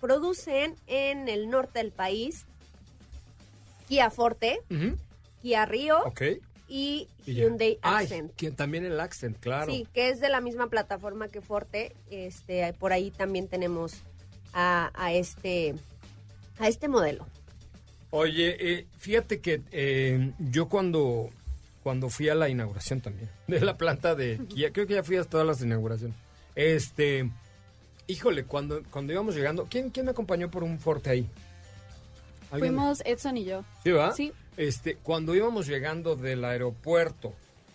producen 0.00 0.74
en 0.86 1.28
el 1.28 1.50
norte 1.50 1.78
del 1.78 1.92
país 1.92 2.46
Kia 3.88 4.10
Forte, 4.10 4.60
Kia 5.42 5.66
Rio 5.66 6.00
Ok. 6.04 6.22
Y. 6.72 7.06
Hyundai 7.26 7.78
Ay, 7.82 8.04
Accent. 8.06 8.34
que 8.34 8.50
también 8.50 8.84
el 8.86 8.98
Accent, 8.98 9.38
claro. 9.38 9.70
Sí, 9.70 9.86
que 9.92 10.08
es 10.08 10.20
de 10.20 10.30
la 10.30 10.40
misma 10.40 10.68
plataforma 10.68 11.28
que 11.28 11.42
Forte. 11.42 11.94
Este, 12.10 12.72
por 12.72 12.92
ahí 12.94 13.10
también 13.10 13.46
tenemos 13.46 13.94
a, 14.54 14.90
a 14.94 15.12
este 15.12 15.74
a 16.58 16.68
este 16.68 16.88
modelo. 16.88 17.26
Oye, 18.10 18.56
eh, 18.58 18.86
fíjate 18.98 19.40
que 19.40 19.62
eh, 19.70 20.32
yo 20.38 20.68
cuando, 20.68 21.28
cuando 21.82 22.08
fui 22.08 22.28
a 22.28 22.34
la 22.34 22.48
inauguración 22.48 23.00
también 23.00 23.28
de 23.46 23.60
la 23.60 23.76
planta 23.76 24.14
de 24.14 24.40
Kia, 24.48 24.72
creo 24.72 24.86
que 24.86 24.94
ya 24.94 25.02
fui 25.02 25.16
a 25.16 25.24
todas 25.24 25.46
las 25.46 25.60
inauguraciones. 25.62 26.16
Este, 26.54 27.30
híjole, 28.06 28.44
cuando, 28.44 28.82
cuando 28.90 29.12
íbamos 29.12 29.34
llegando, 29.34 29.66
¿quién, 29.68 29.90
¿quién 29.90 30.06
me 30.06 30.12
acompañó 30.12 30.50
por 30.50 30.62
un 30.62 30.78
forte 30.78 31.10
ahí? 31.10 31.28
¿Alguien? 32.50 32.74
Fuimos 32.74 33.02
Edson 33.04 33.36
y 33.36 33.44
yo. 33.44 33.62
¿Sí, 33.82 33.90
va? 33.90 34.12
Sí. 34.12 34.32
Este, 34.56 34.96
cuando 34.96 35.34
íbamos 35.34 35.66
llegando 35.66 36.14
del 36.16 36.44
aeropuerto 36.44 37.34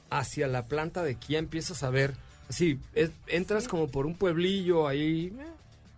hacia 0.09 0.47
la 0.47 0.65
planta 0.67 1.03
de 1.03 1.15
Kia, 1.15 1.39
empiezas 1.39 1.84
a 1.84 1.89
ver, 1.89 2.13
así, 2.49 2.80
es- 2.93 3.11
entras 3.28 3.67
como 3.67 3.88
por 3.89 4.05
un 4.05 4.15
pueblillo 4.15 4.88
ahí, 4.88 5.34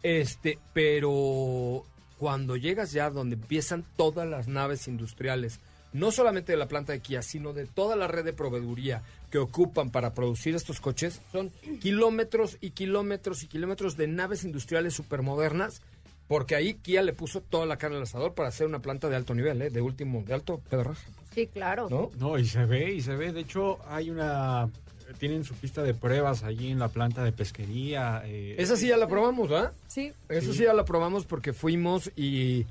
este, 0.04 0.58
pero 0.74 1.84
cuando 2.18 2.56
llegas 2.56 2.92
ya 2.92 3.10
donde 3.10 3.36
empiezan 3.36 3.86
todas 3.98 4.28
las 4.28 4.48
naves 4.48 4.88
industriales, 4.88 5.60
no 5.92 6.12
solamente 6.12 6.52
de 6.54 6.58
la 6.58 6.68
planta 6.68 6.94
de 6.94 7.00
Kia, 7.02 7.22
sino 7.22 7.52
de 7.54 7.66
toda 7.66 7.96
la 7.96 8.08
red 8.08 8.24
de 8.24 8.34
proveeduría 8.34 9.04
que 9.32 9.38
ocupan 9.38 9.90
para 9.92 10.14
producir 10.14 10.56
estos 10.56 10.80
coches, 10.80 11.22
son 11.32 11.52
kilómetros 11.82 12.58
y 12.62 12.72
kilómetros 12.72 13.44
y 13.44 13.48
kilómetros 13.48 13.98
de 13.98 14.08
naves 14.08 14.44
industriales 14.44 14.94
supermodernas 14.94 15.82
Porque 16.30 16.56
ahí 16.56 16.76
Kia 16.76 17.02
le 17.02 17.12
puso 17.12 17.42
toda 17.42 17.66
la 17.66 17.78
carne 17.78 17.98
al 17.98 18.04
asador 18.04 18.34
para 18.36 18.48
hacer 18.48 18.68
una 18.68 18.80
planta 18.80 19.10
de 19.10 19.18
alto 19.18 19.34
nivel, 19.34 19.62
¿eh? 19.64 19.70
de 19.72 19.82
último, 19.82 20.24
de 20.26 20.34
alto 20.36 20.62
pedorraje. 20.70 21.06
Sí, 21.34 21.48
claro. 21.48 21.90
¿No? 21.90 22.12
No, 22.20 22.38
y 22.38 22.46
se 22.46 22.64
ve, 22.66 22.94
y 22.94 23.02
se 23.02 23.16
ve. 23.16 23.34
De 23.34 23.42
hecho, 23.42 23.80
hay 23.88 24.10
una. 24.10 24.70
Tienen 25.18 25.44
su 25.44 25.56
pista 25.56 25.82
de 25.82 25.96
pruebas 25.96 26.44
allí 26.44 26.70
en 26.72 26.78
la 26.80 26.88
planta 26.90 27.24
de 27.24 27.32
pesquería. 27.32 28.22
eh, 28.26 28.56
Esa 28.60 28.78
sí 28.78 28.88
ya 28.88 28.96
la 28.96 29.08
probamos, 29.08 29.50
¿verdad? 29.50 29.74
Sí. 29.88 30.14
Eso 30.30 30.54
sí 30.54 30.64
ya 30.64 30.74
la 30.74 30.86
probamos 30.86 31.26
porque 31.26 31.52
fuimos 31.52 32.12
y 32.16 32.66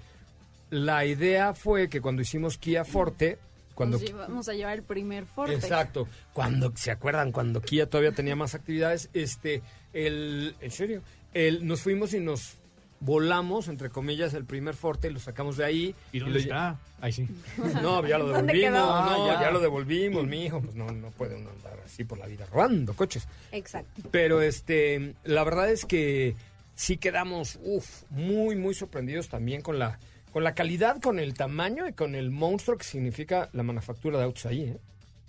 la 0.71 1.05
idea 1.05 1.53
fue 1.53 1.89
que 1.89 2.01
cuando 2.01 2.23
hicimos 2.23 2.57
Kia 2.59 2.85
Forte, 2.85 3.39
cuando... 3.75 3.99
Nos 3.99 4.13
vamos 4.13 4.49
a 4.49 4.55
llevar 4.55 4.75
el 4.79 4.85
primer 4.85 5.25
Forte. 5.27 5.55
Exacto. 5.55 6.07
Cuando, 6.33 6.73
¿se 6.77 6.93
acuerdan? 6.93 7.33
Cuando 7.33 7.61
Kia 7.61 7.89
todavía 7.89 8.13
tenía 8.13 8.37
más 8.37 8.55
actividades, 8.55 9.11
este, 9.15 9.63
el, 9.93 10.55
en 10.61 10.71
serio, 10.71 11.03
el, 11.35 11.67
nos 11.67 11.81
fuimos 11.81 12.15
y 12.15 12.21
nos 12.21 12.55
volamos, 13.01 13.69
entre 13.69 13.91
comillas, 13.91 14.35
el 14.35 14.45
primer 14.45 14.75
Forte 14.75 15.09
y 15.09 15.13
lo 15.13 15.21
sacamos 15.21 15.57
de 15.57 15.65
ahí. 15.65 15.95
¿Y 16.13 16.19
dónde 16.19 16.35
lo- 16.35 16.41
está? 16.41 16.79
Ahí 17.01 17.13
sí. 17.13 17.29
No, 17.83 18.05
ya 18.07 18.19
lo 18.19 18.27
¿Dónde 18.29 18.53
devolvimos, 18.53 18.61
quedó? 18.73 18.87
no, 18.87 18.93
Ah, 18.95 19.35
ya. 19.35 19.41
ya. 19.43 19.51
lo 19.51 19.61
devolvimos, 19.61 20.27
mi 20.27 20.45
hijo, 20.47 20.61
pues 20.61 20.75
no, 20.75 20.87
no 20.91 21.11
puede 21.13 21.37
uno 21.37 21.51
andar 21.51 21.79
así 21.85 22.05
por 22.05 22.19
la 22.19 22.27
vida 22.27 22.47
robando 22.47 22.95
coches. 22.95 23.27
Exacto. 23.53 24.03
Pero 24.11 24.43
este, 24.43 25.15
la 25.25 25.45
verdad 25.45 25.71
es 25.71 25.85
que 25.85 26.35
sí 26.75 26.97
quedamos, 26.97 27.59
uf, 27.63 28.03
muy, 28.11 28.57
muy 28.57 28.75
sorprendidos 28.75 29.29
también 29.29 29.63
con 29.63 29.79
la, 29.79 29.99
con 30.33 30.43
la 30.45 30.55
calidad, 30.55 31.01
con 31.01 31.19
el 31.19 31.35
tamaño 31.35 31.87
y 31.89 31.93
con 31.93 32.15
el 32.15 32.31
monstruo 32.31 32.77
que 32.79 32.85
significa 32.85 33.49
la 33.53 33.63
manufactura 33.63 34.19
de 34.19 34.25
autos 34.25 34.47
ahí, 34.47 34.63
¿eh? 34.63 34.79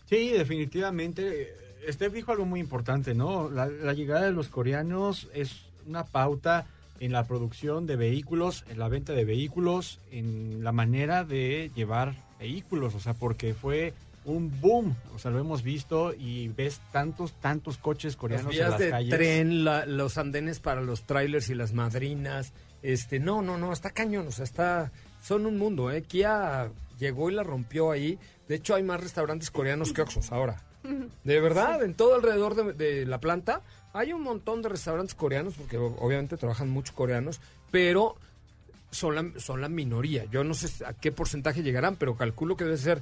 Sí, 0.09 0.29
definitivamente. 0.29 1.53
Steph 1.87 2.13
dijo 2.13 2.31
algo 2.31 2.45
muy 2.45 2.59
importante, 2.59 3.13
¿no? 3.13 3.49
La, 3.49 3.67
la 3.67 3.93
llegada 3.93 4.25
de 4.25 4.31
los 4.31 4.49
coreanos 4.49 5.29
es 5.33 5.61
una 5.85 6.03
pauta 6.03 6.65
en 6.99 7.11
la 7.11 7.23
producción 7.25 7.85
de 7.85 7.95
vehículos, 7.95 8.65
en 8.69 8.79
la 8.79 8.87
venta 8.89 9.13
de 9.13 9.25
vehículos, 9.25 9.99
en 10.11 10.63
la 10.63 10.71
manera 10.71 11.23
de 11.23 11.71
llevar 11.75 12.15
vehículos, 12.39 12.95
o 12.95 12.99
sea, 12.99 13.13
porque 13.13 13.53
fue 13.53 13.93
un 14.25 14.59
boom, 14.61 14.95
o 15.15 15.19
sea, 15.19 15.31
lo 15.31 15.39
hemos 15.39 15.63
visto 15.63 16.13
y 16.13 16.49
ves 16.49 16.81
tantos, 16.91 17.33
tantos 17.39 17.77
coches 17.77 18.15
coreanos 18.15 18.47
en 18.47 18.51
vías 18.51 18.69
las 18.71 18.79
de 18.79 18.89
calles. 18.89 19.09
tren, 19.15 19.63
la- 19.63 19.85
los 19.85 20.17
andenes 20.17 20.59
para 20.59 20.81
los 20.81 21.03
trailers 21.03 21.49
y 21.49 21.55
las 21.55 21.73
madrinas. 21.73 22.53
Este, 22.81 23.19
no, 23.19 23.41
no, 23.41 23.57
no, 23.57 23.73
está 23.73 23.91
cañón, 23.91 24.27
o 24.27 24.31
sea, 24.31 24.43
está, 24.45 24.91
son 25.21 25.45
un 25.45 25.57
mundo, 25.57 25.91
¿eh? 25.91 26.01
Kia 26.03 26.69
llegó 26.99 27.29
y 27.29 27.33
la 27.33 27.43
rompió 27.43 27.91
ahí. 27.91 28.19
De 28.47 28.55
hecho, 28.55 28.75
hay 28.75 28.83
más 28.83 29.01
restaurantes 29.01 29.51
coreanos 29.51 29.93
que 29.93 30.01
Oxxos 30.01 30.31
ahora. 30.31 30.63
De 31.23 31.39
verdad, 31.41 31.83
en 31.83 31.93
todo 31.93 32.15
alrededor 32.15 32.55
de, 32.55 32.73
de 32.73 33.05
la 33.05 33.19
planta 33.19 33.61
hay 33.93 34.13
un 34.13 34.21
montón 34.23 34.61
de 34.61 34.69
restaurantes 34.69 35.15
coreanos, 35.15 35.55
porque 35.55 35.77
obviamente 35.77 36.37
trabajan 36.37 36.69
muchos 36.69 36.95
coreanos, 36.95 37.41
pero 37.71 38.15
son 38.91 39.15
la, 39.15 39.39
son 39.39 39.61
la 39.61 39.69
minoría. 39.69 40.25
Yo 40.25 40.43
no 40.43 40.53
sé 40.53 40.83
a 40.85 40.93
qué 40.93 41.11
porcentaje 41.11 41.63
llegarán, 41.63 41.95
pero 41.95 42.15
calculo 42.15 42.55
que 42.57 42.63
debe 42.65 42.77
ser 42.77 43.01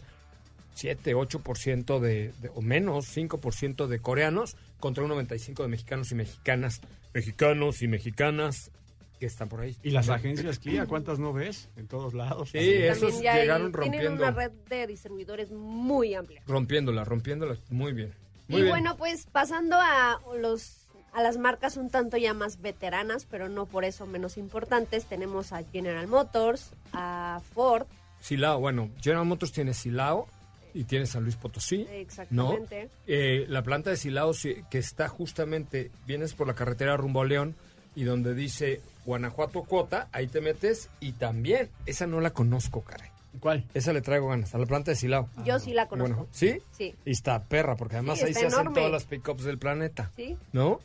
7, 0.76 1.16
8% 1.16 2.00
de, 2.00 2.34
de- 2.42 2.52
o 2.56 2.62
menos, 2.62 3.16
5% 3.16 3.88
de 3.88 4.00
coreanos 4.00 4.56
contra 4.80 5.04
un 5.04 5.12
95% 5.12 5.62
de 5.64 5.68
mexicanos 5.68 6.12
y 6.12 6.16
mexicanas, 6.16 6.82
mexicanos 7.14 7.82
y 7.82 7.88
mexicanas 7.88 8.72
que 9.20 9.26
están 9.26 9.50
por 9.50 9.62
ahí. 9.62 9.76
Y 9.82 9.90
las 9.90 10.10
agencias 10.10 10.60
Kia, 10.60 10.86
¿cuántas 10.86 11.18
no 11.18 11.34
ves? 11.34 11.70
En 11.78 11.88
todos 11.88 12.14
lados. 12.14 12.50
Sí, 12.52 12.60
esos 12.60 13.20
llegaron 13.20 13.72
tienen 13.72 13.74
rompiendo, 13.74 14.24
una 14.24 14.32
red 14.32 14.52
de 14.70 14.86
distribuidores 14.86 15.52
muy 15.52 16.14
amplia. 16.14 16.44
rompiéndola, 16.46 17.04
rompiéndola 17.04 17.58
muy 17.72 17.94
bien. 17.94 18.14
Muy 18.48 18.60
y 18.60 18.64
bien. 18.64 18.70
bueno, 18.70 18.98
pues 18.98 19.26
pasando 19.32 19.78
a 19.80 20.20
los 20.39 20.84
a 21.14 21.24
las 21.24 21.38
marcas 21.38 21.78
un 21.78 21.89
tanto 21.89 22.18
ya 22.18 22.34
más 22.34 22.62
veteranas, 22.62 23.26
pero 23.26 23.50
no 23.50 23.66
por 23.66 23.86
eso 23.86 24.06
menos 24.06 24.38
importantes, 24.38 25.06
tenemos 25.06 25.52
a 25.52 25.64
General 25.64 26.08
Motors, 26.08 26.72
a 26.93 27.41
Ford, 27.54 27.88
Silao, 28.22 28.60
bueno, 28.60 28.89
General 29.02 29.26
Motors 29.26 29.52
tiene 29.52 29.74
Silao 29.74 30.28
y 30.74 30.84
tiene 30.84 31.06
San 31.06 31.24
Luis 31.24 31.36
Potosí. 31.36 31.88
exactamente. 31.89 32.86
¿no? 32.86 32.89
Eh, 33.08 33.45
la 33.48 33.64
planta 33.64 33.89
de 33.89 33.98
Silao 33.98 34.32
que 34.70 34.78
está 34.78 35.08
justamente, 35.08 35.91
vienes 36.06 36.34
por 36.34 36.48
la 36.48 36.54
carretera 36.54 36.98
rumbo 36.98 37.22
a 37.22 37.26
León 37.26 37.56
y 37.95 38.04
donde 38.04 38.34
dice 38.34 38.82
Guanajuato 39.06 39.64
Cuota, 39.64 40.08
ahí 40.12 40.28
te 40.28 40.41
metes 40.41 40.89
y 41.00 41.14
también, 41.14 41.70
esa 41.86 42.06
no 42.06 42.22
la 42.22 42.32
conozco, 42.32 42.82
caray. 42.82 43.10
¿Cuál? 43.40 43.66
Esa 43.74 43.94
le 43.94 44.02
traigo 44.02 44.28
ganas, 44.28 44.54
a 44.54 44.58
la 44.58 44.66
planta 44.66 44.92
de 44.92 44.98
Silao. 44.98 45.30
Yo 45.46 45.60
sí 45.60 45.74
la 45.74 45.88
conozco. 45.88 46.16
Bueno, 46.16 46.30
¿Sí? 46.32 46.60
Sí. 46.72 46.96
Y 47.06 47.12
está 47.12 47.44
perra, 47.44 47.76
porque 47.76 47.96
además 47.96 48.20
Sí, 48.20 48.26
ahí 48.26 48.34
se 48.34 48.48
hacen 48.48 48.74
todas 48.74 48.92
las 48.92 49.06
pickups 49.06 49.44
del 49.44 49.58
planeta. 49.58 50.12
Sí. 50.16 50.38
¿No? 50.54 50.80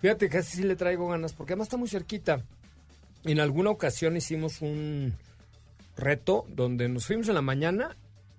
Fíjate 0.00 0.28
que 0.28 0.38
así 0.38 0.58
sí 0.58 0.62
le 0.62 0.76
traigo 0.76 1.08
ganas, 1.08 1.32
porque 1.32 1.52
además 1.52 1.66
está 1.66 1.76
muy 1.76 1.88
cerquita. 1.88 2.42
En 3.24 3.40
alguna 3.40 3.70
ocasión 3.70 4.16
hicimos 4.16 4.62
un 4.62 5.14
reto 5.96 6.46
donde 6.48 6.88
nos 6.88 7.06
fuimos 7.06 7.28
en 7.28 7.34
la 7.34 7.42
mañana, 7.42 7.96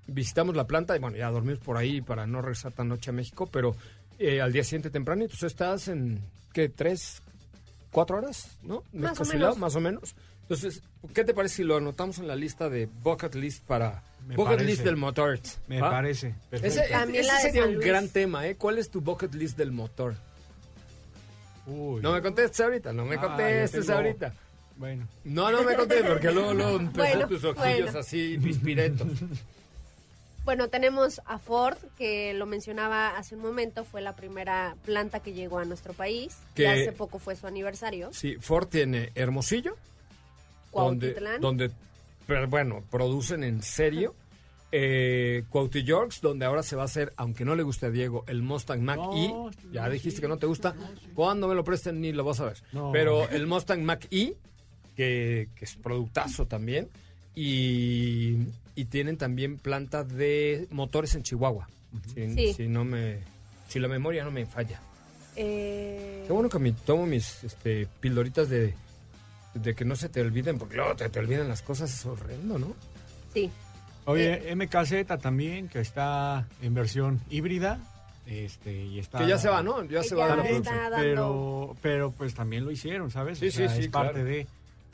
visitamos 0.08 0.56
la 0.56 0.66
planta 0.66 0.96
y 0.96 1.00
bueno, 1.00 1.18
ya 1.18 1.30
dormimos 1.30 1.60
por 1.60 1.78
ahí 1.78 2.02
para 2.02 2.26
no 2.26 2.42
regresar 2.42 2.72
tan 2.72 2.88
noche 2.88 3.10
a 3.10 3.14
México, 3.14 3.48
pero 3.52 3.76
eh, 4.18 4.42
al 4.42 4.54
día 4.54 4.64
siguiente 4.64 4.90
temprano, 4.90 5.24
entonces 5.24 5.52
estás 5.52 5.90
en, 5.90 6.22
¿qué? 6.54 6.70
¿Tres, 6.70 7.22
cuatro 7.92 8.18
horas? 8.18 8.58
¿No? 8.64 8.84
Más 8.94 9.20
o 9.20 9.26
menos. 9.26 9.58
Más 9.58 9.76
o 9.76 9.82
menos. 9.82 10.16
Entonces, 10.50 10.82
¿qué 11.14 11.24
te 11.24 11.34
parece 11.36 11.58
si 11.58 11.64
lo 11.64 11.78
anotamos 11.78 12.18
en 12.18 12.28
la 12.28 12.36
lista 12.36 12.70
de 12.70 12.88
bucket 13.04 13.36
list 13.36 13.64
para... 13.66 14.02
Me 14.28 14.36
bucket 14.36 14.54
parece. 14.58 14.66
list 14.72 14.84
del 14.84 14.96
motor. 14.98 15.40
Me 15.68 15.80
¿va? 15.80 15.92
parece. 15.92 16.34
Ese. 16.52 16.88
También 16.90 17.24
ese 17.26 17.40
sería 17.42 17.66
un 17.66 17.80
gran 17.80 18.10
tema, 18.10 18.48
¿eh? 18.48 18.56
¿Cuál 18.56 18.80
es 18.80 18.90
tu 18.90 19.00
bucket 19.00 19.34
list 19.36 19.58
del 19.58 19.72
motor? 19.72 20.16
Uy. 21.68 22.02
No 22.02 22.14
me 22.14 22.22
contestes 22.22 22.60
ahorita, 22.62 22.94
no 22.94 23.06
me 23.06 23.16
Ah, 23.16 23.22
contestes 23.22 23.86
tengo- 23.86 23.98
ahorita. 24.00 24.34
Bueno. 24.78 25.08
No, 25.26 25.52
no 25.52 25.64
me 25.64 25.76
contestes, 25.76 26.10
porque 26.10 26.32
luego, 26.32 26.54
luego 26.54 26.78
empezó 26.80 26.98
Bueno, 27.16 27.28
tus 27.28 27.44
ojillos 27.44 27.84
bueno. 27.84 28.00
así, 28.00 28.38
pispiretos. 28.42 29.08
Bueno, 30.46 30.68
tenemos 30.70 31.22
a 31.26 31.38
Ford, 31.38 31.78
que 31.98 32.34
lo 32.34 32.48
mencionaba 32.48 33.10
hace 33.18 33.36
un 33.36 33.42
momento, 33.42 33.84
fue 33.84 34.02
la 34.02 34.16
primera 34.16 34.76
planta 34.84 35.20
que 35.20 35.34
llegó 35.34 35.60
a 35.60 35.66
nuestro 35.66 35.94
país. 35.94 36.38
Que- 36.56 36.64
Y 36.64 36.66
hace 36.66 36.92
poco 36.92 37.20
fue 37.20 37.36
su 37.36 37.46
aniversario. 37.46 38.10
Sí, 38.14 38.38
Ford 38.40 38.68
tiene 38.68 39.12
Hermosillo, 39.14 39.76
Cuautitlán. 40.72 41.42
donde, 41.42 41.72
pero 42.28 42.48
bueno, 42.48 42.84
producen 42.90 43.44
en 43.44 43.62
serio. 43.64 44.16
Eh, 44.72 45.46
Cuauhtémoc, 45.50 46.14
donde 46.22 46.46
ahora 46.46 46.62
se 46.62 46.76
va 46.76 46.84
a 46.84 46.86
hacer, 46.86 47.12
aunque 47.18 47.44
no 47.44 47.56
le 47.56 47.64
guste 47.64 47.88
a 47.88 47.90
Diego, 47.90 48.24
el 48.28 48.44
Mustang 48.44 48.82
Mach 48.84 48.98
No, 48.98 49.50
E. 49.50 49.56
Ya 49.72 49.86
no, 49.86 49.90
dijiste 49.92 50.18
sí, 50.18 50.22
que 50.22 50.28
no 50.28 50.38
te 50.38 50.46
gusta. 50.46 50.76
Cuando 51.16 51.48
me 51.48 51.56
lo 51.56 51.64
presten 51.64 52.00
ni 52.02 52.12
lo 52.12 52.24
vas 52.24 52.40
a 52.40 52.46
ver. 52.46 52.58
No. 52.72 52.92
Pero 52.92 53.28
el 53.30 53.48
Mustang 53.48 53.82
Mach 53.84 54.06
E, 54.12 54.36
que, 54.96 55.50
que 55.56 55.66
es 55.66 55.76
productazo 55.76 56.46
también. 56.46 56.88
Y, 57.34 58.38
y 58.76 58.86
tienen 58.86 59.18
también 59.18 59.58
planta 59.58 60.04
de 60.04 60.68
motores 60.72 61.16
en 61.16 61.24
Chihuahua. 61.24 61.68
Si, 62.14 62.34
Sí. 62.36 62.54
si 62.54 62.68
no 62.68 62.84
me, 62.86 63.18
si 63.70 63.80
la 63.80 63.88
memoria 63.88 64.24
no 64.24 64.30
me 64.30 64.46
falla. 64.46 64.80
Eh, 65.36 66.26
Qué 66.28 66.34
bueno 66.34 66.50
que 66.50 66.60
me 66.60 66.74
tomo 66.74 67.06
mis 67.08 67.44
este, 67.44 67.88
pildoritas 68.02 68.50
de, 68.50 68.76
de 69.54 69.76
que 69.76 69.86
no 69.86 69.96
se 69.96 70.10
te 70.10 70.22
olviden, 70.22 70.58
porque 70.58 70.76
luego 70.76 70.96
te, 70.96 71.10
te 71.10 71.20
olvidan 71.20 71.48
las 71.48 71.62
cosas, 71.62 71.94
es 71.94 72.06
horrendo, 72.06 72.60
¿no? 72.60 72.74
Sí. 73.34 73.50
Oye, 74.06 74.56
MKZ 74.56 75.06
también, 75.22 75.68
que 75.68 75.80
está 75.80 76.48
en 76.62 76.74
versión 76.74 77.20
híbrida. 77.30 77.80
Este, 78.26 78.72
y 78.86 79.00
está, 79.00 79.20
Que 79.20 79.28
ya 79.28 79.38
se 79.40 79.50
va, 79.50 79.64
¿no? 79.64 79.84
Ya 79.86 80.04
se 80.04 80.14
va 80.16 80.26
de 80.26 80.30
la 80.30 80.44
Ya 80.44 80.50
producción. 80.50 80.76
está 80.76 80.90
dando- 80.90 80.98
Pero, 81.04 81.76
pero 81.82 82.12
pues 82.12 82.34
también 82.36 82.64
lo 82.64 82.72
hicieron, 82.72 83.10
¿sabes? 83.12 83.40
Sí, 83.40 83.48
O 83.48 83.52
sea, 83.52 83.70
sí, 83.70 83.76
sí, 83.76 83.82
Es 83.86 83.88
parte 83.90 84.14
claro. 84.14 84.26
de, 84.28 84.48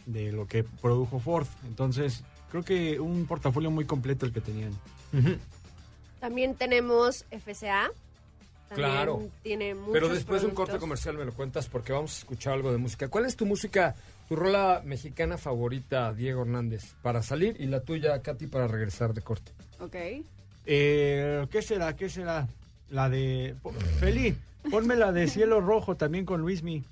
de 0.05 0.31
lo 0.31 0.47
que 0.47 0.63
produjo 0.63 1.19
Ford. 1.19 1.47
Entonces, 1.65 2.23
creo 2.49 2.63
que 2.63 2.99
un 2.99 3.25
portafolio 3.25 3.69
muy 3.71 3.83
completo 3.85 4.25
el 4.25 4.31
que 4.31 4.39
tenían. 4.41 4.71
También 6.19 6.55
tenemos 6.55 7.25
FCA. 7.29 7.91
También 8.69 8.89
Claro. 8.89 9.29
Tiene 9.43 9.75
muchos 9.75 9.93
Pero 9.93 10.09
después 10.09 10.41
de 10.41 10.47
un 10.47 10.55
corte 10.55 10.77
comercial 10.77 11.17
me 11.17 11.25
lo 11.25 11.33
cuentas 11.33 11.67
porque 11.67 11.93
vamos 11.93 12.15
a 12.15 12.19
escuchar 12.19 12.53
algo 12.53 12.71
de 12.71 12.77
música. 12.77 13.07
¿Cuál 13.09 13.25
es 13.25 13.35
tu 13.35 13.45
música, 13.45 13.95
tu 14.27 14.35
rola 14.35 14.81
mexicana 14.83 15.37
favorita, 15.37 16.13
Diego 16.13 16.41
Hernández, 16.41 16.93
para 17.01 17.21
salir 17.23 17.55
y 17.59 17.65
la 17.67 17.81
tuya, 17.81 18.21
Katy, 18.21 18.47
para 18.47 18.67
regresar 18.67 19.13
de 19.13 19.21
corte? 19.21 19.51
Ok. 19.79 19.95
Eh, 20.65 21.45
¿Qué 21.51 21.61
será? 21.61 21.95
¿Qué 21.95 22.09
será? 22.09 22.47
La 22.89 23.09
de... 23.09 23.55
Feli, 23.99 24.35
ponme 24.71 24.95
la 24.95 25.11
de 25.11 25.27
Cielo 25.27 25.61
Rojo 25.61 25.95
también 25.95 26.25
con 26.25 26.41
Luismi. 26.41 26.83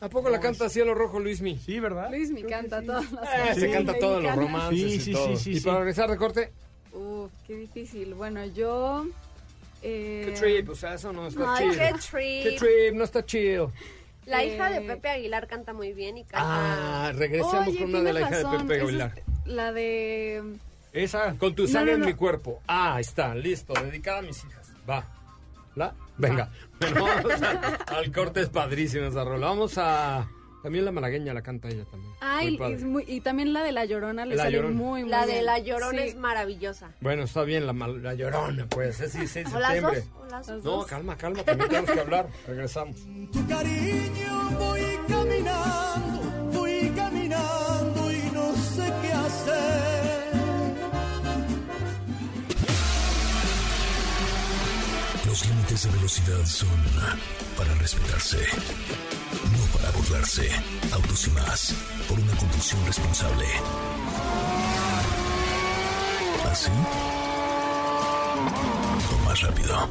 ¿A 0.00 0.08
poco 0.08 0.28
la 0.28 0.40
canta 0.40 0.68
Cielo 0.68 0.94
Rojo 0.94 1.18
Luismi? 1.20 1.56
Sí, 1.58 1.80
¿verdad? 1.80 2.10
Luis 2.10 2.30
me 2.30 2.42
canta 2.42 2.82
todas 2.82 3.10
las 3.12 3.22
Eh, 3.24 3.26
se 3.30 3.38
canciones 3.46 3.72
canta 3.76 3.98
todos 3.98 4.22
los 4.22 4.36
romances 4.36 4.78
Sí, 4.80 4.96
y 4.96 5.00
sí, 5.00 5.12
todo. 5.12 5.28
sí, 5.28 5.36
sí, 5.36 5.50
¿Y 5.52 5.60
sí. 5.60 5.64
para 5.64 5.78
regresar 5.78 6.10
de 6.10 6.16
corte? 6.18 6.52
Uf, 6.92 7.30
qué 7.46 7.56
difícil. 7.56 8.12
Bueno, 8.14 8.44
yo... 8.46 9.06
eh, 9.82 10.22
¿Qué 10.26 10.32
trip? 10.32 10.68
O 10.70 10.74
sea, 10.74 10.94
eso 10.94 11.12
no 11.12 11.28
está 11.28 11.56
chido. 11.58 11.72
qué 11.72 11.78
¿Qué 11.78 12.50
trip. 12.50 12.58
trip? 12.58 12.94
No 12.94 13.04
está 13.04 13.24
chido. 13.24 13.72
La 14.26 14.44
hija 14.44 14.70
de 14.70 14.80
Pepe 14.80 15.08
Aguilar 15.08 15.46
canta 15.46 15.72
muy 15.72 15.92
bien 15.92 16.16
y 16.18 16.24
canta... 16.24 17.08
Ah, 17.08 17.12
regresemos 17.12 17.68
Oye, 17.68 17.78
con 17.78 17.90
una 17.90 18.00
de 18.02 18.12
la 18.12 18.20
hija 18.22 18.36
de 18.38 18.58
Pepe 18.58 18.80
Aguilar. 18.80 19.12
es 19.16 19.46
La 19.46 19.72
de... 19.72 20.42
Esa. 20.92 21.34
Con 21.38 21.54
tu 21.54 21.62
No, 21.64 21.68
sangre 21.68 21.98
no, 21.98 22.04
en 22.04 22.10
mi 22.10 22.14
cuerpo. 22.14 22.60
Ah, 22.68 22.98
está, 23.00 23.34
listo. 23.34 23.74
Dedicada 23.74 24.18
a 24.20 24.22
mis 24.22 24.44
hijas. 24.44 24.70
Va. 24.88 25.04
¿La? 25.74 25.92
Venga. 26.16 26.48
Bueno, 26.80 27.04
vamos 27.04 27.42
a- 27.42 27.96
al 27.96 28.12
corte 28.12 28.40
es 28.42 28.48
padrísima 28.48 29.08
esa 29.08 29.24
rola. 29.24 29.48
Vamos 29.48 29.74
a 29.76 30.28
También 30.64 30.86
la 30.86 30.92
malagueña 30.92 31.34
la 31.34 31.42
canta 31.42 31.68
ella 31.68 31.84
también. 31.84 32.10
Ay, 32.20 32.48
Muy 32.48 32.56
padre. 32.58 32.74
es 32.76 32.84
muy- 32.84 33.04
y 33.06 33.20
también 33.20 33.52
la 33.52 33.62
de 33.62 33.70
La 33.72 33.84
Llorona 33.84 34.24
le 34.24 34.34
La 34.34 34.44
sale 34.44 34.56
Llorona. 34.56 34.74
muy, 34.74 35.00
muy 35.02 35.10
La 35.10 35.26
de. 35.26 35.42
La 35.42 35.58
Llorona 35.58 36.02
Sí. 36.02 36.08
es 36.08 36.16
maravillosa. 36.16 36.90
Bueno, 37.02 37.24
está 37.24 37.42
bien, 37.42 37.66
la, 37.66 38.14
llorona, 38.14 38.66
pues, 38.70 38.98
es 39.00 39.12
16 39.12 39.50
de 39.50 39.56
¿O 39.56 39.60
las 39.60 39.72
septiembre. 39.72 40.00
dos? 40.00 40.22
¿O 40.22 40.26
las 40.30 40.64
No, 40.64 40.86
calma, 40.86 41.16
calma, 41.18 41.42
también 41.42 41.68
tenemos 41.68 41.90
que 41.90 42.00
hablar. 42.00 42.28
Regresamos. 42.46 42.96
Tu 43.30 43.46
cariño 43.46 44.50
voy 44.58 44.98
caminando, 45.06 46.20
voy 46.58 46.92
caminando 46.96 48.10
y 48.12 48.30
no 48.32 48.54
sé 48.56 48.92
qué 49.02 49.12
hacer. 49.12 50.14
Los 55.26 55.46
límites 55.46 55.84
de 55.84 55.90
velocidad 55.90 56.44
son 56.46 56.68
para 57.56 57.74
respetarse, 57.74 58.38
burlarse. 59.92 60.48
Autos 60.92 61.26
y 61.26 61.30
más, 61.30 61.74
por 62.08 62.18
una 62.18 62.34
conducción 62.36 62.84
responsable. 62.86 63.46
¿Así? 66.50 66.70
O 69.12 69.24
más 69.24 69.40
rápido. 69.40 69.88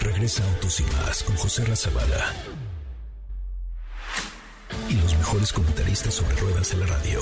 Regresa 0.00 0.44
Autos 0.54 0.80
y 0.80 0.84
más 0.84 1.22
con 1.22 1.36
José 1.36 1.64
Razabala. 1.64 2.32
Y 4.88 4.94
los 4.94 5.16
mejores 5.16 5.52
comentaristas 5.52 6.14
sobre 6.14 6.36
ruedas 6.36 6.70
de 6.70 6.76
la 6.76 6.86
radio. 6.86 7.20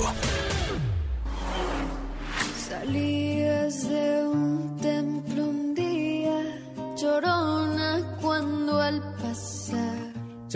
Salías 2.69 3.89
de 3.89 4.25
un 4.27 4.77
templo 4.81 5.43
un 5.45 5.73
día, 5.73 6.59
llorona 6.95 8.17
cuando 8.21 8.79
al 8.81 9.01
pasar. 9.15 9.84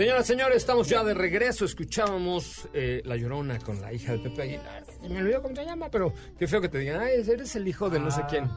Señoras, 0.00 0.26
señores, 0.26 0.56
estamos 0.56 0.88
ya 0.88 1.04
de 1.04 1.12
regreso. 1.12 1.66
Escuchábamos 1.66 2.66
eh, 2.72 3.02
La 3.04 3.16
Llorona 3.16 3.58
con 3.58 3.82
la 3.82 3.92
hija 3.92 4.12
de 4.12 4.20
Pepe 4.20 4.42
Aguilar. 4.44 4.82
Me 5.06 5.18
olvidó 5.18 5.42
cómo 5.42 5.54
se 5.54 5.62
llama, 5.62 5.90
pero 5.90 6.14
qué 6.38 6.46
feo 6.46 6.58
que 6.62 6.70
te 6.70 6.78
digan, 6.78 7.02
ay, 7.02 7.20
eres 7.28 7.54
el 7.54 7.68
hijo 7.68 7.90
de 7.90 8.00
no 8.00 8.10
sé 8.10 8.22
Ah. 8.24 8.26
quién. 8.26 8.48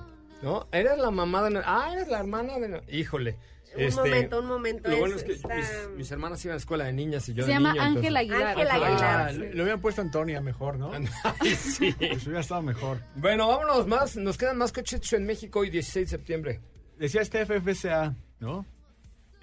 ¿No? 0.42 0.70
Eres 0.72 0.98
la 1.00 1.12
mamá 1.12 1.44
de... 1.50 1.62
Ah, 1.66 1.90
eres 1.92 2.08
la 2.08 2.20
hermana 2.22 2.58
de... 2.60 2.82
Híjole. 2.88 3.38
Un 3.76 3.94
momento, 3.94 4.40
un 4.40 4.46
momento. 4.46 4.90
Lo 4.90 4.98
bueno 5.00 5.16
es- 5.18 5.24
es 5.24 5.28
que 5.28 5.34
está- 5.34 5.54
mis, 5.54 5.68
mis 5.98 6.12
hermanas 6.12 6.46
iban 6.46 6.54
a 6.54 6.56
la 6.56 6.60
escuela 6.60 6.86
de 6.86 6.94
niñas 6.94 7.28
y 7.28 7.34
yo 7.34 7.44
Se 7.44 7.48
de 7.48 7.54
llama 7.56 7.74
niño, 7.74 7.84
Ángel 7.84 8.16
entonces- 8.16 8.20
Aguilar. 8.20 8.48
Ángel 8.58 8.68
Aguilar. 8.72 9.28
Ah, 9.28 9.32
le, 9.34 9.54
le 9.54 9.62
hubieran 9.64 9.82
puesto 9.82 10.02
Antonia 10.02 10.40
mejor, 10.40 10.78
¿no? 10.78 10.92
Ay, 11.42 11.56
sí. 11.56 11.92
Pues 12.00 12.24
hubiera 12.26 12.40
estado 12.40 12.62
mejor. 12.62 13.00
Bueno, 13.18 13.50
vámonos 13.50 13.86
más. 13.86 14.16
Nos 14.16 14.38
quedan 14.38 14.58
más 14.58 14.72
coches 14.72 15.12
en 15.12 15.26
México 15.26 15.60
hoy, 15.60 15.70
16 15.70 16.06
de 16.10 16.10
septiembre. 16.18 16.62
Decía 16.98 17.22
este 17.22 17.46
FFCA, 17.46 18.16
¿no? 18.40 18.66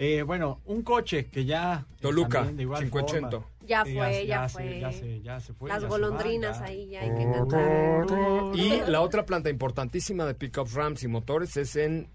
Eh, 0.03 0.23
bueno, 0.23 0.61
un 0.65 0.81
coche 0.83 1.27
que 1.27 1.45
ya... 1.45 1.85
eh, 1.87 1.97
Toluca, 2.01 2.51
igual 2.57 2.83
580. 2.85 3.31
forma, 3.31 3.47
Ya 3.67 3.83
eh, 3.83 3.95
fue, 3.95 4.27
ya 4.27 4.49
fue. 4.49 4.81
ya 4.81 4.93
se, 4.93 5.21
ya 5.21 5.41
se 5.41 5.53
fue. 5.53 5.69
Las 5.69 5.83
ya 5.83 5.89
se 5.89 5.89
golondrinas 5.91 6.59
va, 6.61 6.65
ahí 6.65 6.89
ya 6.89 7.03
hay 7.03 7.11
que 7.15 7.25
cantar. 7.31 8.57
Y 8.57 8.81
la 8.91 9.03
otra 9.03 9.27
planta 9.27 9.51
importantísima 9.51 10.25
de 10.25 10.33
pickups, 10.35 10.73
Rams 10.73 11.03
y 11.03 11.09
motores 11.09 11.55
es 11.59 11.77
en 11.77 12.09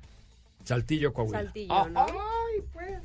Saltillo, 0.64 1.14
Coahuila. 1.14 1.44
Saltillo, 1.44 1.90
¿no? 1.90 2.06
Ay, 2.08 2.64
pues. 2.74 2.98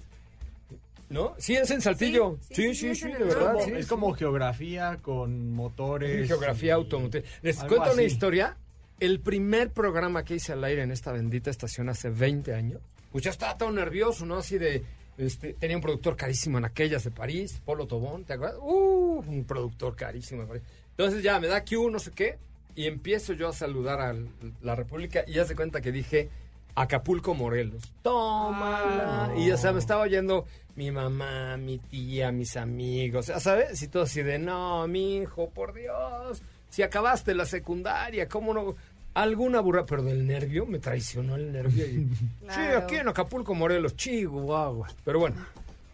¿No? 1.11 1.35
Sí, 1.37 1.57
es 1.57 1.71
en 1.71 1.83
Saltillo. 1.83 2.39
Sí, 2.49 2.55
Sí, 2.55 2.63
sí, 2.63 2.75
sí, 2.75 2.75
sí, 2.75 2.95
sí, 2.95 3.09
es 3.09 3.15
en 3.15 3.19
de 3.19 3.25
verdad. 3.35 3.53
Como- 3.53 3.65
sí, 3.67 3.73
es 3.73 3.85
sí. 3.85 3.89
como 3.91 4.13
geografía 4.15 4.97
con 5.03 5.53
motores. 5.53 6.27
geografía 6.27 6.75
automotriz. 6.75 7.25
Les 7.43 7.57
cuento 7.65 7.93
una 7.93 8.03
historia. 8.03 8.57
El 8.99 9.21
primer 9.21 9.73
programa 9.73 10.25
que 10.25 10.37
hice 10.37 10.53
al 10.55 10.65
aire 10.65 10.83
en 10.83 10.91
esta 10.91 11.13
bendita 11.13 11.51
estación 11.51 11.89
hace 11.91 12.09
20 12.11 12.55
años, 12.55 12.81
pues 13.11 13.25
ya 13.25 13.31
estaba 13.31 13.57
todo 13.57 13.71
nervioso, 13.73 14.25
¿no? 14.27 14.37
Así 14.37 14.59
de, 14.59 14.85
este, 15.19 15.55
tenía 15.55 15.77
un 15.77 15.83
productor 15.83 16.17
carísimo 16.17 16.59
en 16.59 16.65
aquellas 16.65 17.05
de 17.05 17.11
París, 17.11 17.61
Polo 17.65 17.87
Tobón, 17.87 18.25
¿te 18.25 18.35
acuerdas? 18.35 18.59
Uh, 18.61 19.23
un 19.27 19.45
productor 19.45 19.97
carísimo 19.97 20.43
de 20.43 20.49
París. 20.49 20.63
Entonces 20.91 21.23
ya 21.23 21.39
me 21.41 21.47
da 21.49 21.65
Q, 21.65 21.91
no 21.91 21.99
sé 21.99 22.13
qué, 22.13 22.39
y 22.75 22.87
empiezo 22.87 23.33
yo 23.33 23.49
a 23.49 23.53
saludar 23.53 24.01
a 24.01 24.15
la 24.63 24.75
República 24.75 25.25
y 25.27 25.33
ya 25.35 25.45
se 25.45 25.57
cuenta 25.57 25.81
que 25.81 25.93
dije 25.93 26.31
Acapulco, 26.75 27.35
Morelos. 27.35 27.83
Tómala. 28.03 29.27
Ah, 29.27 29.35
Y 29.37 29.49
ya 29.49 29.57
sabes, 29.57 29.83
estaba 29.85 30.03
oyendo 30.03 30.47
mi 30.77 30.91
mamá, 30.91 31.57
mi 31.57 31.79
tía, 31.79 32.33
mis 32.33 32.57
amigos, 32.57 33.27
ya 33.27 33.41
sabes, 33.41 33.83
y 33.83 33.89
todo 33.89 34.05
así 34.05 34.23
de, 34.23 34.39
no, 34.39 34.87
mi 34.87 35.17
hijo, 35.19 35.51
por 35.51 35.75
Dios, 35.75 36.43
si 36.71 36.83
acabaste 36.83 37.35
la 37.35 37.45
secundaria, 37.45 38.29
¿cómo 38.29 38.55
no? 38.55 38.77
Alguna 39.15 39.61
burra, 39.61 39.85
pero 39.87 40.03
del 40.03 40.27
nervio, 40.27 40.67
me 40.67 40.79
traicionó 40.79 41.37
el 41.37 41.53
nervio. 41.53 41.85
Y, 41.87 42.09
Sí, 42.51 42.61
aquí 42.77 42.97
en 42.97 43.09
Acapulco, 43.09 43.55
Morelos, 43.55 43.97
Chihuahua. 43.97 44.89
Pero 45.05 45.19
bueno, 45.19 45.37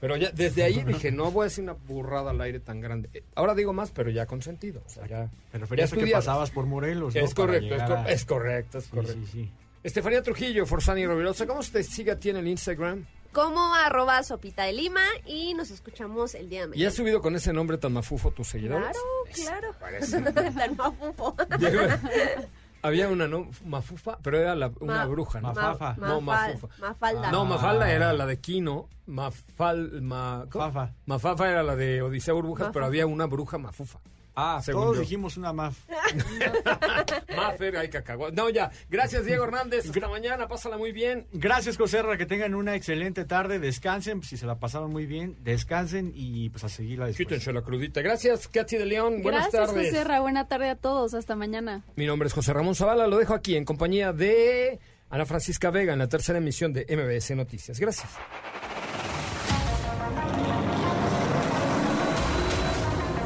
pero 0.01 0.17
ya 0.17 0.31
desde 0.31 0.63
ahí 0.65 0.85
dije, 0.85 1.11
no 1.11 1.31
voy 1.31 1.43
a 1.43 1.45
decir 1.45 1.65
una 1.65 1.73
burrada 1.73 2.31
al 2.33 2.41
aire 2.43 2.61
tan 2.61 2.81
grande. 2.81 3.09
Eh, 3.15 3.23
Ahora 3.35 3.55
digo 3.55 3.73
más, 3.73 3.91
pero 3.91 4.11
ya 4.11 4.27
con 4.27 4.43
sentido. 4.43 4.83
O 4.85 4.89
sea, 4.91 5.07
ya, 5.07 5.31
Te 5.51 5.59
referías 5.59 5.93
a 5.93 5.97
que 5.97 6.07
pasabas 6.09 6.51
por 6.51 6.67
Morelos, 6.67 7.15
¿no? 7.15 7.21
Es 7.23 7.35
correcto, 7.35 7.67
es, 7.67 7.73
llegar 7.73 7.89
cor- 7.89 7.99
a- 7.99 8.11
es 8.11 8.25
correcto, 8.27 8.79
es 8.79 8.85
Sí, 8.85 8.91
correcto. 8.91 9.15
sí, 9.25 9.27
sí. 9.33 9.51
Estefanía 9.83 10.23
Trujillo, 10.23 10.67
Forzani 10.67 11.07
Rovirosa, 11.07 11.47
¿cómo 11.47 11.63
se 11.63 11.73
te 11.73 11.83
sigue 11.85 12.11
a 12.11 12.19
ti 12.19 12.31
en 12.31 12.37
el 12.39 12.49
Instagram? 12.49 13.07
Como 13.33 13.75
arroba 13.75 14.23
sopita 14.23 14.65
de 14.65 14.73
lima 14.73 15.03
y 15.27 15.53
nos 15.55 15.71
escuchamos 15.71 16.35
el 16.35 16.49
día 16.49 16.61
de 16.63 16.67
¿Y 16.67 16.71
mañana. 16.71 16.89
has 16.89 16.95
subido 16.95 17.21
con 17.21 17.37
ese 17.37 17.53
nombre 17.53 17.77
tan 17.79 17.93
mafufo 17.93 18.31
tus 18.31 18.49
seguidores? 18.49 18.97
Claro, 19.35 19.73
claro. 19.73 19.75
parece. 19.79 20.21
Tan 20.33 20.77
mafufo. 20.77 21.37
Había 22.83 23.09
una 23.09 23.27
no, 23.27 23.49
mafufa, 23.65 24.19
pero 24.23 24.39
era 24.39 24.55
la- 24.55 24.71
una 24.81 24.95
Ma- 24.99 25.07
bruja, 25.07 25.41
¿no? 25.41 25.49
Mafafa. 25.49 25.97
No, 25.99 26.21
mafufa. 26.21 26.69
Mafalda. 26.81 27.31
No, 27.33 27.41
Ah. 27.41 27.45
Mafalda 27.45 27.91
era 27.91 28.13
la 28.13 28.27
de 28.27 28.39
Kino, 28.41 28.89
Mafal, 29.07 30.03
ma. 30.03 30.45
Mafafa. 30.47 30.93
Mafafa 31.07 31.51
era 31.51 31.63
la 31.63 31.75
de 31.77 32.03
Odisea 32.03 32.35
Burbujas, 32.35 32.71
pero 32.73 32.85
había 32.87 33.07
una 33.07 33.27
bruja 33.27 33.59
mafufa. 33.59 33.99
Ah, 34.39 34.61
Según 34.63 34.83
todos 34.83 34.97
yo. 34.97 35.01
dijimos 35.01 35.39
una 35.39 35.53
más. 35.55 35.75
Mafer, 37.37 37.77
hay 37.79 37.89
cacagua. 37.89 38.31
No, 38.31 38.51
ya. 38.51 38.71
Gracias, 38.91 39.25
Diego 39.25 39.45
Hernández. 39.45 39.89
Hasta 39.89 40.09
mañana. 40.09 40.47
Pásala 40.47 40.77
muy 40.77 40.93
bien. 40.93 41.27
Gracias, 41.33 41.79
Joserra, 41.79 42.19
que 42.19 42.27
tengan 42.27 42.55
una 42.55 42.75
excelente 42.75 43.25
tarde, 43.25 43.59
descansen, 43.59 44.23
si 44.23 44.37
se 44.37 44.45
la 44.47 44.59
pasaron 44.59 44.91
muy 44.93 45.07
bien, 45.07 45.37
descansen 45.41 46.13
y 46.15 46.51
pues 46.51 46.65
a 46.65 46.69
seguirla 46.69 47.07
después. 47.07 47.27
Quítense 47.27 47.51
la 47.53 47.63
crudita. 47.63 48.03
Gracias, 48.03 48.47
Katy 48.49 48.77
de 48.77 48.85
León. 48.85 49.23
Buenas 49.23 49.51
Gracias, 49.51 49.69
tardes. 49.75 49.91
José 49.91 50.05
Ra. 50.05 50.21
Buena 50.21 50.47
tarde 50.49 50.69
a 50.69 50.77
todos. 50.77 51.15
Hasta 51.15 51.35
mañana. 51.35 51.83
Mi 51.97 52.05
nombre 52.07 52.27
es 52.29 52.35
José 52.35 52.53
Ramón 52.53 52.75
Zavala. 52.75 53.07
Lo 53.07 53.17
dejo 53.17 53.33
aquí 53.33 53.57
en 53.57 53.65
compañía 53.65 54.13
de 54.13 54.79
Ana 55.09 55.25
Francisca 55.25 55.71
Vega 55.71 55.95
en 55.95 55.99
la 55.99 56.09
tercera 56.09 56.39
emisión 56.39 56.75
de 56.75 56.85
MBS 56.95 57.35
Noticias. 57.37 57.81
Gracias. 57.81 58.11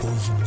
Hoy 0.02 0.16
ti 0.16 0.32
el 0.40 0.46